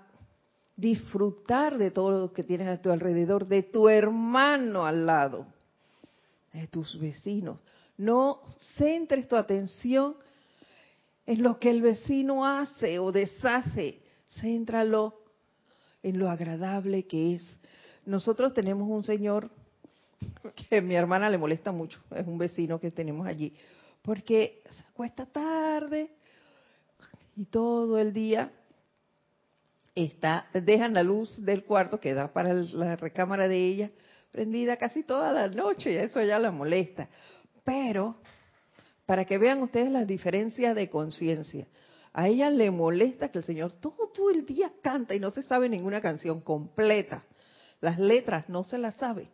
disfrutar 0.75 1.77
de 1.77 1.91
todo 1.91 2.11
lo 2.11 2.33
que 2.33 2.43
tienes 2.43 2.67
a 2.67 2.81
tu 2.81 2.91
alrededor, 2.91 3.47
de 3.47 3.63
tu 3.63 3.89
hermano 3.89 4.85
al 4.85 5.05
lado, 5.05 5.47
de 6.51 6.67
tus 6.67 6.99
vecinos. 6.99 7.59
No 7.97 8.41
centres 8.75 9.27
tu 9.27 9.35
atención 9.35 10.15
en 11.25 11.41
lo 11.41 11.59
que 11.59 11.69
el 11.69 11.81
vecino 11.81 12.45
hace 12.45 12.99
o 12.99 13.11
deshace, 13.11 14.01
céntralo 14.27 15.21
en 16.01 16.19
lo 16.19 16.29
agradable 16.29 17.05
que 17.05 17.35
es. 17.35 17.47
Nosotros 18.05 18.53
tenemos 18.53 18.89
un 18.89 19.03
señor 19.03 19.49
que 20.69 20.77
a 20.77 20.81
mi 20.81 20.95
hermana 20.95 21.29
le 21.29 21.37
molesta 21.37 21.71
mucho, 21.71 21.99
es 22.15 22.27
un 22.27 22.37
vecino 22.37 22.79
que 22.79 22.91
tenemos 22.91 23.25
allí, 23.27 23.53
porque 24.01 24.61
se 24.69 24.81
acuesta 24.81 25.25
tarde 25.25 26.11
y 27.35 27.45
todo 27.45 27.99
el 27.99 28.13
día 28.13 28.51
está, 29.95 30.47
dejan 30.53 30.93
la 30.93 31.03
luz 31.03 31.43
del 31.43 31.63
cuarto 31.63 31.99
que 31.99 32.13
da 32.13 32.33
para 32.33 32.53
la 32.53 32.95
recámara 32.95 33.47
de 33.47 33.65
ella 33.65 33.91
prendida 34.33 34.77
casi 34.77 35.03
toda 35.03 35.31
la 35.31 35.47
noche, 35.47 36.03
eso 36.03 36.21
ya 36.21 36.39
la 36.39 36.51
molesta. 36.51 37.07
Pero, 37.63 38.17
para 39.05 39.25
que 39.25 39.37
vean 39.37 39.61
ustedes 39.61 39.91
las 39.91 40.07
diferencias 40.07 40.75
de 40.75 40.89
conciencia, 40.89 41.67
a 42.13 42.27
ella 42.27 42.49
le 42.49 42.69
molesta 42.69 43.29
que 43.29 43.39
el 43.39 43.43
Señor 43.43 43.73
todo, 43.73 44.09
todo 44.13 44.29
el 44.29 44.45
día 44.45 44.71
canta 44.81 45.15
y 45.15 45.19
no 45.19 45.31
se 45.31 45.41
sabe 45.41 45.67
ninguna 45.67 45.99
canción 45.99 46.41
completa. 46.41 47.25
Las 47.81 47.99
letras 47.99 48.47
no 48.49 48.63
se 48.63 48.77
las 48.77 48.95
sabe. 48.97 49.29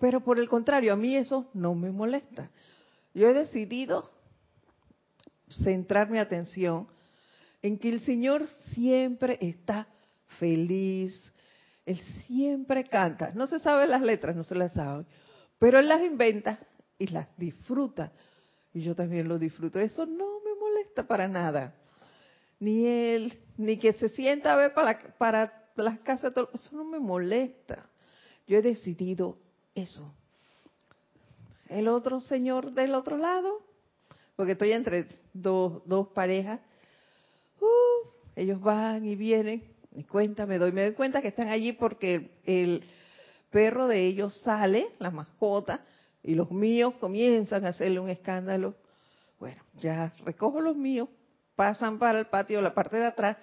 Pero 0.00 0.24
por 0.24 0.40
el 0.40 0.48
contrario, 0.48 0.92
a 0.92 0.96
mí 0.96 1.14
eso 1.14 1.48
no 1.54 1.74
me 1.74 1.90
molesta. 1.90 2.50
Yo 3.14 3.28
he 3.28 3.34
decidido 3.34 4.10
centrar 5.62 6.10
mi 6.10 6.18
atención 6.18 6.88
en 7.62 7.78
que 7.78 7.90
el 7.90 8.00
Señor 8.00 8.48
siempre 8.72 9.38
está 9.40 9.86
feliz, 10.38 11.32
Él 11.84 12.00
siempre 12.26 12.84
canta. 12.84 13.32
No 13.34 13.46
se 13.46 13.58
sabe 13.58 13.86
las 13.86 14.02
letras, 14.02 14.34
no 14.34 14.44
se 14.44 14.54
las 14.54 14.72
sabe, 14.72 15.04
pero 15.58 15.78
Él 15.78 15.88
las 15.88 16.02
inventa 16.02 16.58
y 16.98 17.08
las 17.08 17.28
disfruta. 17.36 18.12
Y 18.72 18.82
yo 18.82 18.94
también 18.94 19.28
lo 19.28 19.38
disfruto. 19.38 19.80
Eso 19.80 20.06
no 20.06 20.40
me 20.40 20.54
molesta 20.58 21.06
para 21.06 21.28
nada. 21.28 21.74
Ni 22.58 22.86
Él, 22.86 23.38
ni 23.56 23.78
que 23.78 23.92
se 23.94 24.08
sienta 24.10 24.52
a 24.52 24.56
ver 24.56 24.74
para, 24.74 24.98
para 25.18 25.64
las 25.76 25.98
casas, 26.00 26.32
eso 26.54 26.76
no 26.76 26.84
me 26.84 26.98
molesta. 26.98 27.86
Yo 28.46 28.58
he 28.58 28.62
decidido 28.62 29.38
eso. 29.74 30.14
El 31.68 31.88
otro 31.88 32.20
señor 32.20 32.72
del 32.72 32.94
otro 32.94 33.16
lado, 33.16 33.62
porque 34.36 34.52
estoy 34.52 34.72
entre 34.72 35.06
dos, 35.32 35.82
dos 35.86 36.08
parejas, 36.08 36.60
ellos 38.36 38.60
van 38.60 39.04
y 39.04 39.16
vienen, 39.16 39.62
me 39.92 40.04
cuenta, 40.04 40.46
me 40.46 40.58
doy, 40.58 40.72
me 40.72 40.82
doy 40.82 40.94
cuenta 40.94 41.20
que 41.20 41.28
están 41.28 41.48
allí 41.48 41.72
porque 41.72 42.38
el, 42.44 42.82
perro 43.50 43.88
de 43.88 44.06
ellos 44.06 44.40
sale, 44.42 44.88
la 44.98 45.10
mascota, 45.10 45.84
y 46.22 46.34
los 46.34 46.50
míos 46.50 46.94
comienzan 47.00 47.64
a 47.64 47.68
hacerle 47.68 48.00
un 48.00 48.10
escándalo. 48.10 48.74
Bueno, 49.38 49.62
ya 49.80 50.12
recojo 50.24 50.60
los 50.60 50.76
míos, 50.76 51.08
pasan 51.56 51.98
para 51.98 52.18
el 52.18 52.26
patio, 52.26 52.60
la 52.60 52.74
parte 52.74 52.96
de 52.96 53.06
atrás, 53.06 53.36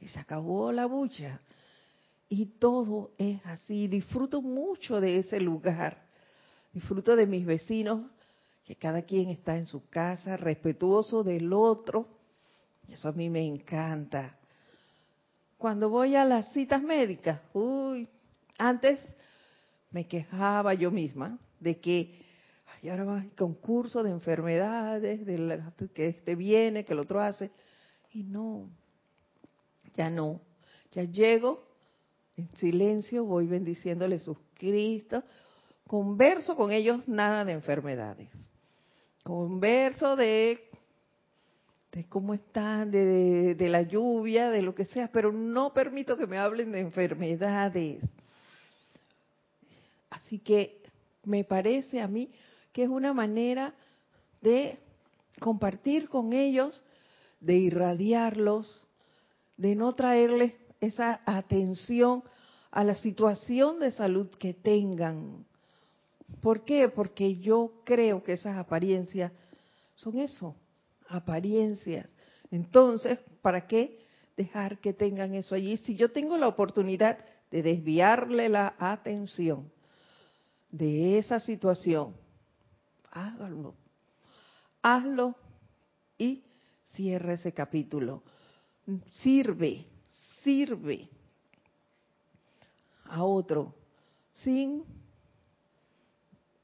y 0.00 0.06
se 0.06 0.20
acabó 0.20 0.72
la 0.72 0.86
bucha. 0.86 1.40
Y 2.28 2.46
todo 2.46 3.10
es 3.18 3.44
así. 3.44 3.88
Disfruto 3.88 4.40
mucho 4.40 5.00
de 5.00 5.18
ese 5.18 5.40
lugar. 5.40 6.02
Disfruto 6.72 7.16
de 7.16 7.26
mis 7.26 7.44
vecinos, 7.44 8.08
que 8.64 8.76
cada 8.76 9.02
quien 9.02 9.30
está 9.30 9.56
en 9.56 9.66
su 9.66 9.88
casa, 9.88 10.36
respetuoso 10.36 11.24
del 11.24 11.52
otro 11.52 12.20
eso 12.92 13.08
a 13.08 13.12
mí 13.12 13.30
me 13.30 13.46
encanta. 13.46 14.36
Cuando 15.56 15.90
voy 15.90 16.16
a 16.16 16.24
las 16.24 16.52
citas 16.52 16.82
médicas, 16.82 17.40
uy, 17.52 18.08
antes 18.58 18.98
me 19.90 20.06
quejaba 20.06 20.74
yo 20.74 20.90
misma 20.90 21.38
de 21.60 21.78
que 21.78 22.19
ay, 22.82 22.88
ahora 22.88 23.04
va 23.04 23.18
el 23.20 23.30
concurso 23.34 24.02
de 24.02 24.10
enfermedades, 24.10 25.24
de 25.26 25.62
que 25.94 26.08
este 26.08 26.34
viene, 26.34 26.84
que 26.84 26.92
el 26.92 26.98
otro 26.98 27.20
hace. 27.20 27.50
Y 28.12 28.22
no, 28.22 28.68
ya 29.94 30.10
no. 30.10 30.40
Ya 30.92 31.04
llego 31.04 31.64
en 32.36 32.48
silencio, 32.56 33.24
voy 33.24 33.46
bendiciéndole 33.46 34.18
sus 34.18 34.38
Cristo, 34.54 35.22
converso 35.86 36.56
con 36.56 36.72
ellos 36.72 37.06
nada 37.08 37.44
de 37.44 37.52
enfermedades. 37.52 38.28
Converso 39.22 40.16
de 40.16 40.70
de 41.92 42.04
cómo 42.04 42.34
están, 42.34 42.90
de, 42.90 43.56
la 43.68 43.82
lluvia, 43.82 44.50
de 44.50 44.62
lo 44.62 44.74
que 44.74 44.84
sea, 44.84 45.10
pero 45.12 45.32
no 45.32 45.72
permito 45.72 46.16
que 46.16 46.26
me 46.26 46.38
hablen 46.38 46.70
de 46.72 46.80
enfermedades. 46.80 48.00
Así 50.08 50.38
que 50.38 50.82
me 51.24 51.42
parece 51.44 52.00
a 52.00 52.06
mí 52.06 52.30
que 52.72 52.84
es 52.84 52.88
una 52.88 53.12
manera 53.12 53.74
de 54.40 54.78
compartir 55.40 56.08
con 56.08 56.32
ellos, 56.32 56.84
de 57.40 57.56
irradiarlos, 57.56 58.86
de 59.56 59.74
no 59.74 59.94
traerles 59.94 60.54
esa 60.80 61.20
atención 61.26 62.22
a 62.70 62.84
la 62.84 62.94
situación 62.94 63.80
de 63.80 63.90
salud 63.90 64.28
que 64.38 64.54
tengan. 64.54 65.44
¿Por 66.40 66.64
qué? 66.64 66.88
Porque 66.88 67.36
yo 67.36 67.72
creo 67.84 68.22
que 68.22 68.34
esas 68.34 68.56
apariencias 68.56 69.32
son 69.94 70.18
eso, 70.18 70.54
apariencias. 71.08 72.08
Entonces, 72.50 73.18
¿para 73.42 73.66
qué 73.66 74.00
dejar 74.36 74.78
que 74.78 74.92
tengan 74.92 75.34
eso 75.34 75.54
allí? 75.54 75.76
Si 75.76 75.96
yo 75.96 76.10
tengo 76.12 76.38
la 76.38 76.48
oportunidad 76.48 77.18
de 77.50 77.62
desviarle 77.62 78.48
la 78.48 78.74
atención 78.78 79.70
de 80.70 81.18
esa 81.18 81.40
situación, 81.40 82.14
hágalo. 83.10 83.74
Hazlo 84.82 85.36
y 86.18 86.44
cierre 86.94 87.34
ese 87.34 87.52
capítulo. 87.52 88.22
Sirve, 89.22 89.86
sirve 90.42 91.08
a 93.04 93.24
otro 93.24 93.74
sin, 94.32 94.84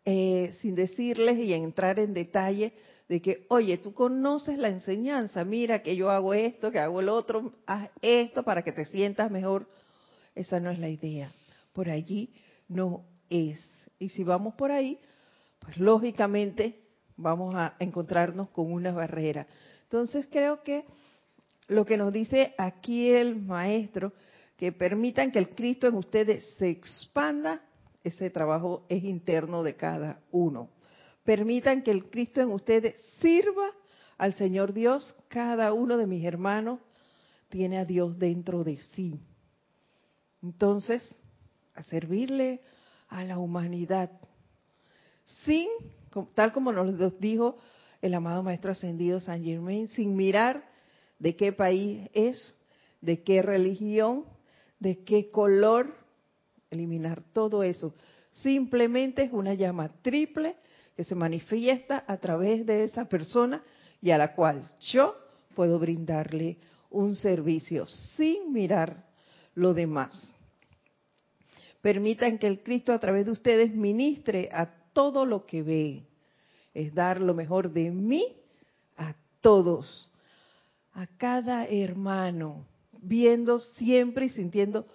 eh, 0.05 0.55
sin 0.61 0.75
decirles 0.75 1.39
y 1.39 1.53
entrar 1.53 1.99
en 1.99 2.15
detalle 2.15 2.73
de 3.09 3.21
que, 3.23 3.47
oye, 3.49 3.79
tú 3.79 3.95
conoces 3.95 4.59
la 4.59 4.69
enseñanza, 4.69 5.45
mira 5.45 5.83
que 5.83 5.95
yo 5.95 6.11
hago 6.11 6.35
esto, 6.35 6.73
que 6.73 6.81
hago 6.81 7.01
el 7.01 7.09
otro, 7.09 7.53
haz 7.67 7.91
esto 8.03 8.43
para 8.43 8.63
que 8.63 8.73
te 8.73 8.85
sientas 8.85 9.31
mejor. 9.31 9.69
Esa 10.35 10.59
no 10.59 10.71
es 10.71 10.79
la 10.79 10.89
idea. 10.89 11.33
Por 11.73 11.89
allí 11.89 12.35
no 12.69 13.05
es. 13.31 13.61
Y 13.99 14.09
si 14.09 14.25
vamos 14.25 14.55
por 14.55 14.73
ahí, 14.73 14.99
pues 15.67 15.79
lógicamente 15.79 16.81
vamos 17.17 17.55
a 17.57 17.75
encontrarnos 17.81 18.51
con 18.51 18.73
una 18.73 18.93
barrera. 18.93 19.47
Entonces 19.83 20.29
creo 20.31 20.63
que 20.63 20.85
lo 21.67 21.85
que 21.85 21.97
nos 21.97 22.13
dice 22.13 22.55
aquí 22.57 23.11
el 23.11 23.35
maestro, 23.37 24.13
que 24.57 24.71
permitan 24.71 25.33
que 25.33 25.41
el 25.41 25.51
Cristo 25.51 25.89
en 25.89 25.97
ustedes 25.97 26.55
se 26.57 26.69
expanda, 26.69 27.61
ese 28.05 28.31
trabajo 28.31 28.87
es 28.89 29.03
interno 29.03 29.65
de 29.65 29.75
cada 29.75 30.21
uno. 30.31 30.71
Permitan 31.25 31.83
que 31.83 31.91
el 31.91 32.09
Cristo 32.11 32.41
en 32.41 32.53
ustedes 32.53 32.95
sirva 33.21 33.73
al 34.17 34.35
Señor 34.35 34.73
Dios. 34.73 35.17
Cada 35.27 35.73
uno 35.73 35.97
de 35.97 36.07
mis 36.07 36.25
hermanos 36.25 36.79
tiene 37.49 37.79
a 37.79 37.85
Dios 37.85 38.17
dentro 38.17 38.63
de 38.63 38.77
sí. 38.95 39.21
Entonces, 40.41 41.03
a 41.75 41.83
servirle 41.83 42.61
a 43.09 43.25
la 43.25 43.39
humanidad 43.39 44.13
sin 45.45 45.69
tal 46.35 46.53
como 46.53 46.73
nos 46.73 47.19
dijo 47.21 47.57
el 48.01 48.15
amado 48.15 48.43
Maestro 48.43 48.73
Ascendido 48.73 49.21
San 49.21 49.45
Germain, 49.45 49.89
sin 49.89 50.17
mirar 50.17 50.65
de 51.19 51.37
qué 51.37 51.53
país 51.53 52.09
es, 52.15 52.57
de 53.01 53.23
qué 53.23 53.43
religión, 53.43 54.25
de 54.79 55.03
qué 55.05 55.31
color, 55.31 55.95
eliminar 56.71 57.23
todo 57.33 57.63
eso. 57.63 57.95
Simplemente 58.31 59.23
es 59.23 59.33
una 59.33 59.55
llama 59.55 59.91
triple 60.03 60.57
que 60.95 61.05
se 61.05 61.15
manifiesta 61.15 62.05
a 62.07 62.19
través 62.19 62.65
de 62.67 62.85
esa 62.85 63.09
persona 63.09 63.63
y 64.01 64.11
a 64.11 64.19
la 64.19 64.35
cual 64.35 64.71
yo 64.81 65.15
puedo 65.55 65.79
brindarle 65.79 66.59
un 66.91 67.17
servicio 67.17 67.87
sin 67.87 68.53
mirar 68.53 69.05
lo 69.55 69.75
demás. 69.75 70.35
Permitan 71.81 72.39
que 72.39 72.47
el 72.47 72.63
Cristo 72.63 72.93
a 72.93 72.99
través 72.99 73.27
de 73.27 73.33
ustedes 73.33 73.75
ministre 73.75 74.49
a 74.53 74.71
todo 74.97 75.27
lo 75.27 75.45
que 75.45 75.63
ve. 75.63 76.07
Es 76.73 76.95
dar 76.95 77.21
lo 77.21 77.35
mejor 77.35 77.71
de 77.71 77.91
mí 77.91 78.25
a 78.97 79.15
todos, 79.43 80.11
a 80.95 81.07
cada 81.07 81.67
hermano, 81.67 82.65
viendo 83.03 83.59
siempre 83.59 84.25
y 84.25 84.29
sintiendo 84.31 84.87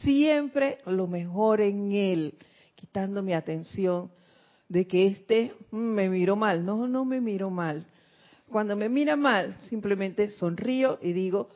siempre 0.00 0.78
lo 0.86 1.06
mejor 1.06 1.60
en 1.60 1.92
él, 1.92 2.34
quitando 2.74 3.22
mi 3.22 3.34
atención 3.34 4.10
de 4.70 4.86
que 4.86 5.06
este 5.08 5.52
mm, 5.70 5.76
me 5.76 6.08
miró 6.08 6.34
mal. 6.34 6.64
No, 6.64 6.88
no 6.88 7.04
me 7.04 7.20
miro 7.20 7.50
mal. 7.50 7.86
Cuando 8.50 8.74
me 8.74 8.88
mira 8.88 9.16
mal, 9.16 9.58
simplemente 9.68 10.30
sonrío 10.30 10.98
y 11.02 11.12
digo, 11.12 11.50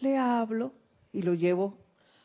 le 0.00 0.16
hablo 0.16 0.72
y 1.12 1.20
lo 1.20 1.34
llevo 1.34 1.76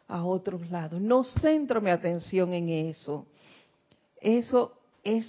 a 0.07 0.23
otros 0.23 0.69
lados. 0.71 1.01
No 1.01 1.25
centro 1.25 1.81
mi 1.81 1.89
atención 1.89 2.53
en 2.53 2.69
eso. 2.69 3.25
Eso 4.21 4.78
es 5.03 5.25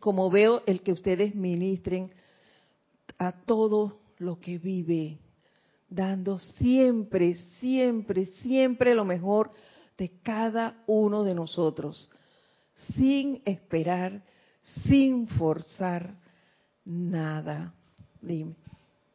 como 0.00 0.30
veo 0.30 0.62
el 0.66 0.82
que 0.82 0.92
ustedes 0.92 1.34
ministren 1.34 2.10
a 3.18 3.32
todo 3.32 4.00
lo 4.18 4.40
que 4.40 4.58
vive, 4.58 5.18
dando 5.88 6.38
siempre, 6.38 7.34
siempre, 7.60 8.26
siempre 8.26 8.94
lo 8.94 9.04
mejor 9.04 9.52
de 9.98 10.10
cada 10.22 10.82
uno 10.86 11.22
de 11.24 11.34
nosotros, 11.34 12.10
sin 12.96 13.42
esperar, 13.44 14.22
sin 14.88 15.28
forzar 15.28 16.16
nada. 16.84 17.74
Dime. 18.20 18.54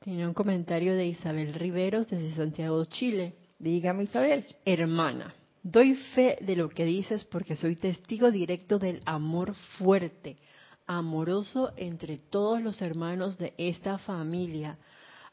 Tiene 0.01 0.27
un 0.27 0.33
comentario 0.33 0.95
de 0.95 1.07
Isabel 1.07 1.53
Riveros 1.53 2.07
desde 2.07 2.35
Santiago, 2.35 2.85
Chile. 2.85 3.33
Dígame, 3.59 4.03
Isabel. 4.03 4.45
Hermana, 4.63 5.33
doy 5.71 5.95
fe 5.95 6.37
de 6.41 6.55
lo 6.55 6.69
que 6.69 6.85
dices 6.85 7.25
porque 7.25 7.55
soy 7.55 7.75
testigo 7.75 8.31
directo 8.31 8.79
del 8.79 9.01
amor 9.05 9.53
fuerte, 9.77 10.37
amoroso 10.85 11.73
entre 11.75 12.17
todos 12.17 12.61
los 12.61 12.81
hermanos 12.81 13.37
de 13.37 13.53
esta 13.57 13.97
familia. 13.97 14.77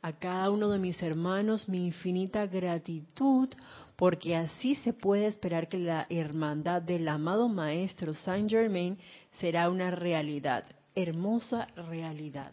A 0.03 0.12
cada 0.12 0.51
uno 0.51 0.70
de 0.70 0.78
mis 0.78 1.01
hermanos 1.03 1.68
mi 1.68 1.87
infinita 1.87 2.47
gratitud 2.47 3.49
porque 3.97 4.37
así 4.37 4.74
se 4.76 4.93
puede 4.93 5.26
esperar 5.26 5.68
que 5.68 5.78
la 5.78 6.07
hermandad 6.11 6.82
del 6.82 7.07
amado 7.09 7.49
Maestro 7.49 8.12
Saint 8.12 8.51
Germain 8.51 8.99
será 9.39 9.70
una 9.70 9.93
realidad, 9.93 10.64
hermosa 10.97 11.68
realidad. 11.76 12.53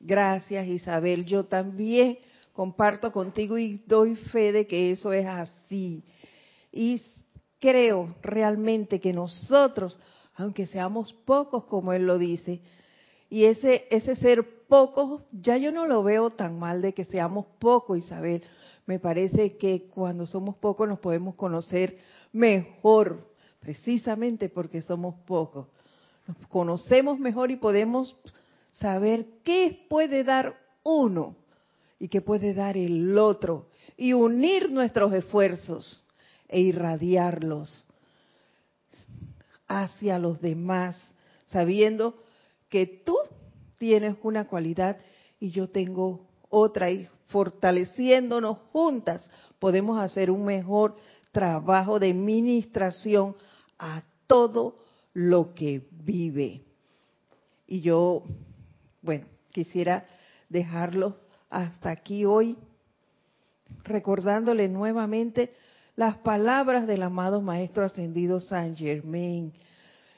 Gracias 0.00 0.66
Isabel, 0.66 1.24
yo 1.24 1.44
también 1.44 2.18
comparto 2.52 3.12
contigo 3.12 3.56
y 3.56 3.82
doy 3.86 4.16
fe 4.16 4.50
de 4.50 4.66
que 4.66 4.90
eso 4.90 5.12
es 5.12 5.26
así. 5.26 6.02
Y 6.76 7.00
creo 7.60 8.16
realmente 8.20 9.00
que 9.00 9.12
nosotros, 9.12 9.96
aunque 10.34 10.66
seamos 10.66 11.12
pocos 11.12 11.64
como 11.64 11.92
él 11.92 12.04
lo 12.04 12.18
dice, 12.18 12.60
y 13.30 13.44
ese, 13.44 13.86
ese 13.90 14.16
ser 14.16 14.66
pocos, 14.66 15.22
ya 15.30 15.56
yo 15.56 15.70
no 15.70 15.86
lo 15.86 16.02
veo 16.02 16.30
tan 16.30 16.58
mal 16.58 16.82
de 16.82 16.92
que 16.92 17.04
seamos 17.04 17.46
pocos, 17.60 17.98
Isabel. 17.98 18.42
Me 18.86 18.98
parece 18.98 19.56
que 19.56 19.86
cuando 19.86 20.26
somos 20.26 20.56
pocos 20.56 20.88
nos 20.88 20.98
podemos 20.98 21.36
conocer 21.36 21.96
mejor, 22.32 23.30
precisamente 23.60 24.48
porque 24.48 24.82
somos 24.82 25.14
pocos. 25.26 25.68
Nos 26.26 26.36
conocemos 26.48 27.20
mejor 27.20 27.52
y 27.52 27.56
podemos 27.56 28.16
saber 28.72 29.26
qué 29.44 29.86
puede 29.88 30.24
dar 30.24 30.56
uno 30.82 31.36
y 32.00 32.08
qué 32.08 32.20
puede 32.20 32.52
dar 32.52 32.76
el 32.76 33.16
otro 33.16 33.68
y 33.96 34.12
unir 34.12 34.72
nuestros 34.72 35.12
esfuerzos 35.14 36.03
e 36.54 36.60
irradiarlos 36.60 37.88
hacia 39.66 40.20
los 40.20 40.40
demás, 40.40 40.96
sabiendo 41.46 42.22
que 42.68 42.86
tú 42.86 43.16
tienes 43.76 44.14
una 44.22 44.46
cualidad 44.46 44.96
y 45.40 45.50
yo 45.50 45.68
tengo 45.68 46.28
otra 46.48 46.92
y 46.92 47.08
fortaleciéndonos 47.26 48.58
juntas 48.70 49.28
podemos 49.58 49.98
hacer 49.98 50.30
un 50.30 50.44
mejor 50.44 50.94
trabajo 51.32 51.98
de 51.98 52.14
ministración 52.14 53.34
a 53.76 54.04
todo 54.28 54.78
lo 55.12 55.54
que 55.54 55.88
vive. 55.90 56.62
Y 57.66 57.80
yo, 57.80 58.22
bueno, 59.02 59.26
quisiera 59.50 60.06
dejarlo 60.48 61.16
hasta 61.50 61.90
aquí 61.90 62.24
hoy, 62.24 62.56
recordándole 63.82 64.68
nuevamente 64.68 65.52
las 65.96 66.16
palabras 66.18 66.86
del 66.86 67.02
amado 67.02 67.40
Maestro 67.40 67.84
Ascendido 67.84 68.40
San 68.40 68.76
Germain, 68.76 69.52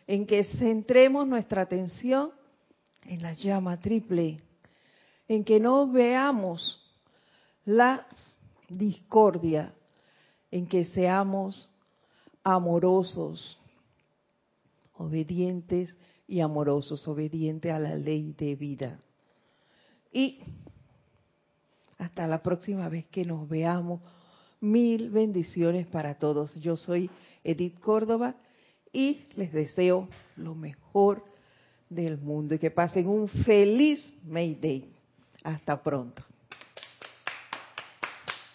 en 0.06 0.26
que 0.26 0.44
centremos 0.44 1.26
nuestra 1.26 1.62
atención 1.62 2.30
en 3.04 3.22
la 3.22 3.32
llama 3.34 3.78
triple, 3.80 4.40
en 5.28 5.44
que 5.44 5.60
no 5.60 5.90
veamos 5.90 6.82
la 7.64 8.06
discordia, 8.68 9.74
en 10.50 10.66
que 10.66 10.84
seamos 10.84 11.70
amorosos, 12.42 13.58
obedientes 14.94 15.94
y 16.26 16.40
amorosos, 16.40 17.06
obedientes 17.08 17.72
a 17.72 17.78
la 17.78 17.96
ley 17.96 18.34
de 18.38 18.54
vida. 18.54 19.00
Y 20.12 20.40
hasta 21.98 22.26
la 22.26 22.42
próxima 22.42 22.88
vez 22.88 23.06
que 23.06 23.24
nos 23.24 23.48
veamos. 23.48 24.00
Mil 24.60 25.10
bendiciones 25.10 25.86
para 25.86 26.18
todos. 26.18 26.58
Yo 26.60 26.76
soy 26.76 27.10
Edith 27.44 27.78
Córdoba 27.80 28.36
y 28.92 29.20
les 29.36 29.52
deseo 29.52 30.08
lo 30.36 30.54
mejor 30.54 31.24
del 31.88 32.18
mundo 32.18 32.54
y 32.54 32.58
que 32.58 32.70
pasen 32.70 33.08
un 33.08 33.28
feliz 33.28 34.12
May 34.24 34.54
Day. 34.54 34.92
Hasta 35.44 35.82
pronto. 35.82 36.25